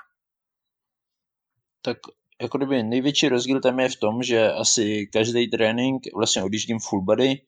tak 1.83 1.99
jako 2.43 2.59
kdyby 2.59 2.83
největší 2.83 3.29
rozdíl 3.29 3.61
tam 3.61 3.81
je 3.81 3.89
v 3.89 3.97
tom, 3.97 4.23
že 4.23 4.53
asi 4.53 5.07
každý 5.13 5.51
trénink 5.51 6.03
vlastně 6.15 6.43
odjíždím 6.43 6.79
full 6.79 7.03
body, 7.03 7.41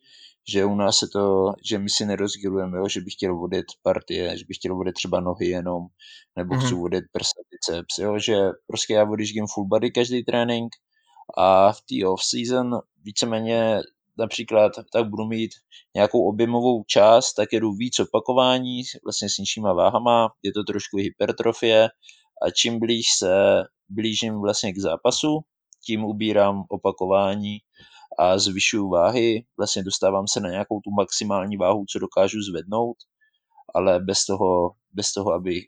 že 0.49 0.65
u 0.65 0.75
nás 0.75 0.99
se 0.99 1.07
to, 1.13 1.53
že 1.65 1.79
my 1.79 1.91
si 1.91 2.07
nerozdělujeme, 2.07 2.79
jo, 2.79 2.89
že 2.89 3.01
bych 3.01 3.15
chtěl 3.15 3.37
vodit 3.37 3.67
partie, 3.83 4.39
že 4.39 4.45
bych 4.49 4.57
chtěl 4.57 4.75
vodit 4.75 4.95
třeba 4.95 5.21
nohy 5.21 5.47
jenom, 5.47 5.83
nebo 6.37 6.55
mm-hmm. 6.55 6.67
chci 6.67 6.75
vodit 6.75 7.05
prsa, 7.13 7.41
biceps, 7.51 7.99
jo, 7.99 8.19
že 8.19 8.37
prostě 8.67 8.95
já 8.95 9.11
odjíždím 9.11 9.47
full 9.55 9.67
body 9.67 9.91
každý 9.91 10.25
trénink 10.25 10.73
a 11.37 11.73
v 11.73 11.81
té 11.81 12.07
off-season 12.07 12.81
víceméně 13.05 13.81
například 14.19 14.73
tak 14.93 15.09
budu 15.09 15.25
mít 15.25 15.51
nějakou 15.95 16.29
objemovou 16.29 16.85
část, 16.85 17.35
tak 17.35 17.53
jedu 17.53 17.73
víc 17.73 17.99
opakování, 17.99 18.83
vlastně 19.05 19.29
s 19.29 19.39
nižšíma 19.39 19.73
váhama, 19.73 20.29
je 20.43 20.53
to 20.53 20.65
trošku 20.65 20.97
hypertrofie 20.97 21.89
a 22.43 22.51
čím 22.51 22.79
blíž 22.79 23.07
se 23.19 23.63
blížím 23.89 24.41
vlastně 24.41 24.73
k 24.73 24.79
zápasu, 24.79 25.41
tím 25.87 26.05
ubírám 26.05 26.65
opakování 26.69 27.59
a 28.19 28.39
zvyšuju 28.39 28.89
váhy, 28.89 29.45
vlastně 29.59 29.83
dostávám 29.83 30.29
se 30.29 30.41
na 30.41 30.51
nějakou 30.51 30.81
tu 30.81 30.91
maximální 30.91 31.57
váhu, 31.57 31.85
co 31.93 31.99
dokážu 31.99 32.39
zvednout 32.43 32.97
ale 33.75 34.01
bez 34.01 34.27
toho, 34.27 34.75
bez 34.93 35.13
toho, 35.13 35.33
aby 35.33 35.61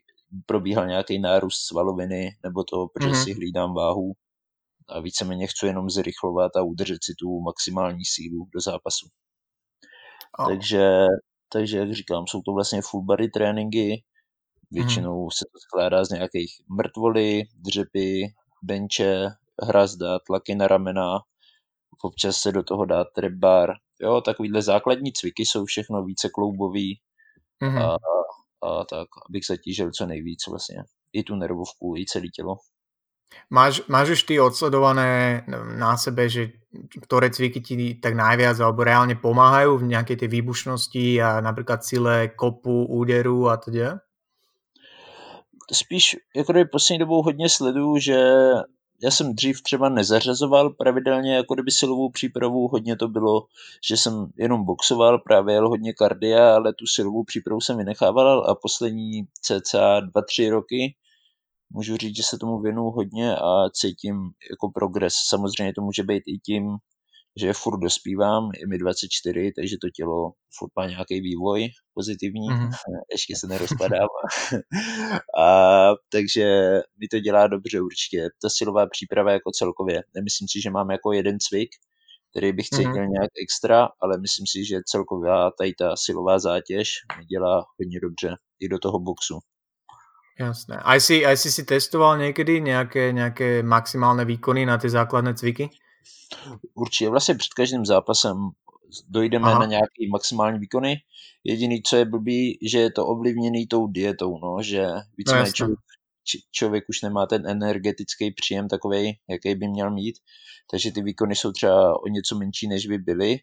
probíhal 0.45 0.87
nějaký 0.87 1.19
nárůst 1.19 1.67
svaloviny 1.67 2.37
nebo 2.43 2.63
to, 2.63 2.87
protože 2.93 3.09
mm-hmm. 3.09 3.23
si 3.23 3.33
hlídám 3.33 3.73
váhu 3.73 4.13
a 4.87 4.99
víceméně 4.99 5.47
chci 5.47 5.65
jenom 5.65 5.89
zrychlovat 5.89 6.55
a 6.55 6.61
udržet 6.61 7.03
si 7.03 7.13
tu 7.19 7.41
maximální 7.41 8.05
sílu 8.05 8.47
do 8.53 8.61
zápasu. 8.61 9.07
Oh. 10.39 10.47
Takže, 10.47 10.89
takže, 11.49 11.77
jak 11.77 11.93
říkám, 11.93 12.27
jsou 12.27 12.41
to 12.41 12.53
vlastně 12.53 12.81
full 12.81 13.03
body 13.03 13.29
tréninky, 13.29 14.03
většinou 14.71 15.23
mm. 15.23 15.31
se 15.31 15.45
to 15.53 15.59
skládá 15.59 16.05
z 16.05 16.09
nějakých 16.09 16.51
mrtvoly, 16.77 17.43
dřepy, 17.55 18.33
benče, 18.63 19.29
hrazda, 19.63 20.19
tlaky 20.19 20.55
na 20.55 20.67
ramena, 20.67 21.19
občas 22.01 22.37
se 22.37 22.51
do 22.51 22.63
toho 22.63 22.85
dá 22.85 23.03
trap 23.03 23.31
bar. 23.31 23.73
Jo, 24.01 24.21
takovýhle 24.21 24.61
základní 24.61 25.13
cviky 25.13 25.45
jsou 25.45 25.65
všechno 25.65 26.03
více 26.03 26.29
kloubový 26.29 26.99
mm-hmm. 27.63 27.81
a, 27.81 27.97
a 28.67 28.85
tak, 28.85 29.07
abych 29.29 29.45
zatížil 29.45 29.91
co 29.91 30.05
nejvíc 30.05 30.47
vlastně. 30.49 30.83
I 31.13 31.23
tu 31.23 31.35
nervovku, 31.35 31.93
i 31.97 32.05
celé 32.05 32.27
tělo. 32.27 32.55
Máš, 33.49 33.81
máš 33.87 34.09
už 34.09 34.23
ty 34.23 34.39
odsledované 34.39 35.41
na 35.77 35.97
sebe, 35.97 36.29
že 36.29 36.53
ktoré 37.01 37.33
cviky 37.33 37.61
ti 37.61 37.75
tak 37.97 38.13
najviac 38.13 38.57
alebo 38.61 38.85
reálne 38.85 39.17
pomáhajú 39.17 39.77
v 39.77 39.89
nejakej 39.93 40.17
tej 40.25 40.29
výbušnosti 40.29 41.05
a 41.21 41.41
napríklad 41.41 41.81
sile 41.81 42.33
kopu, 42.37 42.85
úderu 42.85 43.49
a 43.49 43.57
teda? 43.57 44.05
Spíš 45.71 46.17
jako 46.35 46.53
poslední 46.71 46.99
dobou 46.99 47.23
hodně 47.23 47.49
sleduju, 47.49 47.97
že 47.97 48.17
já 49.03 49.11
jsem 49.11 49.35
dřív 49.35 49.61
třeba 49.61 49.89
nezařazoval 49.89 50.69
pravidelně 50.69 51.35
jako 51.35 51.53
kdyby 51.53 51.71
silovou 51.71 52.09
přípravu, 52.09 52.67
hodně 52.67 52.95
to 52.95 53.07
bylo, 53.07 53.45
že 53.87 53.97
jsem 53.97 54.27
jenom 54.37 54.65
boxoval, 54.65 55.19
právě 55.19 55.55
jel 55.55 55.69
hodně 55.69 55.93
kardia, 55.93 56.55
ale 56.55 56.73
tu 56.73 56.87
silovou 56.87 57.23
přípravu 57.23 57.61
jsem 57.61 57.77
vynechával 57.77 58.49
a 58.49 58.55
poslední 58.55 59.27
cca 59.41 60.01
2-3 60.01 60.51
roky 60.51 60.95
můžu 61.69 61.97
říct, 61.97 62.15
že 62.15 62.23
se 62.23 62.37
tomu 62.37 62.59
věnuju 62.59 62.89
hodně 62.91 63.35
a 63.35 63.69
cítím 63.69 64.31
jako 64.51 64.71
progres. 64.73 65.13
Samozřejmě 65.29 65.73
to 65.73 65.81
může 65.81 66.03
být 66.03 66.23
i 66.25 66.37
tím, 66.37 66.77
že 67.41 67.53
furt 67.53 67.79
dospívám, 67.79 68.49
je 68.59 68.67
mi 68.67 68.77
24, 68.77 69.51
takže 69.55 69.75
to 69.81 69.89
tělo 69.89 70.31
furt 70.57 70.71
má 70.77 70.85
nějaký 70.85 71.21
vývoj 71.21 71.69
pozitivní, 71.93 72.49
mm-hmm. 72.49 72.69
ještě 73.11 73.35
se 73.35 73.47
nerozpadám. 73.47 74.07
a, 75.39 75.91
takže 76.11 76.45
mi 76.99 77.07
to 77.11 77.19
dělá 77.19 77.47
dobře 77.47 77.81
určitě. 77.81 78.29
Ta 78.41 78.49
silová 78.49 78.87
příprava 78.87 79.31
jako 79.31 79.51
celkově. 79.51 80.01
Nemyslím 80.15 80.47
si, 80.51 80.61
že 80.61 80.69
mám 80.69 80.91
jako 80.91 81.13
jeden 81.13 81.37
cvik, 81.39 81.69
který 82.31 82.53
bych 82.53 82.69
cítil 82.69 82.91
mm-hmm. 82.91 83.09
nějak 83.09 83.31
extra, 83.43 83.87
ale 84.01 84.17
myslím 84.17 84.45
si, 84.51 84.65
že 84.65 84.79
celková 84.85 85.51
tady 85.57 85.73
ta 85.73 85.95
silová 85.95 86.39
zátěž 86.39 86.89
mi 87.17 87.25
dělá 87.25 87.63
hodně 87.79 87.99
dobře 87.99 88.35
i 88.59 88.69
do 88.69 88.79
toho 88.79 88.99
boxu. 88.99 89.39
Jasné. 90.39 90.77
Aj 90.81 91.01
si, 91.01 91.25
aj 91.25 91.37
si 91.37 91.51
si 91.51 91.63
testoval 91.63 92.17
někdy 92.17 92.61
nějaké, 92.61 93.11
nějaké 93.11 93.63
maximální 93.63 94.25
výkony 94.25 94.65
na 94.65 94.77
ty 94.77 94.89
základné 94.89 95.33
cviky? 95.33 95.69
Určitě, 96.73 97.09
vlastně 97.09 97.35
před 97.35 97.53
každým 97.53 97.85
zápasem 97.85 98.37
dojdeme 99.09 99.47
Aha. 99.47 99.59
na 99.59 99.65
nějaké 99.65 100.09
maximální 100.11 100.59
výkony. 100.59 100.95
Jediný, 101.43 101.81
co 101.81 101.95
je 101.95 102.05
blbý, 102.05 102.57
že 102.61 102.79
je 102.79 102.91
to 102.91 103.07
ovlivněný 103.07 103.67
tou 103.67 103.87
dietou, 103.87 104.39
no, 104.43 104.63
že 104.63 104.87
víceméně 105.17 105.45
no, 105.45 105.53
člověk, 105.53 105.79
člověk 106.51 106.83
už 106.89 107.01
nemá 107.01 107.25
ten 107.25 107.47
energetický 107.47 108.31
příjem 108.31 108.67
takový, 108.67 109.17
jaký 109.29 109.55
by 109.55 109.67
měl 109.67 109.91
mít, 109.91 110.15
takže 110.71 110.91
ty 110.91 111.01
výkony 111.01 111.35
jsou 111.35 111.51
třeba 111.51 112.03
o 112.03 112.07
něco 112.07 112.37
menší, 112.37 112.67
než 112.67 112.87
by 112.87 112.97
byly, 112.97 113.39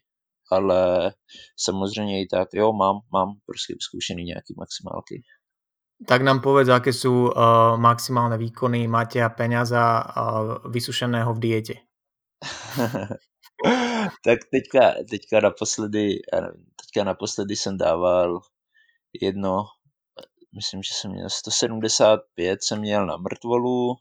ale 0.51 1.13
samozřejmě 1.57 2.21
i 2.21 2.27
tak, 2.27 2.47
jo, 2.53 2.73
mám, 2.73 2.95
mám 3.13 3.27
prostě 3.45 3.73
vyzkoušený 3.73 4.23
nějaký 4.23 4.53
maximálky. 4.57 5.23
Tak 6.01 6.25
nám 6.25 6.41
povedz, 6.41 6.65
aké 6.65 6.89
sú 6.89 7.29
uh, 7.29 7.77
maximálne 7.77 8.33
výkony 8.33 8.89
Matia 8.89 9.29
Peňaza 9.29 10.01
uh, 10.01 10.65
vysušeného 10.65 11.29
v 11.29 11.39
diete. 11.39 11.75
tak 14.25 14.39
teďka, 14.51 14.93
teďka 15.09 15.39
naposledy, 15.39 16.19
teďka 16.81 17.03
naposledy 17.03 17.55
jsem 17.55 17.77
dával 17.77 18.39
jedno, 19.21 19.65
myslím, 20.55 20.83
že 20.83 20.93
jsem 20.93 21.11
měl 21.11 21.29
175 21.29 22.63
jsem 22.63 22.79
měl 22.79 23.05
na 23.05 23.17
mrtvolu, 23.17 23.95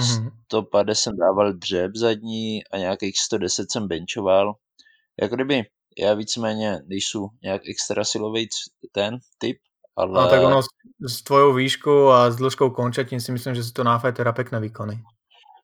mm-hmm. 0.00 0.30
150 0.44 0.94
jsem 0.94 1.16
dával 1.16 1.52
dřeb 1.52 1.96
zadní 1.96 2.64
a 2.66 2.78
nějakých 2.78 3.20
110 3.20 3.72
jsem 3.72 3.88
benčoval. 3.88 4.54
Jako 5.22 5.34
kdyby 5.34 5.62
já 5.98 6.14
víceméně 6.14 6.80
nejsou 6.86 7.28
nějak 7.42 7.62
extra 7.68 8.04
silový 8.04 8.48
ten 8.92 9.18
typ, 9.38 9.58
ale... 9.96 10.22
No 10.22 10.30
tak 10.30 10.42
ono 10.42 10.60
s 11.08 11.22
tvojou 11.22 11.54
výškou 11.54 12.08
a 12.08 12.30
s 12.30 12.36
dĺžkou 12.36 12.70
končatín 12.70 13.20
si 13.20 13.32
myslím, 13.32 13.54
že 13.54 13.64
si 13.64 13.72
to 13.72 13.84
na 13.84 13.98
fightera 13.98 14.32
pekné 14.32 14.60
výkony. 14.60 15.02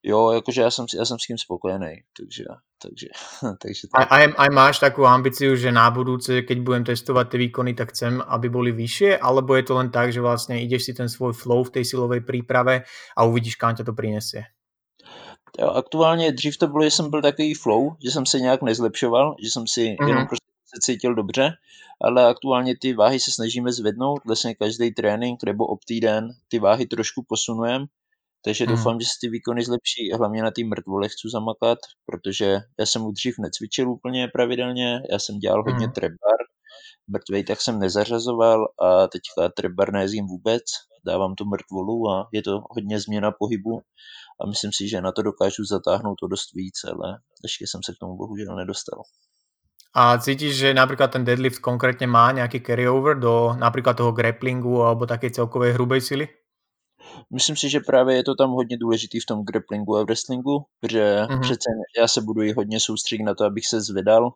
Jo, 0.07 0.31
jakože 0.31 0.61
já 0.61 0.71
jsem, 0.71 0.87
já 0.99 1.05
jsem 1.05 1.19
s 1.19 1.27
tím 1.27 1.39
spokojený, 1.39 1.93
takže, 2.17 2.45
takže, 2.83 3.09
takže 3.63 3.89
tak. 3.89 4.13
Aj, 4.13 4.29
aj 4.37 4.51
máš 4.53 4.77
takú 4.77 5.09
ambíciu, 5.09 5.57
že 5.57 5.73
na 5.73 5.89
budúce, 5.89 6.45
keď 6.45 6.59
budem 6.61 6.85
testovať 6.85 7.33
tie 7.33 7.39
výkony, 7.49 7.73
tak 7.73 7.97
chcem, 7.97 8.21
aby 8.21 8.53
boli 8.53 8.69
vyššie, 8.77 9.17
alebo 9.17 9.57
je 9.57 9.65
to 9.65 9.73
len 9.81 9.89
tak, 9.89 10.13
že 10.13 10.21
vlastne 10.21 10.61
ideš 10.61 10.85
si 10.85 10.93
ten 10.93 11.09
svoj 11.09 11.33
flow 11.33 11.65
v 11.65 11.81
tej 11.81 11.85
silovej 11.89 12.21
príprave 12.21 12.85
a 13.17 13.25
uvidíš, 13.25 13.57
kam 13.57 13.73
ťa 13.73 13.89
to 13.89 13.97
prinesie? 13.97 14.45
Jo, 15.59 15.69
aktuálně 15.69 16.33
dřív 16.33 16.57
to 16.57 16.67
bylo, 16.67 16.85
že 16.85 16.91
jsem 16.91 17.11
byl 17.11 17.23
takový 17.23 17.55
flow, 17.55 17.97
že 18.05 18.11
jsem 18.11 18.27
se 18.27 18.41
nějak 18.41 18.63
nezlepšoval, 18.63 19.37
že 19.43 19.51
jsem 19.51 19.67
si 19.67 19.81
mm-hmm. 19.81 20.09
jenom 20.09 20.27
prostě 20.27 20.49
se 20.75 20.81
cítil 20.81 21.15
dobře, 21.15 21.53
ale 22.01 22.27
aktuálně 22.27 22.75
ty 22.81 22.95
váhy 22.95 23.21
se 23.21 23.33
snažíme 23.33 23.73
zvednout, 23.73 24.21
vlastně 24.27 24.55
každý 24.55 24.95
trénink 24.95 25.43
nebo 25.45 25.67
ob 25.67 25.85
týden 25.85 26.29
ty 26.49 26.59
váhy 26.59 26.87
trošku 26.87 27.25
posunujeme, 27.29 27.85
takže 28.45 28.65
hmm. 28.65 28.77
doufám, 28.77 29.01
že 29.01 29.07
se 29.07 29.17
ty 29.21 29.29
výkony 29.29 29.65
zlepší. 29.65 30.13
Hlavně 30.13 30.43
na 30.43 30.51
té 30.51 30.65
mrtvole 30.65 31.09
chci 31.09 31.29
zamakat, 31.33 31.79
protože 32.07 32.61
já 32.79 32.87
jsem 32.87 33.03
u 33.03 33.13
dřív 33.13 33.35
necvičil 33.39 33.91
úplně 33.91 34.29
pravidelně, 34.29 35.03
já 35.11 35.19
jsem 35.19 35.39
dělal 35.39 35.63
hmm. 35.63 35.73
hodně 35.73 35.89
trebar, 35.89 36.41
mrtvej 37.09 37.45
tak 37.45 37.61
jsem 37.61 37.79
nezařazoval 37.79 38.69
a 38.83 39.07
teďka 39.07 39.49
trebar 39.57 39.93
nejezdím 39.93 40.27
vůbec, 40.27 40.63
dávám 41.07 41.35
tu 41.35 41.45
mrtvolu 41.45 42.11
a 42.11 42.29
je 42.33 42.43
to 42.43 42.63
hodně 42.71 43.01
změna 43.01 43.31
pohybu 43.39 43.81
a 44.41 44.47
myslím 44.47 44.73
si, 44.73 44.89
že 44.89 45.01
na 45.01 45.13
to 45.13 45.23
dokážu 45.23 45.65
zatáhnout 45.65 46.17
to 46.21 46.27
dost 46.27 46.55
víc, 46.55 46.75
ale 46.85 47.19
ještě 47.45 47.65
jsem 47.69 47.81
se 47.85 47.93
k 47.93 47.99
tomu 48.01 48.17
bohužel 48.17 48.57
nedostal. 48.57 49.03
A 49.95 50.19
cítiš, 50.19 50.59
že 50.59 50.75
napríklad 50.75 51.15
ten 51.15 51.23
deadlift 51.23 51.63
konkrétne 51.63 52.11
má 52.11 52.35
nejaký 52.35 52.67
carryover 52.67 53.15
do 53.15 53.55
napríklad 53.55 53.95
toho 53.95 54.11
grapplingu 54.11 54.83
alebo 54.83 55.07
takej 55.07 55.39
celkovej 55.39 55.79
hrubej 55.79 56.03
sily? 56.03 56.27
Myslím 57.35 57.57
si, 57.57 57.69
že 57.69 57.81
právě 57.81 58.17
je 58.17 58.25
to 58.25 58.35
tam 58.35 58.51
hodně 58.51 58.77
důležitý 58.79 59.21
v 59.21 59.27
tom 59.27 59.45
grapplingu 59.45 59.97
a 59.97 60.05
wrestlingu, 60.05 60.65
protože 60.81 61.23
mm-hmm. 61.23 61.41
přece 61.41 61.71
já 61.99 62.09
se 62.09 62.21
budu 62.21 62.43
i 62.43 62.53
hodně 62.53 62.81
soustředit 62.81 63.23
na 63.23 63.35
to, 63.35 63.45
abych 63.45 63.67
se 63.67 63.81
zvedal, 63.81 64.31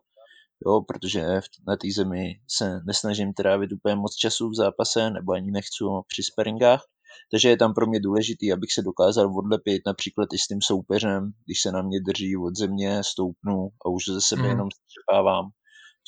jo, 0.65 0.81
protože 0.87 1.41
na 1.67 1.75
té 1.75 1.87
zemi 1.95 2.39
se 2.47 2.79
nesnažím 2.87 3.33
trávit 3.33 3.71
úplně 3.71 3.95
moc 3.95 4.15
času 4.15 4.49
v 4.49 4.55
zápase, 4.55 5.09
nebo 5.09 5.31
ani 5.31 5.51
nechci 5.51 5.83
při 6.07 6.23
sparingách, 6.23 6.83
takže 7.31 7.49
je 7.49 7.57
tam 7.57 7.73
pro 7.73 7.87
mě 7.87 7.99
důležitý, 7.99 8.53
abych 8.53 8.73
se 8.73 8.81
dokázal 8.81 9.37
odlepit 9.37 9.81
například 9.85 10.33
i 10.33 10.37
s 10.37 10.47
tím 10.47 10.61
soupeřem, 10.61 11.31
když 11.45 11.61
se 11.61 11.71
na 11.71 11.81
mě 11.81 11.99
drží 12.01 12.37
od 12.37 12.55
země, 12.57 13.01
stoupnu 13.03 13.69
a 13.85 13.89
už 13.89 14.03
ze 14.13 14.21
sebe 14.21 14.41
mm. 14.41 14.49
jenom 14.49 14.67
střepávám, 14.71 15.45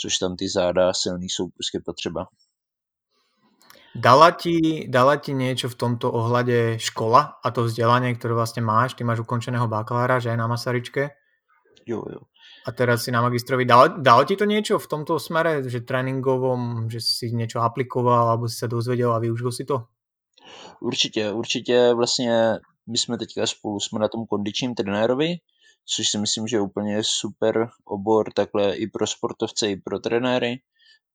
což 0.02 0.18
tam 0.18 0.36
ty 0.36 0.50
záda 0.50 0.94
silný 0.94 1.30
jsou 1.30 1.48
prostě 1.50 1.80
potřeba. 1.86 2.26
Dala 3.96 4.32
ti, 4.32 4.88
dala 4.88 5.20
ti 5.20 5.36
niečo 5.36 5.68
v 5.68 5.76
tomto 5.76 6.08
ohľade 6.08 6.80
škola 6.80 7.44
a 7.44 7.48
to 7.52 7.68
vzdelanie, 7.68 8.16
ktoré 8.16 8.32
vlastne 8.32 8.64
máš? 8.64 8.96
Ty 8.96 9.04
máš 9.04 9.28
ukončeného 9.28 9.68
bakalára, 9.68 10.24
že 10.24 10.32
aj 10.32 10.40
na 10.40 10.48
Masaryčke? 10.48 11.12
Jo, 11.84 12.08
jo. 12.08 12.22
A 12.66 12.72
teraz 12.72 13.04
si 13.04 13.12
na 13.12 13.20
magistrovi. 13.22 13.66
Dalo, 13.66 14.00
dalo 14.00 14.24
ti 14.24 14.38
to 14.40 14.46
niečo 14.46 14.80
v 14.80 14.88
tomto 14.88 15.20
smere, 15.20 15.66
že 15.66 15.84
tréningovom, 15.84 16.88
že 16.88 17.02
si 17.02 17.34
niečo 17.36 17.60
aplikoval 17.60 18.32
alebo 18.32 18.48
si 18.48 18.56
sa 18.56 18.70
dozvedel 18.70 19.12
a 19.12 19.20
využil 19.20 19.52
si 19.52 19.66
to? 19.66 19.90
Určitě, 20.80 21.32
určitě 21.32 21.94
vlastně 21.94 22.60
my 22.88 22.98
jsme 22.98 23.18
teďka 23.18 23.48
spolu 23.48 23.80
jsme 23.80 24.00
na 24.00 24.08
tom 24.08 24.26
kondičním 24.26 24.76
trenérovi, 24.76 25.36
což 25.86 26.08
si 26.10 26.18
myslím, 26.18 26.48
že 26.48 26.58
je 26.58 26.62
úplně 26.62 27.04
super 27.04 27.70
obor 27.86 28.34
takhle 28.34 28.76
i 28.76 28.88
pro 28.88 29.08
sportovce, 29.08 29.70
i 29.70 29.76
pro 29.76 30.00
trenéry, 30.00 30.60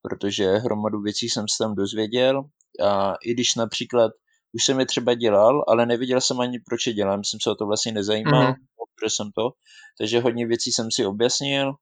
protože 0.09 0.57
hromadu 0.57 1.01
věcí 1.01 1.29
jsem 1.29 1.45
se 1.49 1.59
tam 1.59 1.75
dozvěděl 1.75 2.45
a 2.85 3.15
i 3.25 3.33
když 3.33 3.55
například 3.55 4.13
už 4.53 4.65
jsem 4.65 4.81
je 4.81 4.87
třeba 4.87 5.15
dělal, 5.15 5.65
ale 5.69 5.87
neviděl 5.87 6.21
jsem 6.21 6.41
ani 6.41 6.59
proč 6.69 6.87
je 6.87 6.93
dělám, 6.93 7.25
jsem 7.25 7.41
se 7.43 7.51
o 7.51 7.55
to 7.55 7.67
vlastně 7.67 7.93
nezajímal, 7.93 8.53
mm-hmm. 8.53 8.57
proč 9.01 9.13
jsem 9.13 9.31
to, 9.35 9.51
takže 9.99 10.21
hodně 10.21 10.47
věcí 10.47 10.73
jsem 10.73 10.89
si 10.91 11.07
objasnil, 11.07 11.73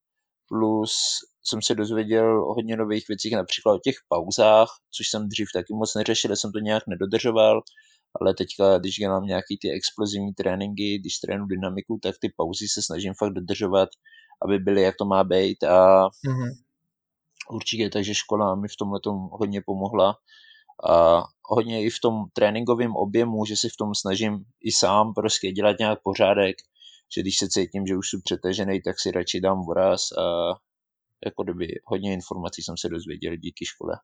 plus 0.48 0.92
jsem 1.44 1.62
se 1.62 1.74
dozvěděl 1.74 2.50
o 2.50 2.54
hodně 2.54 2.76
nových 2.76 3.04
věcích, 3.08 3.32
například 3.32 3.74
o 3.74 3.78
těch 3.78 3.94
pauzách, 4.08 4.68
což 4.96 5.06
jsem 5.08 5.28
dřív 5.28 5.48
taky 5.54 5.74
moc 5.74 5.94
neřešil, 5.94 6.36
jsem 6.36 6.52
to 6.52 6.58
nějak 6.58 6.82
nedodržoval, 6.86 7.60
ale 8.20 8.34
teďka, 8.34 8.78
když 8.78 8.94
dělám 8.94 9.26
nějaký 9.26 9.58
ty 9.62 9.70
explozivní 9.70 10.34
tréninky, 10.34 10.98
když 10.98 11.18
trénu 11.18 11.46
dynamiku, 11.46 11.98
tak 12.02 12.14
ty 12.20 12.32
pauzy 12.36 12.68
se 12.68 12.82
snažím 12.82 13.12
fakt 13.18 13.32
dodržovat, 13.32 13.88
aby 14.44 14.58
byly, 14.58 14.82
jak 14.82 14.94
to 14.98 15.04
má 15.04 15.24
být 15.24 15.64
a 15.64 16.02
mm-hmm. 16.04 16.63
Určitě, 17.50 17.90
takže 17.90 18.14
škola 18.14 18.54
mi 18.54 18.68
v 18.68 18.76
tomhle 18.76 19.00
hodně 19.30 19.62
pomohla 19.66 20.16
a 20.88 21.22
hodně 21.44 21.84
i 21.84 21.90
v 21.90 22.00
tom 22.02 22.24
tréninkovém 22.32 22.96
objemu, 22.96 23.44
že 23.44 23.56
si 23.56 23.68
v 23.68 23.76
tom 23.76 23.94
snažím 23.94 24.44
i 24.64 24.72
sám 24.72 25.14
prostě 25.14 25.52
dělat 25.52 25.76
nějak 25.78 25.98
pořádek, 26.02 26.56
že 27.14 27.20
když 27.20 27.38
se 27.38 27.48
cítím, 27.48 27.86
že 27.86 27.96
už 27.96 28.10
jsem 28.10 28.20
přetažený, 28.24 28.82
tak 28.82 29.00
si 29.00 29.10
radši 29.10 29.40
dám 29.40 29.62
voraz 29.66 30.12
a 30.18 30.54
jako 31.24 31.42
doby 31.42 31.68
hodně 31.84 32.12
informací 32.12 32.62
jsem 32.62 32.74
se 32.78 32.88
dozvěděl 32.88 33.36
díky 33.36 33.66
škole. 33.66 33.94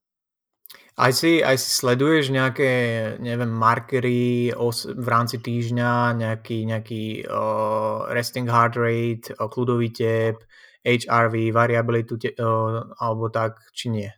Aj 0.94 1.10
si, 1.10 1.42
aj 1.42 1.58
si 1.58 1.70
sleduješ 1.70 2.30
nejaké, 2.30 2.70
neviem, 3.18 3.50
markery 3.50 4.54
v 4.54 5.08
rámci 5.08 5.42
týždňa, 5.42 6.14
nejaký, 6.14 6.62
nejaký 6.62 7.26
uh, 7.26 8.06
resting 8.14 8.46
heart 8.46 8.78
rate, 8.78 9.34
uh, 9.34 9.50
kľudový 9.50 9.90
tep, 9.90 10.38
HRV, 10.84 11.52
variabilitu 11.52 12.16
te, 12.16 12.28
uh, 12.38 12.80
alebo 13.00 13.28
tak, 13.28 13.52
či 13.72 13.88
nie? 13.88 14.10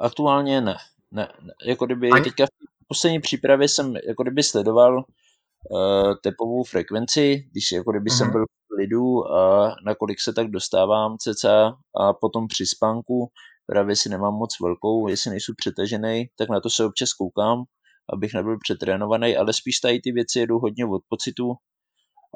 Aktuálně 0.00 0.60
ne. 0.60 0.76
ne, 1.10 1.28
ne. 1.42 1.52
Jako 1.64 1.86
kdyby 1.86 2.10
Ani... 2.10 2.24
teďka 2.24 2.46
v 2.46 2.86
poslední 2.88 3.20
přípravě 3.20 3.68
jsem 3.68 3.96
jako 4.08 4.22
kdyby 4.22 4.42
sledoval 4.42 4.96
uh, 4.96 6.14
tepovou 6.22 6.64
frekvenci, 6.64 7.48
když 7.52 7.72
jako 7.72 7.90
kdyby 7.90 8.10
uh-huh. 8.10 8.18
jsem 8.18 8.26
mhm. 8.26 8.32
byl 8.32 8.44
v 8.44 8.76
lidu 8.78 9.32
a 9.32 9.74
nakolik 9.86 10.20
se 10.20 10.32
tak 10.32 10.50
dostávám 10.50 11.16
cca 11.18 11.76
a 11.96 12.12
potom 12.12 12.48
při 12.48 12.66
spánku 12.66 13.30
právě 13.66 13.96
si 13.96 14.08
nemám 14.08 14.34
moc 14.34 14.60
velkou, 14.60 15.08
jestli 15.08 15.30
nejsou 15.30 15.52
přetažený, 15.56 16.26
tak 16.38 16.48
na 16.48 16.60
to 16.60 16.70
se 16.70 16.84
občas 16.84 17.12
koukám, 17.12 17.64
abych 18.12 18.34
nebyl 18.34 18.58
přetrénovaný, 18.58 19.36
ale 19.36 19.52
spíš 19.52 19.80
tady 19.80 20.00
ty 20.00 20.12
věci 20.12 20.38
jedou 20.38 20.58
hodně 20.58 20.86
od 20.86 21.02
pocitu 21.08 21.54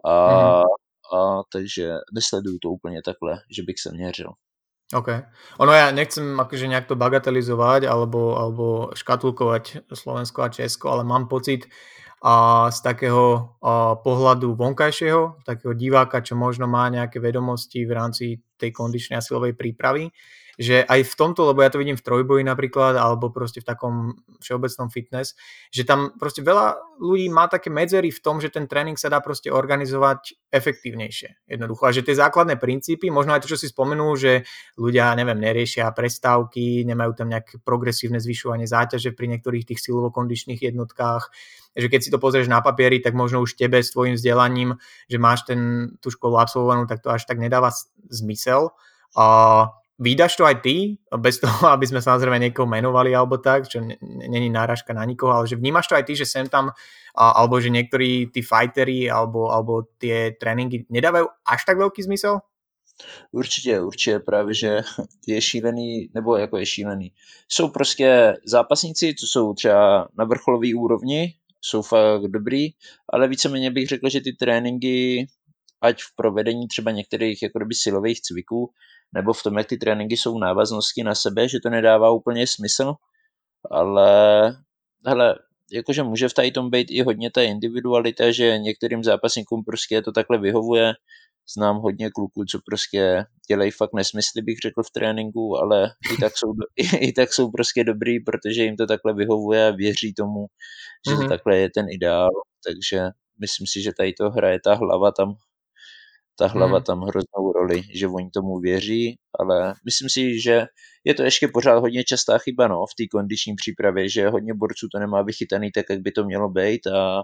a, 0.04 0.58
mm. 0.58 0.64
A 1.14 1.42
takže 1.52 1.94
nesleduju 2.14 2.58
to 2.62 2.68
úplně 2.70 3.02
takhle, 3.02 3.38
že 3.50 3.62
bych 3.62 3.80
se 3.80 3.90
měřil. 3.92 4.32
OK. 4.88 5.08
Ono 5.60 5.72
ja 5.76 5.92
nechcem 5.92 6.32
akože 6.40 6.64
nejak 6.64 6.88
to 6.88 6.96
bagatelizovať 6.96 7.84
alebo, 7.84 8.40
alebo 8.40 8.64
škatulkovať 8.96 9.92
Slovensko 9.92 10.40
a 10.40 10.48
Česko, 10.48 10.88
ale 10.88 11.04
mám 11.04 11.28
pocit 11.28 11.68
a 12.24 12.66
z 12.72 12.78
takého 12.80 13.52
a, 13.60 14.00
pohľadu 14.00 14.56
vonkajšieho, 14.56 15.44
takého 15.44 15.76
diváka, 15.76 16.24
čo 16.24 16.40
možno 16.40 16.64
má 16.64 16.88
nejaké 16.88 17.20
vedomosti 17.20 17.84
v 17.84 17.92
rámci 17.92 18.24
tej 18.56 18.72
kondičnej 18.72 19.20
a 19.20 19.22
silovej 19.22 19.60
prípravy, 19.60 20.08
že 20.58 20.82
aj 20.82 21.06
v 21.06 21.14
tomto, 21.14 21.46
lebo 21.46 21.62
ja 21.62 21.70
to 21.70 21.78
vidím 21.78 21.94
v 21.94 22.02
trojboji 22.02 22.42
napríklad, 22.42 22.98
alebo 22.98 23.30
proste 23.30 23.62
v 23.62 23.70
takom 23.70 24.18
všeobecnom 24.42 24.90
fitness, 24.90 25.38
že 25.70 25.86
tam 25.86 26.18
proste 26.18 26.42
veľa 26.42 26.98
ľudí 26.98 27.30
má 27.30 27.46
také 27.46 27.70
medzery 27.70 28.10
v 28.10 28.18
tom, 28.18 28.42
že 28.42 28.50
ten 28.50 28.66
tréning 28.66 28.98
sa 28.98 29.06
dá 29.06 29.22
proste 29.22 29.54
organizovať 29.54 30.50
efektívnejšie. 30.50 31.46
Jednoducho. 31.46 31.86
A 31.86 31.94
že 31.94 32.02
tie 32.02 32.18
základné 32.18 32.58
princípy, 32.58 33.06
možno 33.06 33.38
aj 33.38 33.46
to, 33.46 33.54
čo 33.54 33.58
si 33.62 33.70
spomenul, 33.70 34.18
že 34.18 34.42
ľudia, 34.74 35.14
neviem, 35.14 35.38
neriešia 35.38 35.94
prestávky, 35.94 36.82
nemajú 36.82 37.14
tam 37.14 37.30
nejaké 37.30 37.62
progresívne 37.62 38.18
zvyšovanie 38.18 38.66
záťaže 38.66 39.14
pri 39.14 39.30
niektorých 39.38 39.62
tých 39.62 39.78
silovo-kondičných 39.78 40.58
jednotkách, 40.58 41.30
že 41.78 41.86
keď 41.86 42.00
si 42.02 42.10
to 42.10 42.18
pozrieš 42.18 42.50
na 42.50 42.58
papieri, 42.58 42.98
tak 42.98 43.14
možno 43.14 43.38
už 43.38 43.54
tebe 43.54 43.78
s 43.78 43.94
tvojim 43.94 44.18
vzdelaním, 44.18 44.74
že 45.06 45.22
máš 45.22 45.46
ten, 45.46 45.94
tú 46.02 46.10
školu 46.10 46.34
absolvovanú, 46.42 46.90
tak 46.90 46.98
to 46.98 47.14
až 47.14 47.22
tak 47.30 47.38
nedáva 47.38 47.70
zmysel. 48.10 48.74
A 49.14 49.70
Výdaš 49.98 50.38
to 50.38 50.46
aj 50.46 50.62
ty, 50.62 50.94
bez 51.18 51.42
toho, 51.42 51.68
aby 51.74 51.86
sme 51.86 51.98
samozrejme 51.98 52.38
niekoho 52.38 52.70
menovali 52.70 53.10
alebo 53.14 53.42
tak, 53.42 53.66
čo 53.66 53.82
není 54.02 54.50
náražka 54.50 54.94
na 54.94 55.02
nikoho, 55.04 55.34
ale 55.34 55.50
že 55.50 55.58
vnímaš 55.58 55.90
to 55.90 55.98
aj 55.98 56.04
ty, 56.06 56.14
že 56.14 56.26
sem 56.26 56.46
tam, 56.46 56.70
alebo 57.18 57.58
že 57.58 57.74
niektorí 57.74 58.30
tí 58.30 58.46
fightery 58.46 59.10
alebo, 59.10 59.50
alebo 59.50 59.90
tie 59.98 60.38
tréninky 60.38 60.86
nedávajú 60.86 61.26
až 61.42 61.60
tak 61.66 61.82
veľký 61.82 62.06
zmysel? 62.06 62.38
Určitě, 63.32 63.80
určitě 63.80 64.18
právě, 64.18 64.54
že 64.54 64.80
je 65.26 65.40
šílený, 65.40 66.10
nebo 66.14 66.36
jako 66.36 66.56
je 66.56 66.66
šílený. 66.66 67.12
Jsou 67.48 67.68
prostě 67.68 68.34
zápasníci, 68.44 69.14
co 69.14 69.26
jsou 69.26 69.54
třeba 69.54 70.08
na 70.18 70.24
vrcholové 70.24 70.74
úrovni, 70.74 71.34
jsou 71.60 71.82
fakt 71.82 72.22
dobrý, 72.22 72.68
ale 73.12 73.28
víceméně 73.28 73.70
bych 73.70 73.88
řekl, 73.88 74.08
že 74.08 74.20
ty 74.20 74.32
tréninky, 74.32 75.26
ať 75.80 76.02
v 76.02 76.14
provedení 76.16 76.68
třeba 76.68 76.90
některých 76.90 77.42
jako 77.42 77.58
silových 77.72 78.20
cviků, 78.20 78.70
nebo 79.14 79.32
v 79.32 79.42
tom, 79.42 79.58
jak 79.58 79.66
ty 79.66 79.76
tréninky 79.76 80.16
jsou 80.16 80.38
návaznosti 80.38 81.02
na 81.02 81.14
sebe, 81.14 81.48
že 81.48 81.58
to 81.62 81.70
nedává 81.70 82.10
úplně 82.10 82.46
smysl, 82.46 82.94
ale 83.70 84.10
hele, 85.06 85.38
jakože 85.72 86.02
může 86.02 86.28
v 86.28 86.34
tady 86.34 86.50
tom 86.50 86.70
být 86.70 86.90
i 86.90 87.02
hodně 87.02 87.30
ta 87.30 87.42
individualita, 87.42 88.30
že 88.30 88.58
některým 88.58 89.04
zápasníkům 89.04 89.64
prostě 89.64 90.02
to 90.02 90.12
takhle 90.12 90.38
vyhovuje. 90.38 90.92
Znám 91.56 91.76
hodně 91.76 92.10
kluků, 92.10 92.44
co 92.44 92.58
prostě 92.66 93.24
dělají 93.48 93.70
fakt 93.70 93.94
nesmysly, 93.94 94.42
bych 94.42 94.58
řekl, 94.58 94.82
v 94.82 94.90
tréninku, 94.90 95.56
ale 95.56 95.90
i 96.14 96.16
tak 96.20 96.32
jsou, 96.36 96.52
i, 96.76 96.96
i 97.08 97.12
tak 97.12 97.32
jsou 97.32 97.50
prostě 97.50 97.84
dobrý, 97.84 98.20
protože 98.20 98.64
jim 98.64 98.76
to 98.76 98.86
takhle 98.86 99.14
vyhovuje 99.14 99.68
a 99.68 99.70
věří 99.70 100.14
tomu, 100.14 100.46
že 101.08 101.14
mm-hmm. 101.14 101.16
to 101.16 101.20
mhm. 101.20 101.28
takhle 101.28 101.58
je 101.58 101.70
ten 101.74 101.86
ideál. 101.90 102.30
Takže 102.66 103.04
myslím 103.40 103.66
si, 103.66 103.82
že 103.82 103.92
tady 103.96 104.12
to 104.12 104.30
hraje 104.30 104.58
ta 104.64 104.74
hlava 104.74 105.12
tam 105.12 105.34
ta 106.38 106.46
hlava 106.46 106.76
hmm. 106.76 106.84
tam 106.84 107.00
hroznou 107.00 107.52
roli, 107.52 107.82
že 107.94 108.08
oni 108.08 108.30
tomu 108.30 108.60
věří, 108.60 109.18
ale 109.38 109.74
myslím 109.84 110.08
si, 110.10 110.40
že 110.40 110.66
je 111.04 111.14
to 111.14 111.22
ještě 111.22 111.48
pořád 111.48 111.78
hodně 111.78 112.04
častá 112.04 112.38
chyba 112.38 112.68
no, 112.68 112.86
v 112.86 112.94
té 112.98 113.08
kondiční 113.10 113.54
přípravě, 113.54 114.08
že 114.08 114.28
hodně 114.28 114.54
borců 114.54 114.88
to 114.92 114.98
nemá 114.98 115.22
vychytaný 115.22 115.70
tak, 115.72 115.86
jak 115.90 116.00
by 116.00 116.12
to 116.12 116.24
mělo 116.24 116.48
být 116.48 116.86
a, 116.86 117.22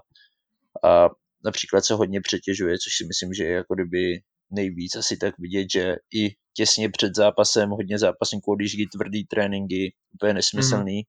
a 0.85 1.09
například 1.45 1.85
se 1.85 1.95
hodně 1.95 2.21
přetěžuje, 2.21 2.79
což 2.79 2.97
si 2.97 3.05
myslím, 3.07 3.33
že 3.33 3.45
je 3.45 3.53
jako 3.53 3.75
kdyby 3.75 4.21
nejvíc 4.51 4.97
asi 4.97 5.17
tak 5.17 5.35
vidět, 5.39 5.67
že 5.73 5.97
i 6.15 6.35
těsně 6.57 6.91
před 6.91 7.17
zápasem 7.17 7.71
hodně 7.71 7.99
zápasníků 7.99 8.53
odjíždí 8.53 8.87
tvrdý 8.87 9.27
tréninky, 9.27 9.95
úplně 10.15 10.35
nesmyslný, 10.35 10.97
mm. 10.97 11.03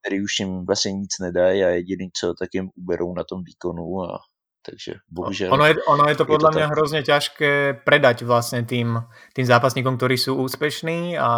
který 0.00 0.22
už 0.22 0.38
jim 0.40 0.66
vlastně 0.66 0.92
nic 0.92 1.10
nedají 1.20 1.64
a 1.64 1.68
jediný 1.68 2.10
co, 2.20 2.34
tak 2.38 2.48
jim 2.54 2.68
uberou 2.76 3.14
na 3.14 3.24
tom 3.24 3.44
výkonu 3.44 4.02
a 4.02 4.18
takže 4.62 5.00
bohužel... 5.08 5.52
Ono 5.52 5.64
je, 5.66 5.74
ono 5.88 6.04
je 6.08 6.16
to 6.16 6.24
podľa 6.28 6.50
mňa 6.52 6.66
tak. 6.68 6.72
hrozne 6.76 7.00
ťažké 7.02 7.52
predať 7.84 8.22
vlastne 8.28 8.62
tým, 8.62 9.00
tým 9.32 9.46
zápasníkom, 9.46 9.96
ktorí 9.96 10.16
sú 10.20 10.36
úspešní 10.36 11.16
a 11.16 11.30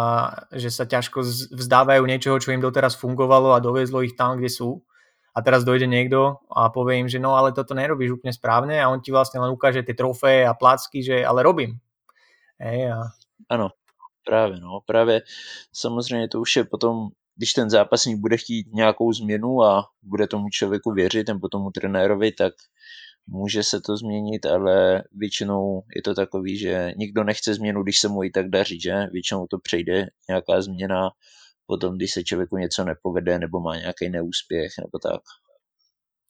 že 0.51 0.69
sa 0.69 0.83
ťažko 0.83 1.23
vzdávajú 1.55 2.03
niečoho, 2.03 2.37
čo 2.39 2.51
im 2.51 2.61
doteraz 2.61 2.99
fungovalo 2.99 3.55
a 3.55 3.63
dovezlo 3.63 4.03
ich 4.03 4.15
tam, 4.19 4.37
kde 4.37 4.51
sú. 4.51 4.83
A 5.33 5.41
teraz 5.41 5.65
dojde 5.65 5.89
niekto 5.89 6.45
a 6.53 6.69
povie 6.69 7.01
im, 7.01 7.09
že 7.09 7.17
no 7.17 7.33
ale 7.33 7.57
toto 7.57 7.73
nerobíš 7.73 8.21
úplne 8.21 8.29
správne 8.29 8.77
a 8.77 8.91
on 8.93 9.01
ti 9.01 9.09
vlastne 9.09 9.41
len 9.41 9.49
ukáže 9.49 9.81
tie 9.81 9.97
trofeje 9.97 10.45
a 10.45 10.53
placky, 10.53 11.01
že 11.01 11.25
ale 11.25 11.41
robím. 11.41 11.81
Hej, 12.61 12.93
a... 12.93 13.09
Ano, 13.49 13.73
právě 14.21 14.59
no, 14.61 14.79
právě 14.85 15.21
samozřejmě 15.73 16.27
to 16.27 16.41
už 16.41 16.55
je 16.55 16.63
potom 16.63 17.09
když 17.35 17.53
ten 17.53 17.69
zápasník 17.69 18.19
bude 18.19 18.37
chtít 18.37 18.67
nějakou 18.73 19.13
změnu 19.13 19.63
a 19.63 19.85
bude 20.01 20.27
tomu 20.27 20.49
člověku 20.49 20.91
věřit, 20.91 21.27
nebo 21.27 21.49
tomu 21.49 21.71
trenérovi, 21.71 22.31
tak 22.31 22.53
může 23.27 23.63
se 23.63 23.81
to 23.81 23.97
změnit, 23.97 24.45
ale 24.45 25.03
většinou 25.11 25.81
je 25.95 26.01
to 26.01 26.13
takový, 26.13 26.57
že 26.57 26.91
nikdo 26.97 27.23
nechce 27.23 27.53
změnu, 27.53 27.83
když 27.83 27.99
se 27.99 28.07
mu 28.07 28.23
i 28.23 28.29
tak 28.29 28.49
daří, 28.49 28.79
že? 28.79 29.07
Většinou 29.11 29.47
to 29.47 29.59
přejde 29.59 30.07
nějaká 30.29 30.61
změna, 30.61 31.09
potom 31.65 31.95
když 31.95 32.11
se 32.11 32.23
člověku 32.23 32.57
něco 32.57 32.83
nepovede 32.83 33.39
nebo 33.39 33.59
má 33.59 33.75
nějaký 33.75 34.09
neúspěch 34.09 34.71
nebo 34.79 34.99
tak. 34.99 35.21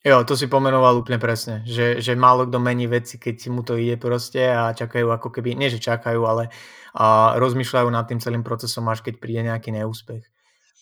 Jo, 0.04 0.28
to 0.28 0.36
si 0.36 0.52
pomenoval 0.52 1.00
úplne 1.00 1.16
presne, 1.16 1.64
že, 1.64 2.04
že 2.04 2.12
málo 2.12 2.44
kdo 2.44 2.60
mení 2.60 2.92
veci, 2.92 3.16
keď 3.16 3.48
mu 3.48 3.64
to 3.64 3.80
ide 3.80 3.96
proste 3.96 4.52
a 4.52 4.76
čakajú 4.76 5.08
ako 5.08 5.32
keby, 5.32 5.56
nie 5.56 5.72
že 5.72 5.80
čakajú, 5.80 6.28
ale 6.28 6.52
a 6.92 7.40
rozmýšľajú 7.40 7.88
nad 7.88 8.04
tým 8.04 8.20
celým 8.20 8.44
procesom, 8.44 8.84
až 8.92 9.00
keď 9.00 9.24
príde 9.24 9.48
nejaký 9.48 9.72
neúspech. 9.72 10.28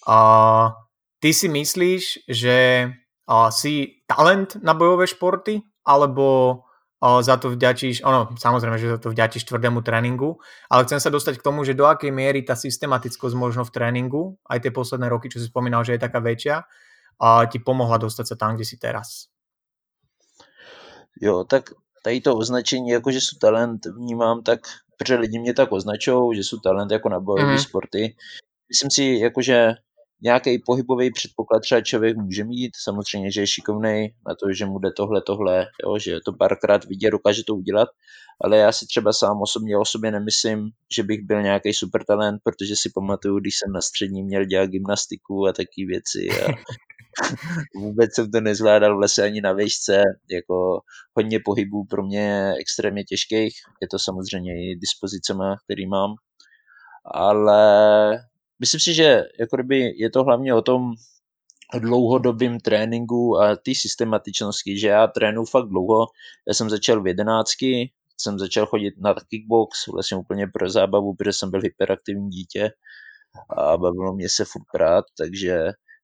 A 0.09 0.17
ty 1.21 1.37
si 1.37 1.53
myslíš, 1.53 2.25
že 2.25 2.89
a, 3.29 3.53
si 3.53 4.01
talent 4.09 4.57
na 4.65 4.73
bojové 4.73 5.05
športy? 5.05 5.61
Alebo 5.85 6.25
o, 7.01 7.23
za 7.23 7.37
to 7.37 7.53
vďačíš, 7.53 8.05
ono, 8.05 8.33
samozrejme, 8.37 8.77
že 8.77 8.93
za 8.95 8.99
to 9.01 9.09
vďačíš 9.09 9.49
tvrdému 9.49 9.81
tréningu, 9.81 10.37
ale 10.69 10.85
chcem 10.85 10.99
sa 11.01 11.09
dostať 11.09 11.41
k 11.41 11.45
tomu, 11.45 11.65
že 11.65 11.77
do 11.77 11.89
akej 11.89 12.13
miery 12.13 12.45
tá 12.45 12.53
systematickosť 12.53 13.35
možno 13.35 13.65
v 13.65 13.73
tréningu, 13.73 14.37
aj 14.45 14.65
tie 14.65 14.71
posledné 14.71 15.09
roky, 15.09 15.29
čo 15.29 15.41
si 15.41 15.49
spomínal, 15.49 15.81
že 15.81 15.97
je 15.97 16.05
taká 16.05 16.21
väčšia, 16.21 16.63
a 17.21 17.45
ti 17.45 17.61
pomohla 17.61 18.01
dostať 18.01 18.25
sa 18.33 18.35
tam, 18.35 18.57
kde 18.57 18.65
si 18.65 18.81
teraz. 18.81 19.29
Jo, 21.21 21.43
tak 21.43 21.69
tady 22.03 22.21
to 22.21 22.37
označení, 22.37 22.89
jako 22.89 23.11
že 23.11 23.21
jsou 23.21 23.37
talent, 23.37 23.85
vnímám 23.85 24.41
tak, 24.43 24.59
protože 24.97 25.15
lidi 25.15 25.39
mě 25.39 25.53
tak 25.53 25.71
označují, 25.71 26.35
že 26.35 26.43
jsou 26.43 26.59
talent 26.59 26.91
jako 26.91 27.09
na 27.09 27.19
bojové 27.19 27.55
mm-hmm. 27.55 27.63
sporty. 27.69 28.15
Myslím 28.69 28.91
si, 28.91 29.03
jako 29.03 29.41
že 29.41 29.73
nějaký 30.23 30.59
pohybový 30.65 31.11
předpoklad 31.11 31.59
třeba 31.59 31.81
člověk 31.81 32.17
může 32.17 32.43
mít, 32.43 32.71
samozřejmě, 32.83 33.31
že 33.31 33.41
je 33.41 33.47
šikovný 33.47 34.09
na 34.27 34.35
to, 34.35 34.53
že 34.53 34.65
mu 34.65 34.79
jde 34.79 34.89
tohle, 34.97 35.21
tohle, 35.21 35.67
jo, 35.85 35.97
že 35.99 36.19
to 36.25 36.33
párkrát 36.33 36.85
vidí 36.85 37.07
a 37.07 37.09
dokáže 37.09 37.43
to 37.47 37.55
udělat, 37.55 37.89
ale 38.43 38.57
já 38.57 38.71
si 38.71 38.85
třeba 38.85 39.13
sám 39.13 39.41
osobně 39.41 39.77
o 39.77 39.85
sobě 39.85 40.11
nemyslím, 40.11 40.69
že 40.95 41.03
bych 41.03 41.21
byl 41.21 41.41
nějaký 41.41 41.73
super 41.73 42.03
talent, 42.03 42.41
protože 42.43 42.75
si 42.75 42.89
pamatuju, 42.95 43.39
když 43.39 43.53
jsem 43.55 43.73
na 43.73 43.81
střední 43.81 44.23
měl 44.23 44.45
dělat 44.45 44.69
gymnastiku 44.69 45.47
a 45.47 45.53
takové 45.53 45.85
věci 45.87 46.27
a 46.41 46.47
vůbec 47.75 48.15
jsem 48.15 48.31
to 48.31 48.41
nezvládal 48.41 48.97
v 48.97 48.99
lese 48.99 49.23
ani 49.23 49.41
na 49.41 49.53
výšce, 49.53 50.03
jako 50.31 50.81
hodně 51.17 51.39
pohybů 51.45 51.85
pro 51.89 52.03
mě 52.03 52.53
extrémně 52.59 53.03
těžkých, 53.03 53.53
je 53.81 53.87
to 53.91 53.99
samozřejmě 53.99 54.53
i 54.53 54.75
dispozicema, 54.75 55.55
který 55.65 55.87
mám, 55.87 56.11
ale 57.05 58.30
myslím 58.61 58.79
si, 58.79 58.93
že 58.93 59.23
jako 59.39 59.55
kdyby 59.55 59.93
je 59.97 60.09
to 60.09 60.23
hlavně 60.23 60.53
o 60.53 60.61
tom 60.61 60.93
dlouhodobým 61.79 62.59
tréninku 62.59 63.37
a 63.37 63.55
té 63.55 63.75
systematičnosti, 63.75 64.79
že 64.79 64.87
já 64.87 65.07
trénuji 65.07 65.45
fakt 65.45 65.67
dlouho. 65.67 66.05
Já 66.47 66.53
jsem 66.53 66.69
začal 66.69 67.01
v 67.01 67.07
jedenáctky, 67.07 67.91
jsem 68.21 68.39
začal 68.39 68.65
chodit 68.65 68.93
na 68.97 69.15
kickbox, 69.29 69.87
vlastně 69.87 70.17
úplně 70.17 70.47
pro 70.47 70.69
zábavu, 70.69 71.15
protože 71.15 71.33
jsem 71.33 71.51
byl 71.51 71.61
hyperaktivní 71.61 72.29
dítě 72.29 72.71
a 73.57 73.77
bavilo 73.77 74.13
mě 74.13 74.29
se 74.29 74.45
furt 74.45 74.65
prát, 74.73 75.05
takže, 75.17 75.59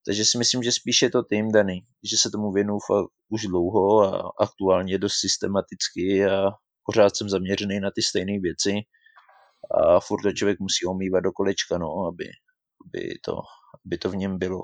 takže 0.06 0.26
si 0.26 0.38
myslím, 0.38 0.64
že 0.64 0.72
spíš 0.72 1.02
je 1.02 1.10
to 1.10 1.24
tým 1.24 1.52
daný, 1.52 1.82
že 2.12 2.18
se 2.18 2.32
tomu 2.32 2.52
věnuju 2.52 2.80
fakt 2.88 3.10
už 3.30 3.42
dlouho 3.42 4.02
a 4.02 4.32
aktuálně 4.40 4.98
dost 4.98 5.16
systematicky 5.20 6.26
a 6.26 6.52
pořád 6.86 7.18
jsem 7.18 7.30
zaměřený 7.30 7.80
na 7.80 7.92
ty 7.96 8.02
stejné 8.02 8.40
věci 8.40 8.74
a 9.72 10.00
furt 10.00 10.22
to 10.22 10.32
člověk 10.32 10.60
musí 10.60 10.86
omývat 10.86 11.24
do 11.24 11.32
kolečka, 11.32 11.78
no, 11.78 11.88
aby, 11.88 12.26
aby, 12.88 13.20
to, 13.22 13.44
aby 13.86 13.98
to 13.98 14.10
v 14.10 14.16
něm 14.16 14.38
bylo. 14.40 14.64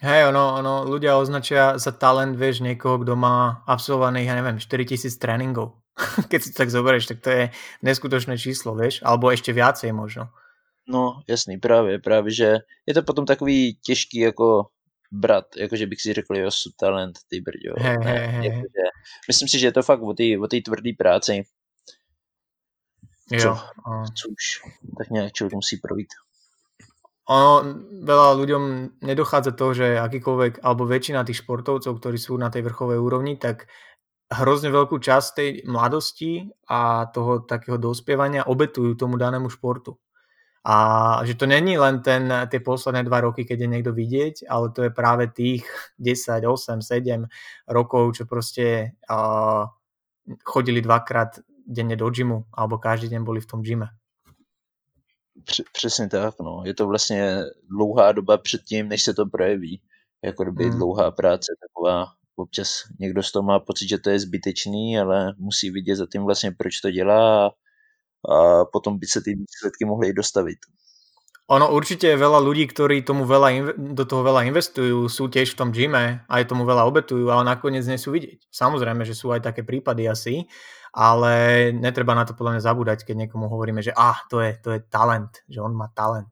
Hej, 0.00 0.32
ono, 0.32 0.56
ono, 0.56 0.88
ľudia 0.88 1.20
označia 1.20 1.76
za 1.76 1.92
talent, 1.92 2.32
vieš, 2.32 2.64
niekoho, 2.64 3.04
kto 3.04 3.20
má 3.20 3.60
absolvovaných, 3.68 4.32
ja 4.32 4.34
neviem, 4.40 4.56
4000 4.56 5.12
tréningov. 5.20 5.76
Keď 6.32 6.40
si 6.40 6.48
to 6.56 6.64
tak 6.64 6.72
zoberieš, 6.72 7.12
tak 7.12 7.20
to 7.20 7.28
je 7.28 7.42
neskutočné 7.84 8.40
číslo, 8.40 8.72
vieš, 8.72 9.04
alebo 9.04 9.28
ešte 9.28 9.52
viacej 9.52 9.92
možno. 9.92 10.32
No, 10.88 11.20
jasný, 11.28 11.60
právě, 11.60 11.98
právě, 11.98 12.32
že 12.32 12.58
je 12.86 12.94
to 12.94 13.02
potom 13.02 13.26
takový 13.26 13.76
těžký 13.84 14.18
jako 14.18 14.72
brat, 15.12 15.44
jakože 15.56 15.86
bych 15.86 16.02
si 16.02 16.12
řekl, 16.12 16.36
jo, 16.36 16.50
jsou 16.50 16.70
talent, 16.76 17.18
ty 17.28 17.40
brďo. 17.40 17.74
Hey, 17.76 17.96
hey, 18.02 18.26
hey. 18.26 18.44
Jakože, 18.46 18.84
myslím 19.28 19.48
si, 19.48 19.58
že 19.58 19.66
je 19.66 19.72
to 19.72 19.82
fakt 19.82 20.02
o 20.02 20.14
té 20.14 20.24
o 20.40 20.46
tvrdé 20.46 20.90
práci. 20.98 21.42
Jo. 23.30 23.40
Co, 23.40 23.60
co 24.16 24.28
už 24.28 24.72
tak 24.98 25.10
nějak 25.10 25.32
člověk 25.32 25.54
musí 25.54 25.76
projít 25.76 26.08
ono 27.30 27.54
veľa 28.02 28.28
ľuďom 28.34 28.64
nedochádza 29.06 29.54
to, 29.54 29.70
že 29.70 30.02
akýkoľvek, 30.02 30.66
alebo 30.66 30.82
väčšina 30.82 31.22
tých 31.22 31.46
športovcov, 31.46 32.02
ktorí 32.02 32.18
sú 32.18 32.34
na 32.34 32.50
tej 32.50 32.66
vrchovej 32.66 32.98
úrovni, 32.98 33.38
tak 33.38 33.70
hrozne 34.34 34.74
veľkú 34.74 34.98
časť 34.98 35.28
tej 35.38 35.50
mladosti 35.62 36.50
a 36.66 37.06
toho 37.14 37.46
takého 37.46 37.78
dospievania 37.78 38.46
obetujú 38.50 38.98
tomu 38.98 39.14
danému 39.14 39.46
športu. 39.46 39.94
A 40.66 40.76
že 41.24 41.38
to 41.38 41.46
není 41.46 41.78
len 41.78 42.02
ten, 42.02 42.28
tie 42.50 42.60
posledné 42.60 43.06
dva 43.06 43.24
roky, 43.24 43.46
keď 43.46 43.64
je 43.64 43.72
niekto 43.78 43.92
vidieť, 43.94 44.50
ale 44.50 44.74
to 44.74 44.84
je 44.86 44.90
práve 44.92 45.30
tých 45.30 45.64
10, 46.02 46.44
8, 46.44 46.82
7 46.82 47.30
rokov, 47.70 48.18
čo 48.18 48.26
proste 48.26 48.98
uh, 49.06 49.70
chodili 50.42 50.82
dvakrát 50.82 51.38
denne 51.62 51.94
do 51.94 52.10
gymu, 52.10 52.50
alebo 52.52 52.82
každý 52.82 53.08
deň 53.14 53.22
boli 53.22 53.38
v 53.38 53.50
tom 53.50 53.62
gyme. 53.62 53.99
Přesně 55.72 56.08
tak, 56.08 56.34
no. 56.40 56.62
Je 56.64 56.74
to 56.74 56.86
vlastně 56.86 57.44
dlouhá 57.68 58.12
doba 58.12 58.38
předtím, 58.38 58.88
než 58.88 59.02
se 59.02 59.14
to 59.14 59.26
projeví. 59.26 59.80
Jako 60.24 60.44
kdyby 60.44 60.64
hmm. 60.64 60.78
dlouhá 60.78 61.10
práce 61.10 61.52
taková, 61.60 62.06
občas 62.36 62.68
někdo 63.00 63.22
z 63.22 63.32
toho 63.32 63.42
má 63.42 63.60
pocit, 63.60 63.88
že 63.88 63.98
to 63.98 64.10
je 64.10 64.18
zbytečný, 64.20 64.98
ale 64.98 65.34
musí 65.38 65.70
vidět 65.70 65.96
za 65.96 66.06
tím 66.12 66.22
vlastně, 66.22 66.52
proč 66.52 66.80
to 66.80 66.90
dělá 66.90 67.46
a, 67.46 67.50
a 68.34 68.64
potom 68.64 68.98
by 68.98 69.06
se 69.06 69.20
ty 69.20 69.34
výsledky 69.34 69.84
mohly 69.84 70.08
i 70.08 70.12
dostavit. 70.12 70.58
Ono 71.50 71.66
určite 71.74 72.06
je 72.06 72.14
veľa 72.14 72.38
ľudí, 72.38 72.70
ktorí 72.70 73.02
tomu 73.02 73.26
veľa, 73.26 73.74
do 73.74 74.06
toho 74.06 74.22
veľa 74.22 74.46
investujú, 74.46 75.10
sú 75.10 75.26
tiež 75.26 75.50
v 75.50 75.58
tom 75.58 75.74
gyme, 75.74 76.22
aj 76.30 76.46
tomu 76.46 76.62
veľa 76.62 76.86
obetujú, 76.86 77.26
ale 77.26 77.42
nakoniec 77.42 77.82
nie 77.90 77.98
sú 77.98 78.14
vidieť. 78.14 78.46
Samozrejme, 78.54 79.02
že 79.02 79.18
sú 79.18 79.34
aj 79.34 79.50
také 79.50 79.66
prípady 79.66 80.06
asi, 80.06 80.46
ale 80.90 81.70
netreba 81.70 82.14
na 82.18 82.26
to 82.26 82.34
podľa 82.34 82.58
mňa 82.58 82.66
zabúdať, 82.66 82.98
keď 83.06 83.26
niekomu 83.26 83.46
hovoríme, 83.46 83.78
že 83.82 83.94
ah, 83.94 84.18
to 84.26 84.42
je, 84.42 84.58
to 84.58 84.74
je 84.74 84.80
talent, 84.90 85.30
že 85.46 85.62
on 85.62 85.74
má 85.74 85.90
talent. 85.94 86.30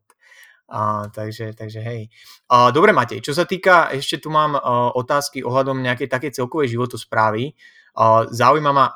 A, 0.68 1.09
takže, 1.09 1.56
takže 1.56 1.80
hej. 1.80 2.12
A, 2.52 2.68
dobre 2.68 2.92
Matej, 2.92 3.24
čo 3.24 3.32
sa 3.32 3.48
týka, 3.48 3.88
ešte 3.88 4.20
tu 4.20 4.28
mám 4.28 4.59
a, 4.59 4.92
otázky 4.92 5.40
ohľadom 5.40 5.80
nejakej 5.80 6.12
takej 6.12 6.36
celkovej 6.36 6.76
životosprávy. 6.76 7.56
A, 7.96 8.28
zaujíma 8.28 8.70
ma, 8.74 8.92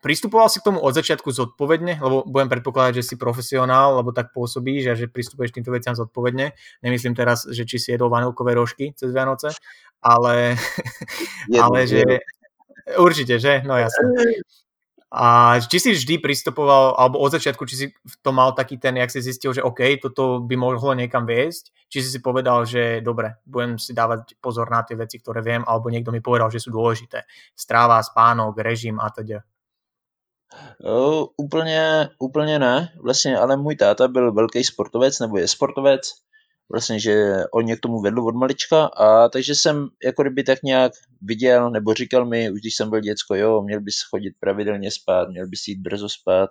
pristupoval 0.00 0.48
si 0.48 0.64
k 0.64 0.72
tomu 0.72 0.80
od 0.80 0.96
začiatku 0.96 1.28
zodpovedne, 1.28 2.00
lebo 2.00 2.24
budem 2.24 2.48
predpokladať, 2.48 3.04
že 3.04 3.06
si 3.12 3.14
profesionál, 3.20 4.00
lebo 4.00 4.10
tak 4.10 4.32
pôsobíš 4.32 4.82
a 4.88 4.98
že 4.98 5.12
pristupuješ 5.12 5.52
týmto 5.52 5.70
veciam 5.70 5.92
zodpovedne. 5.92 6.56
Nemyslím 6.80 7.12
teraz, 7.12 7.44
že 7.44 7.68
či 7.68 7.76
si 7.76 7.92
jedol 7.92 8.08
vanilkové 8.08 8.56
rožky 8.56 8.96
cez 8.96 9.12
Vianoce, 9.12 9.52
ale, 10.00 10.56
ale 11.62 11.78
že... 11.84 12.02
Určite, 12.98 13.38
že? 13.38 13.62
No 13.62 13.78
jasne. 13.78 14.10
A 15.12 15.60
či 15.60 15.76
si 15.76 15.90
vždy 15.92 16.24
pristupoval, 16.24 16.96
alebo 16.96 17.20
od 17.20 17.36
začiatku, 17.36 17.68
či 17.68 17.76
si 17.76 17.86
to 18.24 18.32
mal 18.32 18.56
taký 18.56 18.80
ten, 18.80 18.96
jak 18.96 19.12
si 19.12 19.20
zistil, 19.20 19.52
že 19.52 19.60
OK, 19.60 20.00
toto 20.00 20.40
by 20.40 20.56
mohlo 20.56 20.96
niekam 20.96 21.28
viesť, 21.28 21.68
či 21.92 22.00
si 22.00 22.08
si 22.08 22.24
povedal, 22.24 22.64
že 22.64 23.04
dobre, 23.04 23.36
budem 23.44 23.76
si 23.76 23.92
dávať 23.92 24.40
pozor 24.40 24.72
na 24.72 24.80
tie 24.80 24.96
veci, 24.96 25.20
ktoré 25.20 25.44
viem, 25.44 25.60
alebo 25.68 25.92
niekto 25.92 26.16
mi 26.16 26.24
povedal, 26.24 26.48
že 26.48 26.64
sú 26.64 26.72
dôležité. 26.72 27.28
Stráva, 27.52 28.00
spánok, 28.00 28.56
režim 28.64 28.96
a 28.96 29.12
teda. 29.12 29.44
Uh, 30.80 31.24
úplně, 31.36 32.08
úplně 32.18 32.58
ne, 32.58 32.92
vlastně, 33.02 33.38
ale 33.38 33.56
můj 33.56 33.76
táta 33.76 34.08
byl 34.08 34.32
velký 34.32 34.64
sportovec, 34.64 35.18
nebo 35.20 35.36
je 35.38 35.48
sportovec, 35.48 36.12
vlastně, 36.70 37.00
že 37.00 37.34
on 37.54 37.64
mě 37.64 37.76
k 37.76 37.80
tomu 37.80 38.00
vedl 38.00 38.20
od 38.26 38.34
malička 38.34 38.84
a 38.84 39.28
takže 39.28 39.54
jsem 39.54 39.88
jako 40.04 40.22
kdyby 40.22 40.44
tak 40.44 40.62
nějak 40.62 40.92
viděl, 41.22 41.70
nebo 41.70 41.94
říkal 41.94 42.26
mi, 42.26 42.50
už 42.50 42.60
když 42.60 42.76
jsem 42.76 42.90
byl 42.90 43.00
děcko, 43.00 43.34
jo, 43.34 43.62
měl 43.62 43.80
bys 43.80 43.94
chodit 44.10 44.34
pravidelně 44.40 44.90
spát, 44.90 45.28
měl 45.28 45.46
bys 45.48 45.68
jít 45.68 45.80
brzo 45.80 46.08
spát, 46.08 46.50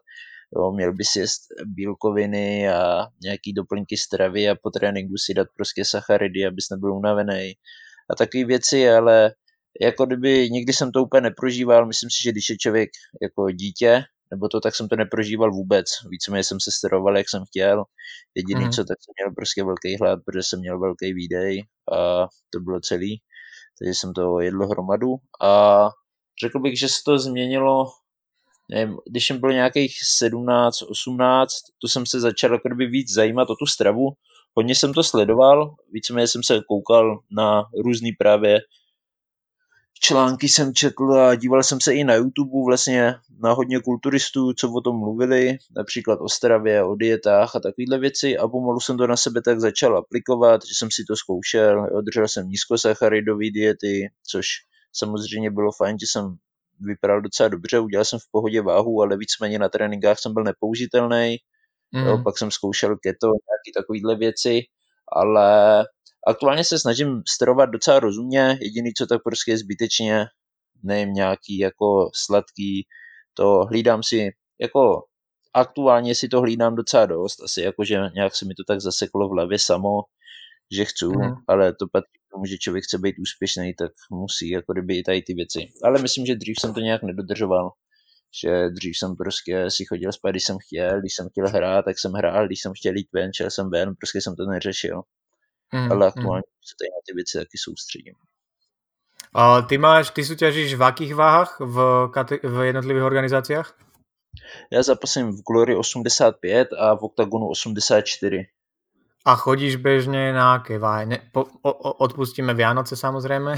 jo, 0.56 0.72
měl 0.72 0.94
bys 0.94 1.16
jíst 1.16 1.42
bílkoviny 1.66 2.70
a 2.70 3.08
nějaký 3.24 3.54
doplňky 3.54 3.98
stravy 3.98 4.50
a 4.50 4.56
po 4.64 4.70
tréninku 4.70 5.14
si 5.18 5.34
dát 5.34 5.48
prostě 5.56 5.86
sacharidy, 5.86 6.46
abys 6.46 6.70
nebyl 6.72 6.94
unavený 6.94 7.54
a 8.12 8.16
takové 8.18 8.46
věci, 8.46 8.90
ale 8.90 9.32
jako 9.82 10.06
kdyby 10.06 10.50
nikdy 10.50 10.74
jsem 10.74 10.92
to 10.92 11.04
úplně 11.04 11.22
neprožíval, 11.22 11.86
myslím 11.86 12.10
si, 12.10 12.24
že 12.24 12.32
když 12.32 12.50
je 12.50 12.58
člověk 12.58 12.90
jako 13.22 13.52
dítě, 13.52 14.04
nebo 14.32 14.48
to, 14.48 14.60
tak 14.60 14.76
jsem 14.76 14.88
to 14.88 14.96
neprožíval 14.96 15.52
vůbec. 15.52 15.86
Víceméně 16.10 16.44
jsem 16.44 16.60
se 16.60 16.72
staroval, 16.72 17.18
jak 17.18 17.30
jsem 17.30 17.44
chtěl. 17.46 17.84
Jediný, 18.36 18.66
mm. 18.66 18.72
co, 18.72 18.84
tak 18.84 18.98
jsem 19.02 19.14
měl 19.18 19.34
prostě 19.36 19.64
velký 19.64 19.98
hlad, 20.02 20.20
protože 20.26 20.44
jsem 20.44 20.60
měl 20.60 20.80
velký 20.80 21.14
výdej 21.14 21.64
a 21.94 22.28
to 22.50 22.60
bylo 22.60 22.80
celý. 22.80 23.22
Takže 23.80 23.94
jsem 23.94 24.14
to 24.14 24.40
jedl 24.40 24.68
hromadu 24.68 25.16
a 25.42 25.90
řekl 26.44 26.60
bych, 26.60 26.80
že 26.80 26.88
se 26.88 27.00
to 27.06 27.20
změnilo 27.20 27.86
nevím, 28.72 28.98
když 29.10 29.28
jsem 29.28 29.40
byl 29.40 29.54
nějakých 29.54 29.96
17, 30.18 30.82
18, 30.82 31.54
to 31.82 31.88
jsem 31.88 32.06
se 32.06 32.20
začal 32.20 32.54
jako 32.54 32.70
kdyby 32.70 32.86
víc 32.86 33.14
zajímat 33.14 33.50
o 33.50 33.56
tu 33.56 33.66
stravu. 33.66 34.10
Hodně 34.58 34.76
jsem 34.76 34.94
to 34.94 35.04
sledoval, 35.04 35.76
víceméně 35.92 36.28
jsem 36.28 36.44
se 36.44 36.62
koukal 36.68 37.20
na 37.32 37.64
různý 37.86 38.12
právě 38.12 38.60
články 40.04 40.50
jsem 40.50 40.74
četl 40.74 41.14
a 41.14 41.36
díval 41.36 41.64
jsem 41.64 41.82
se 41.82 41.94
i 41.94 42.04
na 42.04 42.16
YouTube 42.16 42.66
vlastně 42.66 43.16
na 43.40 43.54
hodně 43.54 43.80
kulturistů, 43.80 44.54
co 44.54 44.72
o 44.72 44.82
tom 44.82 45.00
mluvili, 45.00 45.58
například 45.76 46.20
o 46.22 46.30
stravě, 46.30 46.84
o 46.84 46.96
dietách 46.96 47.56
a 47.56 47.60
takovéhle 47.60 48.00
věci. 48.00 48.38
A 48.38 48.48
pomalu 48.48 48.80
jsem 48.80 48.98
to 48.98 49.08
na 49.08 49.18
sebe 49.18 49.42
tak 49.42 49.60
začal 49.60 49.98
aplikovat, 49.98 50.62
že 50.66 50.74
jsem 50.78 50.90
si 50.92 51.04
to 51.08 51.16
zkoušel, 51.16 51.88
održel 51.98 52.28
jsem 52.28 52.50
nízkosacharidové 52.50 53.46
diety, 53.54 54.12
což 54.28 54.46
samozřejmě 54.94 55.52
bylo 55.52 55.72
fajn, 55.72 56.00
že 56.00 56.06
jsem 56.12 56.36
vypadal 56.80 57.22
docela 57.22 57.50
dobře, 57.50 57.80
udělal 57.80 58.06
jsem 58.06 58.20
v 58.20 58.32
pohodě 58.32 58.62
váhu, 58.62 59.02
ale 59.02 59.18
víceméně 59.18 59.60
na 59.60 59.70
tréninkách 59.70 60.20
jsem 60.20 60.34
byl 60.34 60.44
nepoužitelný, 60.44 61.38
mm. 61.92 62.06
jo, 62.06 62.22
pak 62.24 62.38
jsem 62.38 62.52
zkoušel 62.52 62.98
keto, 62.98 63.28
nějaké 63.28 63.80
takovéhle 63.82 64.16
věci, 64.16 64.62
ale 65.12 65.86
Aktuálně 66.28 66.64
se 66.64 66.80
snažím 66.80 67.22
sterovat 67.36 67.70
docela 67.70 68.00
rozumně, 68.00 68.58
jediný, 68.62 68.94
co 68.98 69.06
tak 69.06 69.24
prostě 69.24 69.52
je 69.52 69.58
zbytečně, 69.58 70.26
nevím, 70.84 71.14
nějaký 71.14 71.58
jako 71.58 72.10
sladký, 72.26 72.88
to 73.34 73.66
hlídám 73.70 74.04
si, 74.04 74.30
jako 74.62 75.04
aktuálně 75.54 76.16
si 76.16 76.28
to 76.28 76.42
hlídám 76.42 76.76
docela 76.76 77.06
dost, 77.06 77.44
asi 77.44 77.62
jako, 77.62 77.84
že 77.84 78.00
nějak 78.16 78.36
se 78.36 78.46
mi 78.46 78.54
to 78.54 78.64
tak 78.68 78.82
zaseklo 78.82 79.30
v 79.30 79.32
hlavě 79.32 79.60
samo, 79.60 79.90
že 80.72 80.86
chci, 80.86 81.06
mm. 81.06 81.34
ale 81.48 81.74
to 81.74 81.86
patří 81.92 82.18
k 82.28 82.32
tomu, 82.34 82.46
že 82.46 82.58
člověk 82.58 82.84
chce 82.84 82.98
být 82.98 83.16
úspěšný, 83.20 83.74
tak 83.74 83.92
musí 84.12 84.50
jako 84.50 84.74
kdyby 84.74 84.98
i 84.98 85.04
tady 85.04 85.22
ty 85.22 85.34
věci. 85.34 85.60
Ale 85.84 86.02
myslím, 86.02 86.26
že 86.26 86.36
dřív 86.36 86.56
jsem 86.60 86.74
to 86.74 86.80
nějak 86.80 87.04
nedodržoval, 87.04 87.72
že 88.44 88.70
dřív 88.70 88.98
jsem 88.98 89.16
prostě 89.16 89.72
si 89.72 89.86
chodil 89.86 90.12
spát, 90.12 90.32
když 90.32 90.44
jsem 90.44 90.58
chtěl, 90.68 91.00
když 91.00 91.16
jsem 91.16 91.30
chtěl 91.30 91.50
hrát, 91.50 91.86
tak 91.86 92.00
jsem 92.00 92.12
hrál, 92.12 92.48
když 92.48 92.62
jsem 92.62 92.72
chtěl 92.76 92.96
jít 92.96 93.08
ven, 93.14 93.32
šel 93.34 93.50
jsem 93.50 93.70
ven, 93.70 93.94
prostě 94.00 94.22
jsem 94.22 94.36
to 94.36 94.46
neřešil. 94.46 95.02
Mm, 95.74 95.92
ale 95.92 96.08
aktuálně 96.08 96.44
mm. 96.48 96.62
se 96.70 96.76
tady 96.80 96.90
na 96.90 97.02
ty 97.06 97.14
věci 97.16 97.38
taky 97.38 97.58
soustředím. 97.58 98.14
A 99.36 99.62
ty 99.62 99.78
máš, 99.78 100.10
ty 100.10 100.24
súťažíš 100.24 100.74
v 100.76 100.84
akých 100.84 101.16
váhách 101.16 101.60
v, 101.60 102.08
v 102.44 102.66
jednotlivých 102.66 103.04
organizáciách? 103.04 103.78
Já 104.72 104.84
zapasím 104.84 105.32
v 105.32 105.42
Glory 105.48 105.76
85 105.76 106.68
a 106.80 106.96
v 106.96 107.04
Octagonu 107.04 107.48
84. 107.48 108.46
A 109.26 109.36
chodíš 109.36 109.76
bežně 109.76 110.34
na 110.34 110.54
aké 110.54 110.80
váhy? 110.80 111.06
Ne, 111.06 111.30
po, 111.32 111.46
o, 111.62 111.94
odpustíme 111.94 112.54
Vianoce 112.54 112.96
samozřejmě, 112.96 113.56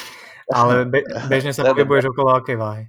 ale 0.54 0.84
be, 0.84 0.98
bežně 1.28 1.54
se 1.54 1.62
pohybuješ 1.74 2.04
okolo 2.04 2.34
aké 2.34 2.56
váhy? 2.56 2.86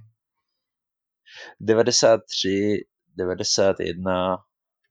93, 1.60 2.84
91, 3.16 4.36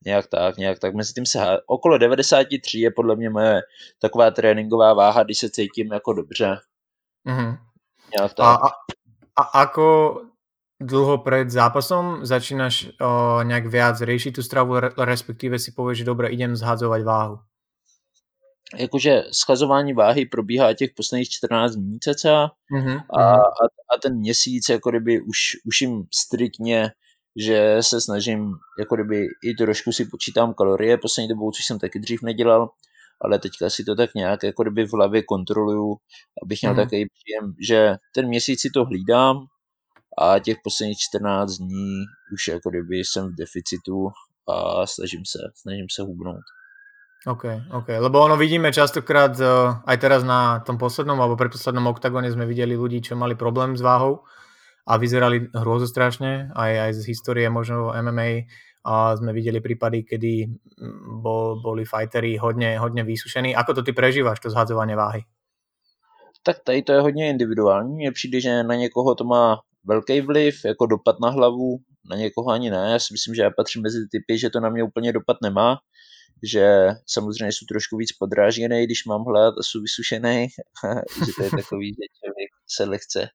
Nějak 0.04 0.26
tak, 0.26 0.56
nějak 0.56 0.78
tak. 0.78 0.94
Mezi 0.94 1.12
tím 1.12 1.26
se 1.26 1.38
há... 1.38 1.58
okolo 1.66 1.98
93 1.98 2.78
je 2.78 2.90
podle 2.90 3.16
mě 3.16 3.30
moje 3.30 3.60
taková 4.00 4.30
tréninková 4.30 4.94
váha, 4.94 5.22
když 5.22 5.38
se 5.38 5.50
cítím 5.50 5.92
jako 5.92 6.12
dobře. 6.12 6.58
Mm-hmm. 7.28 7.58
Nějak 8.18 8.34
tak. 8.34 8.46
A, 8.46 8.66
a, 8.66 8.70
a 9.36 9.42
ako 9.42 10.20
dlho 10.82 11.18
pred 11.18 11.50
zápasom 11.50 12.26
začínaš 12.26 12.86
o, 13.02 13.42
nejak 13.42 13.66
viac 13.66 13.98
riešiť 13.98 14.30
tú 14.34 14.42
stravu, 14.46 14.78
respektíve 14.94 15.58
si 15.58 15.74
povieš, 15.74 16.06
že 16.06 16.08
dobre, 16.08 16.30
idem 16.30 16.54
zhadzovať 16.54 17.02
váhu? 17.02 17.38
jakože 18.76 19.22
schazování 19.32 19.92
váhy 19.92 20.26
probíhá 20.26 20.74
těch 20.74 20.90
posledních 20.96 21.30
14 21.30 21.72
dní 21.74 21.98
cca 22.00 22.50
mm-hmm. 22.72 23.02
a, 23.10 23.34
a, 23.34 23.64
a 23.94 23.98
ten 24.02 24.16
měsíc 24.16 24.68
jako 24.68 24.90
kdyby 24.90 25.20
už, 25.20 25.38
už 25.64 25.80
jim 25.80 26.04
striktně, 26.14 26.90
že 27.36 27.76
se 27.80 28.00
snažím 28.00 28.52
jako 28.78 28.94
kdyby 28.94 29.26
i 29.44 29.54
trošku 29.54 29.92
si 29.92 30.04
počítám 30.04 30.54
kalorie 30.54 30.98
poslední 30.98 31.28
dobou, 31.28 31.50
což 31.50 31.64
jsem 31.64 31.78
taky 31.78 31.98
dřív 31.98 32.22
nedělal, 32.22 32.70
ale 33.20 33.38
teďka 33.38 33.70
si 33.70 33.84
to 33.84 33.94
tak 33.94 34.14
nějak 34.14 34.42
jako 34.42 34.62
kdyby 34.62 34.86
v 34.86 34.92
hlavě 34.92 35.22
kontroluju, 35.22 35.96
abych 36.42 36.58
měl 36.62 36.72
mm-hmm. 36.72 36.76
takový 36.76 37.06
příjem, 37.06 37.54
že 37.60 37.96
ten 38.14 38.26
měsíc 38.28 38.60
si 38.60 38.70
to 38.70 38.84
hlídám 38.84 39.46
a 40.18 40.38
těch 40.38 40.56
posledních 40.64 40.98
14 40.98 41.52
dní 41.52 42.04
už 42.34 42.48
jako 42.48 42.70
kdyby 42.70 42.96
jsem 42.96 43.28
v 43.28 43.36
deficitu 43.38 44.08
a 44.48 44.86
snažím 44.86 45.22
se, 45.26 45.38
snažím 45.54 45.86
se 45.90 46.02
hubnout. 46.02 46.46
OK, 47.26 47.44
OK. 47.74 47.88
Lebo 47.98 48.22
ono 48.22 48.36
vidíme 48.36 48.72
častokrát, 48.72 49.34
uh, 49.40 49.82
aj 49.84 49.96
teraz 49.98 50.22
na 50.22 50.62
tom 50.62 50.78
poslednom 50.78 51.18
alebo 51.18 51.34
predposlednom 51.34 51.90
oktagone 51.90 52.30
sme 52.30 52.46
videli 52.46 52.78
ľudí, 52.78 53.02
čo 53.02 53.18
mali 53.18 53.34
problém 53.34 53.74
s 53.74 53.82
váhou 53.82 54.22
a 54.88 54.96
vyzerali 54.96 55.52
strašne, 55.84 56.48
aj, 56.56 56.72
aj 56.80 56.92
z 56.96 57.02
histórie 57.12 57.44
možno 57.52 57.92
MMA 57.92 58.48
a 58.88 59.12
sme 59.20 59.36
videli 59.36 59.60
prípady, 59.60 60.00
kedy 60.08 60.48
bol, 61.20 61.60
boli 61.60 61.84
fightery 61.84 62.36
hodně, 62.36 62.78
hodně 62.80 63.04
vysušení. 63.04 63.56
Ako 63.56 63.74
to 63.74 63.82
ty 63.82 63.92
prežíváš, 63.92 64.40
to 64.40 64.50
zhadzovanie 64.50 64.96
váhy? 64.96 65.22
Tak 66.42 66.64
tady 66.64 66.82
to 66.82 66.92
je 66.92 67.00
hodně 67.00 67.30
individuální. 67.30 67.94
Mně 67.94 68.12
přijde, 68.12 68.40
že 68.40 68.62
na 68.62 68.74
někoho 68.74 69.14
to 69.14 69.24
má 69.24 69.60
velký 69.84 70.20
vliv, 70.20 70.64
jako 70.64 70.86
dopad 70.86 71.16
na 71.20 71.30
hlavu, 71.30 71.76
na 72.10 72.16
někoho 72.16 72.48
ani 72.48 72.70
ne. 72.70 72.88
Já 72.92 72.98
si 72.98 73.12
myslím, 73.12 73.34
že 73.34 73.42
já 73.42 73.50
patřím 73.50 73.82
mezi 73.82 73.98
typy, 74.10 74.38
že 74.38 74.50
to 74.50 74.60
na 74.60 74.68
mě 74.68 74.82
úplně 74.84 75.12
dopad 75.12 75.36
nemá 75.42 75.76
že 76.42 76.88
samozřejmě 77.06 77.52
jsou 77.52 77.66
trošku 77.68 77.96
víc 77.96 78.12
podrážděný, 78.12 78.84
když 78.84 79.04
mám 79.04 79.24
hlad 79.24 79.54
a 79.58 79.62
jsou 79.62 79.80
vysušený, 79.80 80.46
že 81.26 81.32
to 81.36 81.44
je 81.44 81.50
takový, 81.50 81.88
že 81.88 82.06
člověk 82.18 82.50
se 82.70 82.84
lehce, 82.84 83.28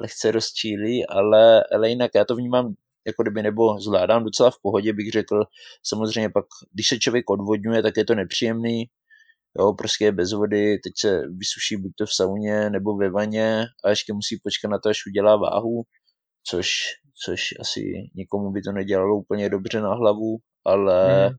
lehce 0.00 0.30
rozčílí, 0.30 1.06
ale, 1.06 1.64
ale 1.74 1.88
jinak 1.88 2.10
já 2.14 2.24
to 2.24 2.36
vnímám 2.36 2.74
jako 3.06 3.22
kdyby 3.22 3.42
nebo 3.42 3.80
zvládám 3.80 4.24
docela 4.24 4.50
v 4.50 4.60
pohodě, 4.62 4.92
bych 4.92 5.10
řekl. 5.10 5.44
Samozřejmě 5.82 6.30
pak, 6.30 6.44
když 6.74 6.88
se 6.88 6.98
člověk 6.98 7.30
odvodňuje, 7.30 7.82
tak 7.82 7.96
je 7.96 8.04
to 8.04 8.14
nepříjemný, 8.14 8.84
jo, 9.58 9.72
prostě 9.72 10.04
je 10.04 10.12
bez 10.12 10.32
vody, 10.32 10.78
teď 10.78 10.92
se 10.96 11.22
vysuší 11.38 11.76
buď 11.76 11.92
to 11.98 12.06
v 12.06 12.12
sauně 12.12 12.70
nebo 12.70 12.96
ve 12.96 13.10
vaně 13.10 13.64
a 13.84 13.90
ještě 13.90 14.12
musí 14.12 14.40
počkat 14.42 14.68
na 14.68 14.78
to, 14.78 14.88
až 14.88 15.06
udělá 15.06 15.36
váhu, 15.36 15.82
což, 16.46 16.68
což 17.24 17.40
asi 17.60 17.80
nikomu 18.14 18.50
by 18.50 18.62
to 18.62 18.72
nedělalo 18.72 19.16
úplně 19.16 19.48
dobře 19.48 19.80
na 19.80 19.94
hlavu, 19.94 20.36
ale 20.64 21.26
hmm 21.26 21.36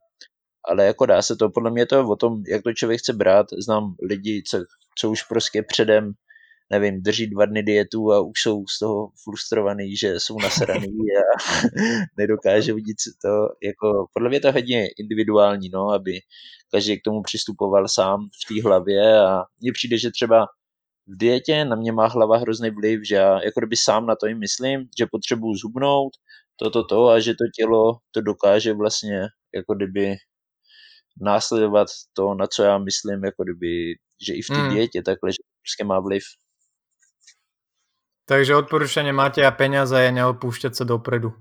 ale 0.70 0.86
jako 0.86 1.06
dá 1.06 1.22
se 1.22 1.36
to, 1.36 1.50
podle 1.50 1.72
mě 1.72 1.86
to 1.86 1.96
je 1.96 2.02
o 2.02 2.16
tom, 2.16 2.44
jak 2.48 2.64
to 2.64 2.74
člověk 2.74 3.00
chce 3.00 3.14
brát. 3.14 3.46
Znám 3.64 3.96
lidi, 4.10 4.44
co, 4.48 4.58
co 4.98 5.10
už 5.10 5.24
prostě 5.24 5.64
předem, 5.64 6.12
nevím, 6.70 7.02
drží 7.02 7.28
dva 7.28 7.46
dny 7.46 7.64
dietu 7.64 8.12
a 8.14 8.20
už 8.20 8.42
jsou 8.42 8.66
z 8.68 8.80
toho 8.80 9.10
frustrovaný, 9.24 9.96
že 9.98 10.20
jsou 10.20 10.38
nasraný 10.40 10.88
a 11.18 11.38
nedokáže 12.18 12.74
vidět 12.74 12.96
si 13.00 13.10
to. 13.22 13.48
Jako, 13.64 14.06
podle 14.14 14.30
mě 14.30 14.40
to 14.40 14.48
je 14.48 14.54
hodně 14.54 14.88
individuální, 15.00 15.70
no, 15.70 15.90
aby 15.90 16.20
každý 16.72 17.00
k 17.00 17.04
tomu 17.04 17.22
přistupoval 17.22 17.88
sám 17.88 18.30
v 18.44 18.54
té 18.54 18.62
hlavě 18.70 19.20
a 19.20 19.44
mně 19.62 19.72
přijde, 19.72 19.98
že 19.98 20.12
třeba 20.12 20.46
v 21.08 21.18
dietě 21.18 21.66
na 21.66 21.76
mě 21.76 21.92
má 21.92 22.08
hlava 22.08 22.38
hrozný 22.38 22.70
vliv, 22.70 23.00
že 23.04 23.16
já 23.16 23.44
jako 23.44 23.60
kdyby 23.60 23.76
sám 23.78 24.06
na 24.06 24.16
to 24.16 24.28
i 24.28 24.36
myslím, 24.36 24.90
že 25.00 25.06
potřebuju 25.12 25.56
zhubnout, 25.56 26.14
toto, 26.56 26.84
to, 26.84 26.96
to 26.96 27.08
a 27.08 27.20
že 27.20 27.32
to 27.32 27.46
tělo 27.56 27.98
to 28.12 28.22
dokáže 28.22 28.74
vlastně 28.74 29.22
jako 29.56 29.76
kdyby 29.76 30.16
následovat 31.22 31.88
to, 32.14 32.34
na 32.34 32.48
co 32.48 32.64
já 32.64 32.78
myslím, 32.78 33.24
jako 33.24 33.44
kdyby, 33.44 33.96
že 34.26 34.34
i 34.34 34.42
v 34.42 34.48
té 34.48 34.58
mm. 34.58 34.70
dietě 34.70 35.02
takhle, 35.02 35.32
že 35.32 35.38
prostě 35.62 35.84
má 35.84 36.00
vliv. 36.00 36.24
Takže 38.28 38.60
odporúčanie 38.60 39.16
máte 39.16 39.40
a 39.40 39.56
peniaze 39.56 39.96
je 39.96 40.12
neopúšťať 40.12 40.76
sa 40.76 40.84
dopredu. 40.84 41.32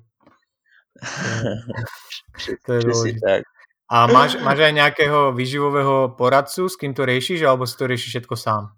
to 2.66 2.72
je 2.72 2.80
Přesně 2.80 3.20
tak. 3.26 3.42
A 3.90 4.06
máš, 4.06 4.34
máš 4.42 4.58
aj 4.66 4.72
nejakého 4.74 5.30
výživového 5.30 6.18
poradcu, 6.18 6.66
s 6.66 6.74
kým 6.74 6.90
to 6.90 7.06
riešiš, 7.06 7.46
alebo 7.46 7.66
si 7.70 7.78
to 7.78 7.86
riešiš 7.86 8.10
všetko 8.10 8.34
sám? 8.34 8.74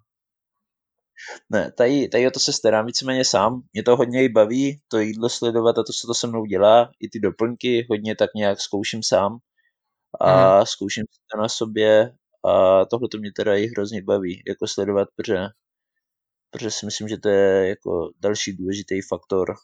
Ne, 1.49 1.71
tady, 1.71 2.07
tady 2.07 2.27
o 2.27 2.31
to 2.31 2.39
se 2.39 2.53
starám 2.53 2.85
víceméně 2.85 3.25
sám. 3.25 3.61
Mě 3.73 3.83
to 3.83 3.95
hodně 3.95 4.23
i 4.23 4.29
baví, 4.29 4.81
to 4.87 4.99
jídlo 4.99 5.29
sledovat 5.29 5.77
a 5.77 5.83
to, 5.83 5.93
co 5.93 6.07
to 6.07 6.13
se 6.13 6.27
mnou 6.27 6.45
dělá, 6.45 6.89
i 6.99 7.09
ty 7.09 7.19
doplňky, 7.19 7.87
hodně 7.89 8.15
tak 8.15 8.29
nějak 8.35 8.61
zkouším 8.61 9.03
sám 9.03 9.37
a 10.21 10.59
mm. 10.59 10.65
zkouším 10.65 11.05
to 11.31 11.41
na 11.41 11.49
sobě 11.49 12.11
a 12.45 12.85
tohle 12.85 13.07
to 13.11 13.17
mě 13.17 13.31
teda 13.35 13.55
i 13.55 13.67
hrozně 13.67 14.01
baví, 14.03 14.43
jako 14.47 14.67
sledovat, 14.67 15.07
protože, 15.15 15.37
protože 16.51 16.71
si 16.71 16.85
myslím, 16.85 17.07
že 17.07 17.17
to 17.17 17.29
je 17.29 17.69
jako 17.69 18.09
další 18.19 18.53
důležitý 18.53 19.01
faktor, 19.01 19.55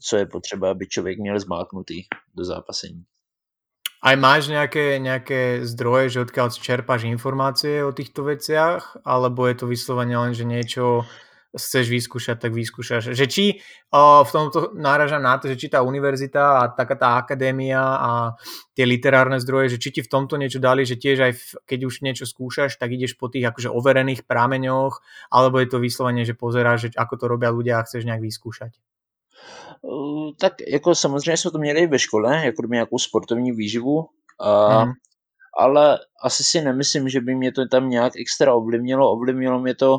co 0.00 0.16
je 0.16 0.26
potřeba, 0.26 0.70
aby 0.70 0.86
člověk 0.86 1.18
měl 1.18 1.40
zmáknutý 1.40 2.02
do 2.34 2.44
zápasení. 2.44 3.04
A 4.02 4.16
máš 4.16 4.46
nějaké, 4.46 4.98
nějaké 4.98 5.62
zdroje, 5.62 6.10
že 6.10 6.26
odkiaľ 6.26 6.50
čerpáš 6.50 7.06
informácie 7.06 7.86
o 7.86 7.94
týchto 7.94 8.26
veciach, 8.26 8.98
alebo 9.06 9.46
je 9.46 9.54
to 9.54 9.70
vyslovene 9.70 10.18
len, 10.18 10.34
že 10.34 10.42
niečo 10.42 11.06
chceš 11.52 11.92
vyskúšať, 11.92 12.40
tak 12.40 12.56
vyskúšaš. 12.56 13.12
Že 13.12 13.26
či 13.28 13.44
o, 13.92 14.24
v 14.24 14.30
tomto 14.32 14.72
náražam 14.72 15.20
na 15.20 15.36
to, 15.36 15.52
že 15.52 15.60
či 15.60 15.68
tá 15.68 15.84
univerzita 15.84 16.42
a 16.58 16.62
taká 16.72 16.96
tá 16.96 17.08
akadémia 17.20 17.80
a 17.80 18.10
tie 18.72 18.88
literárne 18.88 19.36
zdroje, 19.36 19.76
že 19.76 19.78
či 19.78 19.88
ti 19.92 20.00
v 20.00 20.08
tomto 20.08 20.40
niečo 20.40 20.58
dali, 20.64 20.88
že 20.88 20.96
tiež 20.96 21.18
aj 21.20 21.32
v, 21.36 21.42
keď 21.68 21.80
už 21.84 21.94
niečo 22.00 22.24
skúšaš, 22.24 22.80
tak 22.80 22.96
ideš 22.96 23.20
po 23.20 23.28
tých 23.28 23.52
akože 23.52 23.68
overených 23.68 24.24
prámeňoch, 24.24 25.04
alebo 25.28 25.60
je 25.60 25.68
to 25.68 25.78
vyslovene, 25.78 26.24
že 26.24 26.32
pozeráš, 26.32 26.88
že 26.88 26.88
ako 26.96 27.14
to 27.20 27.24
robia 27.28 27.52
ľudia 27.52 27.78
a 27.80 27.84
chceš 27.84 28.08
nejak 28.08 28.24
vyskúšať? 28.24 28.72
Uh, 29.82 30.30
tak 30.40 30.52
jako 30.68 30.94
samozřejmě 30.94 31.36
jsme 31.36 31.50
to 31.50 31.58
měli 31.58 31.80
i 31.80 31.86
ve 31.86 31.98
škole, 31.98 32.44
jako 32.44 32.62
nějakou 32.62 32.98
sportovní 32.98 33.52
výživu, 33.52 34.06
a, 34.40 34.82
hmm. 34.82 34.92
ale 35.58 35.98
asi 36.22 36.44
si 36.44 36.60
nemyslím, 36.60 37.08
že 37.08 37.20
by 37.20 37.34
mě 37.34 37.52
to 37.52 37.68
tam 37.68 37.90
nějak 37.90 38.12
extra 38.16 38.54
ovlivnilo. 38.54 39.12
Ovlivnilo 39.12 39.60
mě 39.60 39.74
to 39.74 39.98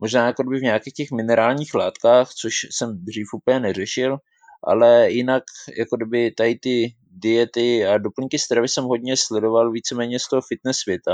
možná 0.00 0.26
jako 0.26 0.44
by 0.44 0.58
v 0.58 0.62
nějakých 0.62 0.94
těch 0.94 1.10
minerálních 1.10 1.74
látkách, 1.74 2.30
což 2.30 2.54
jsem 2.70 3.04
dřív 3.04 3.26
úplně 3.34 3.60
neřešil, 3.60 4.16
ale 4.64 5.10
jinak 5.10 5.42
jako 5.78 5.96
kdyby 5.96 6.30
tady 6.30 6.54
ty 6.58 6.94
diety 7.10 7.86
a 7.86 7.98
doplňky 7.98 8.38
stravy 8.38 8.68
jsem 8.68 8.84
hodně 8.84 9.16
sledoval 9.16 9.72
víceméně 9.72 10.18
z 10.18 10.28
toho 10.28 10.42
fitness 10.42 10.76
světa. 10.76 11.12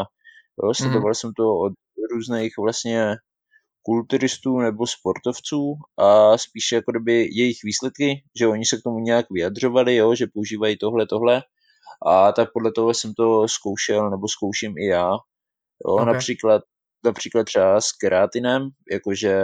Jo, 0.63 0.67
mhm. 0.67 0.75
sledoval 0.75 1.11
mm. 1.11 1.15
jsem 1.15 1.31
to 1.37 1.45
od 1.57 1.73
různých 2.13 2.53
vlastně 2.59 3.17
kulturistů 3.83 4.59
nebo 4.59 4.87
sportovců 4.87 5.75
a 5.99 6.39
spíše 6.39 6.75
jako 6.75 6.93
kdyby 6.93 7.29
jejich 7.33 7.59
výsledky, 7.65 8.23
že 8.39 8.47
oni 8.47 8.65
se 8.65 8.77
k 8.77 8.83
tomu 8.83 8.99
nějak 8.99 9.27
vyjadřovali, 9.31 9.97
jo, 9.97 10.15
že 10.15 10.27
používají 10.35 10.79
tohle, 10.79 11.07
tohle 11.07 11.43
a 12.07 12.33
tak 12.33 12.49
podle 12.53 12.73
toho 12.73 12.95
jsem 12.95 13.15
to 13.15 13.49
zkoušel 13.49 14.11
nebo 14.11 14.29
zkouším 14.29 14.79
i 14.79 14.87
já. 14.87 15.11
Jo, 15.87 15.93
okay. 15.95 16.07
Například 16.07 16.63
například 17.05 17.45
třeba 17.45 17.81
s 17.81 17.93
keratinem, 17.93 18.69
jakože 18.93 19.43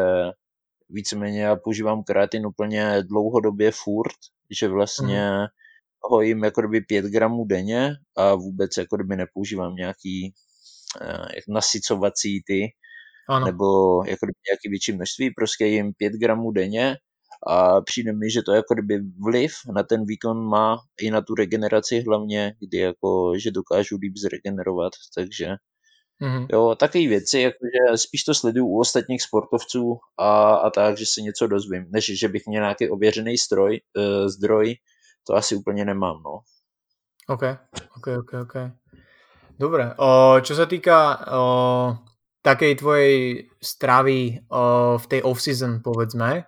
víceméně 0.91 1.43
já 1.43 1.57
používám 1.57 2.05
keratin 2.05 2.47
úplně 2.47 3.03
dlouhodobě 3.03 3.71
furt, 3.75 4.17
že 4.51 4.69
vlastně 4.69 5.31
mm. 5.31 5.47
ho 6.11 6.21
jim 6.21 6.45
jako 6.45 6.61
kdyby 6.61 6.81
5 6.81 7.05
gramů 7.05 7.45
denně 7.45 7.91
a 8.17 8.35
vůbec 8.35 8.71
jako 8.79 8.97
kdyby 8.97 9.17
nepoužívám 9.17 9.75
nějaký 9.75 10.35
eh, 11.03 11.41
nasycovací 11.49 12.43
ty, 12.47 12.69
ano. 13.29 13.47
nebo 13.47 13.65
jako 14.05 14.27
kdyby 14.27 14.39
nějaký 14.51 14.69
větší 14.69 14.93
množství, 14.93 15.31
prostě 15.31 15.67
jim 15.67 15.93
5 15.95 16.13
gramů 16.13 16.51
denně 16.51 16.97
a 17.47 17.81
přijde 17.81 18.13
mi, 18.13 18.31
že 18.31 18.43
to 18.43 18.53
jako 18.53 18.75
kdyby 18.75 18.99
vliv 19.25 19.53
na 19.75 19.83
ten 19.83 20.07
výkon 20.07 20.49
má 20.49 20.79
i 21.01 21.11
na 21.11 21.21
tu 21.21 21.35
regeneraci 21.35 22.01
hlavně, 22.01 22.53
kdy 22.61 22.79
jako, 22.79 23.33
že 23.39 23.51
dokážu 23.51 23.97
líp 23.97 24.13
zregenerovat, 24.17 24.93
takže 25.15 25.49
Mm-hmm. 26.23 26.47
Jo, 26.53 26.75
takové 26.75 27.07
věci, 27.09 27.41
jakože 27.41 27.99
spíš 27.99 28.25
to 28.25 28.35
sleduju 28.35 28.67
u 28.67 28.81
ostatních 28.81 29.23
sportovců 29.23 29.99
a, 30.19 30.55
a 30.55 30.71
tak, 30.71 30.97
že 30.99 31.07
se 31.07 31.21
něco 31.21 31.47
dozvím, 31.47 31.87
než 31.91 32.19
že 32.19 32.29
bych 32.29 32.47
měl 32.47 32.62
nějaký 32.62 32.91
ověřený 32.91 33.39
stroj, 33.39 33.81
uh, 33.97 34.29
zdroj, 34.29 34.75
to 35.27 35.35
asi 35.35 35.55
úplně 35.55 35.85
nemám, 35.85 36.23
no. 36.25 36.41
OK, 37.29 37.43
OK, 37.97 38.07
OK, 38.19 38.33
OK. 38.43 38.55
Dobre, 39.57 39.97
o, 39.97 40.37
čo 40.45 40.53
sa 40.53 40.69
týka 40.69 41.17
o, 41.33 41.43
takej 42.45 42.77
tvojej 42.77 43.17
stravy 43.57 44.45
o, 44.53 44.95
v 45.01 45.07
tej 45.09 45.21
off-season, 45.25 45.81
povedzme, 45.81 46.45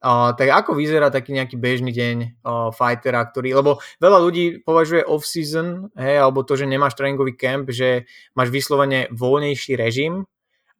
Uh, 0.00 0.32
tak 0.32 0.48
ako 0.48 0.80
vyzerá 0.80 1.12
taký 1.12 1.36
nejaký 1.36 1.60
bežný 1.60 1.92
deň 1.92 2.16
uh, 2.40 2.72
fightera, 2.72 3.20
ktorý, 3.20 3.52
lebo 3.52 3.84
veľa 4.00 4.18
ľudí 4.24 4.64
považuje 4.64 5.04
off-season, 5.04 5.92
hej, 5.92 6.24
alebo 6.24 6.40
to, 6.40 6.56
že 6.56 6.64
nemáš 6.64 6.96
tréningový 6.96 7.36
camp, 7.36 7.68
že 7.68 8.08
máš 8.32 8.48
vyslovene 8.48 9.12
voľnejší 9.12 9.76
režim 9.76 10.24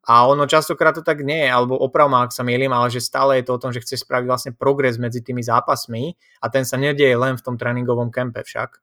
a 0.09 0.25
ono 0.25 0.49
častokrát 0.49 0.97
to 0.97 1.05
tak 1.05 1.21
nie 1.21 1.45
je, 1.45 1.53
alebo 1.53 1.77
oprav 1.77 2.09
ma, 2.09 2.25
ak 2.25 2.33
sa 2.33 2.41
milím, 2.41 2.73
ale 2.73 2.89
že 2.89 3.05
stále 3.05 3.37
je 3.37 3.45
to 3.45 3.55
o 3.55 3.61
tom, 3.61 3.77
že 3.77 3.85
chce 3.85 4.01
spraviť 4.01 4.27
vlastne 4.27 4.53
progres 4.57 4.97
medzi 4.97 5.21
tými 5.21 5.45
zápasmi 5.45 6.17
a 6.41 6.49
ten 6.49 6.65
sa 6.65 6.81
nedieje 6.81 7.13
len 7.13 7.37
v 7.37 7.45
tom 7.45 7.61
tréningovom 7.61 8.09
kempe 8.09 8.41
však. 8.41 8.81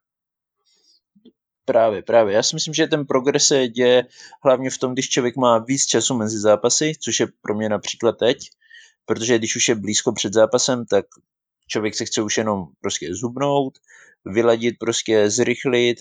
Právě, 1.64 2.02
právě. 2.02 2.34
Já 2.34 2.42
si 2.42 2.56
myslím, 2.56 2.74
že 2.74 2.86
ten 2.86 3.06
progres 3.06 3.44
se 3.44 3.68
děje 3.68 4.06
hlavně 4.44 4.70
v 4.70 4.78
tom, 4.78 4.92
když 4.92 5.08
člověk 5.08 5.36
má 5.36 5.58
víc 5.58 5.86
času 5.86 6.14
mezi 6.14 6.38
zápasy, 6.38 6.92
což 7.00 7.20
je 7.20 7.26
pro 7.42 7.54
mě 7.54 7.68
například 7.68 8.12
teď, 8.12 8.38
protože 9.08 9.38
když 9.38 9.56
už 9.56 9.68
je 9.68 9.74
blízko 9.74 10.12
před 10.12 10.32
zápasem, 10.32 10.86
tak 10.86 11.06
člověk 11.68 11.94
se 11.94 12.04
chce 12.04 12.22
už 12.22 12.38
jenom 12.38 12.64
prostě 12.80 13.14
zhubnout, 13.14 13.78
vyladit, 14.26 14.76
prostě 14.80 15.30
zrychlit 15.30 15.96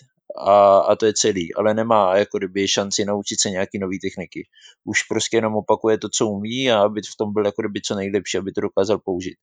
a, 0.46 0.78
a 0.78 0.96
to 0.96 1.06
je 1.06 1.14
celý, 1.14 1.56
ale 1.56 1.74
nemá 1.74 2.18
jako 2.18 2.38
kdyby 2.38 2.68
šanci 2.68 3.06
naučit 3.06 3.42
se 3.42 3.50
nějaký 3.50 3.80
nové 3.80 3.96
techniky. 4.02 4.48
Už 4.84 5.04
prostě 5.04 5.38
jenom 5.38 5.56
opakuje 5.56 5.98
to, 5.98 6.10
co 6.10 6.28
umí 6.28 6.72
a 6.72 6.82
aby 6.82 7.02
v 7.02 7.16
tom 7.18 7.34
byl 7.34 7.46
jako 7.46 7.62
kdyby 7.62 7.82
co 7.82 7.96
nejlepší, 7.96 8.38
aby 8.38 8.52
to 8.52 8.62
dokázal 8.62 9.00
použít. 9.00 9.38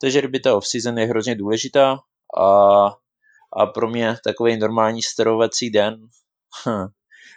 Takže 0.00 0.18
kdyby 0.18 0.40
ta 0.40 0.56
off-season 0.56 0.98
je 0.98 1.06
hrozně 1.06 1.34
důležitá 1.34 1.98
a, 2.38 2.86
a 3.56 3.66
pro 3.66 3.90
mě 3.90 4.16
takový 4.24 4.56
normální 4.56 5.02
starovací 5.02 5.70
den, 5.70 5.96
hm, 6.68 6.86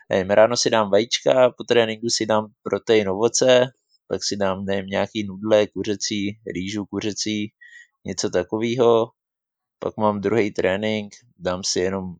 nevím, 0.09 0.29
ráno 0.29 0.57
si 0.57 0.69
dám 0.69 0.91
vajíčka, 0.91 1.49
po 1.57 1.63
tréninku 1.63 2.09
si 2.09 2.25
dám 2.25 2.47
protein 2.63 3.09
ovoce, 3.09 3.71
pak 4.11 4.23
si 4.23 4.37
dám, 4.37 4.65
nevím, 4.65 4.85
nějaký 4.85 5.23
nudle 5.23 5.67
kuřecí, 5.67 6.39
rýžu 6.55 6.85
kuřecí, 6.85 7.53
něco 8.05 8.29
takového. 8.29 9.07
Pak 9.79 9.97
mám 9.97 10.21
druhý 10.21 10.51
trénink, 10.51 11.13
dám 11.39 11.63
si 11.63 11.79
jenom 11.79 12.15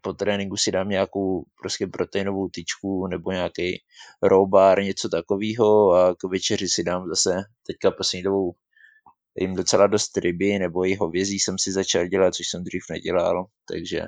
po 0.00 0.12
tréninku 0.12 0.56
si 0.56 0.70
dám 0.70 0.88
nějakou 0.88 1.44
prostě 1.60 1.86
proteinovou 1.86 2.48
tyčku 2.48 3.06
nebo 3.06 3.30
nějaký 3.30 3.82
bar, 4.46 4.82
něco 4.82 5.08
takového 5.08 5.92
a 5.92 6.14
k 6.14 6.24
večeři 6.24 6.68
si 6.68 6.82
dám 6.84 7.08
zase 7.08 7.42
teďka 7.66 7.90
poslední 7.90 8.22
dobou 8.22 8.52
jim 9.40 9.54
docela 9.54 9.86
dost 9.86 10.16
ryby 10.16 10.58
nebo 10.58 10.86
i 10.86 10.94
hovězí 10.94 11.38
jsem 11.38 11.58
si 11.58 11.72
začal 11.72 12.06
dělat, 12.06 12.34
což 12.34 12.46
jsem 12.48 12.64
dřív 12.64 12.82
nedělal, 12.90 13.46
takže 13.68 14.00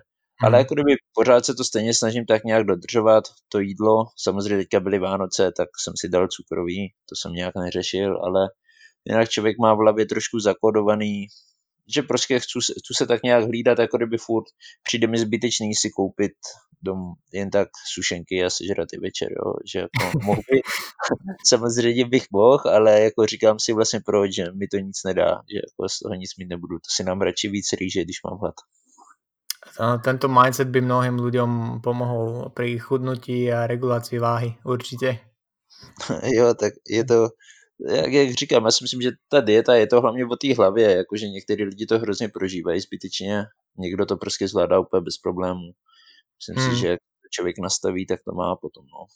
ale 0.42 0.50
mhm. 0.50 0.58
jako 0.58 0.74
kdyby 0.74 0.92
pořád 1.14 1.44
se 1.44 1.54
to 1.54 1.64
stejně 1.64 1.94
snažím 1.94 2.26
tak 2.26 2.44
nějak 2.44 2.66
dodržovat, 2.66 3.24
to 3.48 3.60
jídlo. 3.60 4.04
Samozřejmě 4.16 4.56
teďka 4.56 4.80
byly 4.80 4.98
Vánoce, 4.98 5.52
tak 5.56 5.68
jsem 5.82 5.94
si 6.00 6.08
dal 6.08 6.28
cukrový, 6.28 6.92
to 7.08 7.16
jsem 7.16 7.32
nějak 7.32 7.54
neřešil, 7.54 8.20
ale 8.24 8.48
jinak 9.04 9.28
člověk 9.28 9.58
má 9.58 9.74
v 9.74 9.78
hlavě 9.78 10.06
trošku 10.06 10.40
zakodovaný, 10.40 11.26
že 11.94 12.02
prostě 12.02 12.40
chci, 12.40 12.58
chci 12.60 12.94
se 12.96 13.06
tak 13.06 13.22
nějak 13.22 13.44
hlídat, 13.44 13.78
jako 13.78 13.96
kdyby 13.96 14.18
furt 14.18 14.44
přijde 14.82 15.06
mi 15.06 15.18
zbytečný 15.18 15.74
si 15.74 15.90
koupit 15.90 16.32
dom 16.82 16.98
jen 17.32 17.50
tak 17.50 17.68
sušenky 17.94 18.44
a 18.44 18.50
sežrat 18.50 18.88
i 18.92 18.98
večer, 18.98 19.28
jo? 19.32 19.52
že 19.72 19.78
jako 19.78 20.18
mohl 20.24 20.40
by, 20.50 20.60
samozřejmě 21.46 22.04
bych 22.04 22.26
mohl, 22.32 22.62
ale 22.64 23.00
jako 23.00 23.26
říkám 23.26 23.58
si 23.58 23.72
vlastně 23.72 24.00
proč, 24.06 24.34
že 24.34 24.44
mi 24.52 24.68
to 24.68 24.76
nic 24.76 25.04
nedá, 25.04 25.42
že 25.52 25.56
jako 25.56 25.88
z 25.88 25.98
toho 25.98 26.14
nic 26.14 26.36
mít 26.38 26.48
nebudu, 26.48 26.76
to 26.76 26.88
si 26.90 27.04
nám 27.04 27.20
radši 27.20 27.48
víc 27.48 27.72
rýže, 27.72 28.04
když 28.04 28.16
mám 28.24 28.38
hlad. 28.38 28.54
Tento 30.04 30.28
mindset 30.28 30.68
by 30.68 30.80
mnohým 30.80 31.16
ľuďom 31.22 31.80
pomohol 31.80 32.50
pri 32.50 32.78
chudnutí 32.78 33.52
a 33.52 33.66
regulaci 33.66 34.18
váhy, 34.18 34.58
určitě. 34.64 35.18
Jo, 36.22 36.54
tak 36.54 36.72
je 36.88 37.04
to, 37.04 37.28
jak, 37.88 38.12
jak 38.12 38.30
říkám, 38.30 38.64
já 38.64 38.70
si 38.70 38.84
myslím, 38.84 39.02
že 39.02 39.10
ta 39.28 39.40
dieta 39.40 39.74
je 39.74 39.86
to 39.86 40.00
hlavně 40.00 40.26
o 40.26 40.36
té 40.36 40.54
hlavě, 40.54 40.96
jakože 40.96 41.28
některý 41.28 41.64
lidi 41.64 41.86
to 41.86 41.98
hrozně 41.98 42.28
prožívají 42.28 42.80
zbytečně, 42.80 43.44
někdo 43.78 44.06
to 44.06 44.16
prostě 44.16 44.48
zvládá 44.48 44.78
úplně 44.78 45.00
bez 45.00 45.18
problémů. 45.18 45.70
Myslím 46.38 46.64
hmm. 46.64 46.74
si, 46.74 46.80
že 46.80 46.88
jak 46.88 47.00
člověk 47.30 47.58
nastaví, 47.58 48.06
tak 48.06 48.20
to 48.24 48.32
má 48.32 48.56
potom, 48.56 48.86
no. 48.86 49.06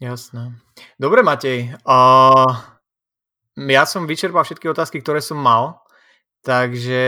Jasné. 0.00 0.54
Dobre, 1.00 1.26
Matej. 1.26 1.74
Uh, 1.82 2.54
ja 3.58 3.82
som 3.82 4.06
vyčerpal 4.06 4.46
všetky 4.46 4.70
otázky, 4.70 5.02
ktoré 5.02 5.18
som 5.18 5.42
mal. 5.42 5.82
Takže 6.48 7.04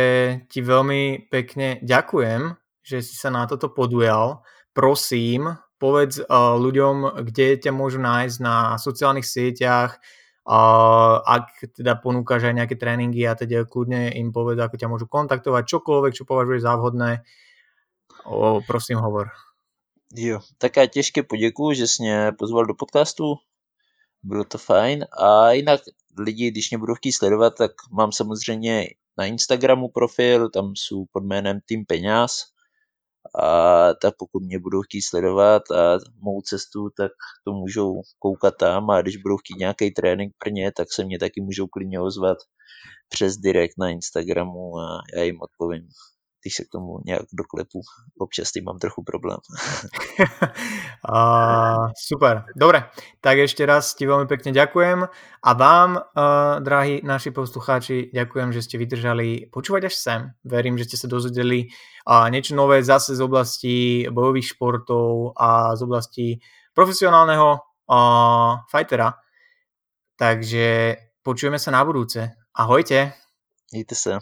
ti 0.53 0.61
veľmi 0.61 1.33
pekne 1.33 1.81
ďakujem, 1.81 2.61
že 2.85 3.01
si 3.01 3.17
sa 3.17 3.33
na 3.33 3.49
toto 3.49 3.73
podujal. 3.73 4.45
Prosím, 4.77 5.57
povedz 5.81 6.21
uh, 6.21 6.61
ľuďom, 6.61 7.25
kde 7.25 7.57
ťa 7.57 7.73
môžu 7.73 8.05
nájsť 8.05 8.37
na 8.37 8.77
sociálnych 8.77 9.25
sieťach, 9.25 9.97
uh, 10.45 11.25
ak 11.25 11.73
teda 11.73 11.97
ponúkaš 12.05 12.53
aj 12.53 12.55
nejaké 12.61 12.77
tréningy 12.77 13.25
a 13.25 13.33
teda 13.33 13.65
kľudne 13.65 14.13
im 14.13 14.29
povedz, 14.29 14.61
ako 14.61 14.77
ťa 14.77 14.93
môžu 14.93 15.09
kontaktovať, 15.09 15.65
čokoľvek, 15.73 16.13
čo 16.21 16.29
považuješ 16.29 16.61
za 16.61 16.77
vhodné. 16.77 17.25
O, 18.29 18.61
prosím, 18.61 19.01
hovor. 19.01 19.33
Jo, 20.13 20.45
tak 20.59 20.77
já 20.77 20.87
těžké 20.87 21.23
poděkuju, 21.23 21.73
že 21.73 21.87
jsi 21.89 22.03
mě 22.03 22.33
pozval 22.39 22.67
do 22.67 22.75
podcastu. 22.75 23.35
Bylo 24.23 24.45
to 24.45 24.59
fajn. 24.59 25.05
A 25.17 25.51
jinak 25.51 25.81
lidi, 26.19 26.51
když 26.51 26.71
mě 26.71 26.79
budou 26.79 26.95
chtít 26.95 27.13
sledovat, 27.13 27.55
tak 27.57 27.73
mám 27.91 28.13
samozřejmě 28.13 29.00
na 29.19 29.27
Instagramu 29.27 29.89
profil, 29.89 30.51
tam 30.51 30.73
jsou 30.77 31.05
pod 31.13 31.25
jménem 31.25 31.61
Tým 31.67 31.85
Peňáz 31.87 32.33
a 33.43 33.95
tak 33.95 34.15
pokud 34.19 34.43
mě 34.43 34.59
budou 34.59 34.83
chtít 34.83 35.03
sledovat 35.03 35.71
a 35.71 35.99
mou 36.23 36.41
cestu, 36.43 36.91
tak 36.97 37.13
to 37.45 37.53
můžou 37.53 38.03
koukat 38.19 38.55
tam. 38.57 38.91
A 38.91 39.03
když 39.03 39.17
budou 39.17 39.37
chtít 39.37 39.59
nějaký 39.59 39.91
trénink 39.91 40.33
pro 40.39 40.51
ně, 40.51 40.73
tak 40.73 40.93
se 40.93 41.05
mě 41.05 41.19
taky 41.19 41.41
můžou 41.41 41.67
klidně 41.67 42.01
ozvat 42.01 42.39
přes 43.09 43.37
direkt 43.37 43.75
na 43.79 43.89
Instagramu 43.91 44.79
a 44.79 45.01
já 45.17 45.23
jim 45.23 45.39
odpovím 45.43 45.89
když 46.41 46.55
se 46.55 46.65
k 46.65 46.69
tomu 46.69 46.99
nějak 47.05 47.23
doklepu. 47.33 47.81
Občas 48.19 48.53
tým 48.53 48.65
mám 48.65 48.79
trochu 48.79 49.03
problém. 49.03 49.39
uh, 51.09 51.89
super, 51.97 52.45
dobre. 52.57 52.85
Tak 53.21 53.39
ešte 53.39 53.67
raz 53.67 53.95
ti 53.95 54.07
veľmi 54.07 54.27
pekne 54.27 54.53
ďakujem 54.53 55.05
a 55.45 55.51
vám, 55.53 55.97
uh, 55.97 56.03
drahí 56.61 57.01
naši 57.05 57.31
poslucháči, 57.31 58.11
ďakujem, 58.15 58.53
že 58.53 58.63
ste 58.63 58.77
vydržali 58.81 59.49
počúvať 59.53 59.93
až 59.93 59.95
sem. 59.95 60.21
Verím, 60.45 60.79
že 60.81 60.85
ste 60.89 60.97
sa 60.97 61.09
dozvedeli 61.09 61.69
uh, 62.09 62.29
niečo 62.33 62.57
nové 62.57 62.81
zase 62.85 63.17
z 63.17 63.21
oblasti 63.21 64.07
bojových 64.09 64.57
športov 64.57 65.37
a 65.37 65.77
z 65.77 65.81
oblasti 65.85 66.27
profesionálneho 66.75 67.49
uh, 67.57 68.65
fightera. 68.69 69.17
Takže 70.17 70.97
počujeme 71.25 71.57
sa 71.57 71.73
na 71.73 71.81
budúce. 71.85 72.29
Ahojte. 72.53 73.13
Mějte 73.73 73.95
se. 73.95 74.19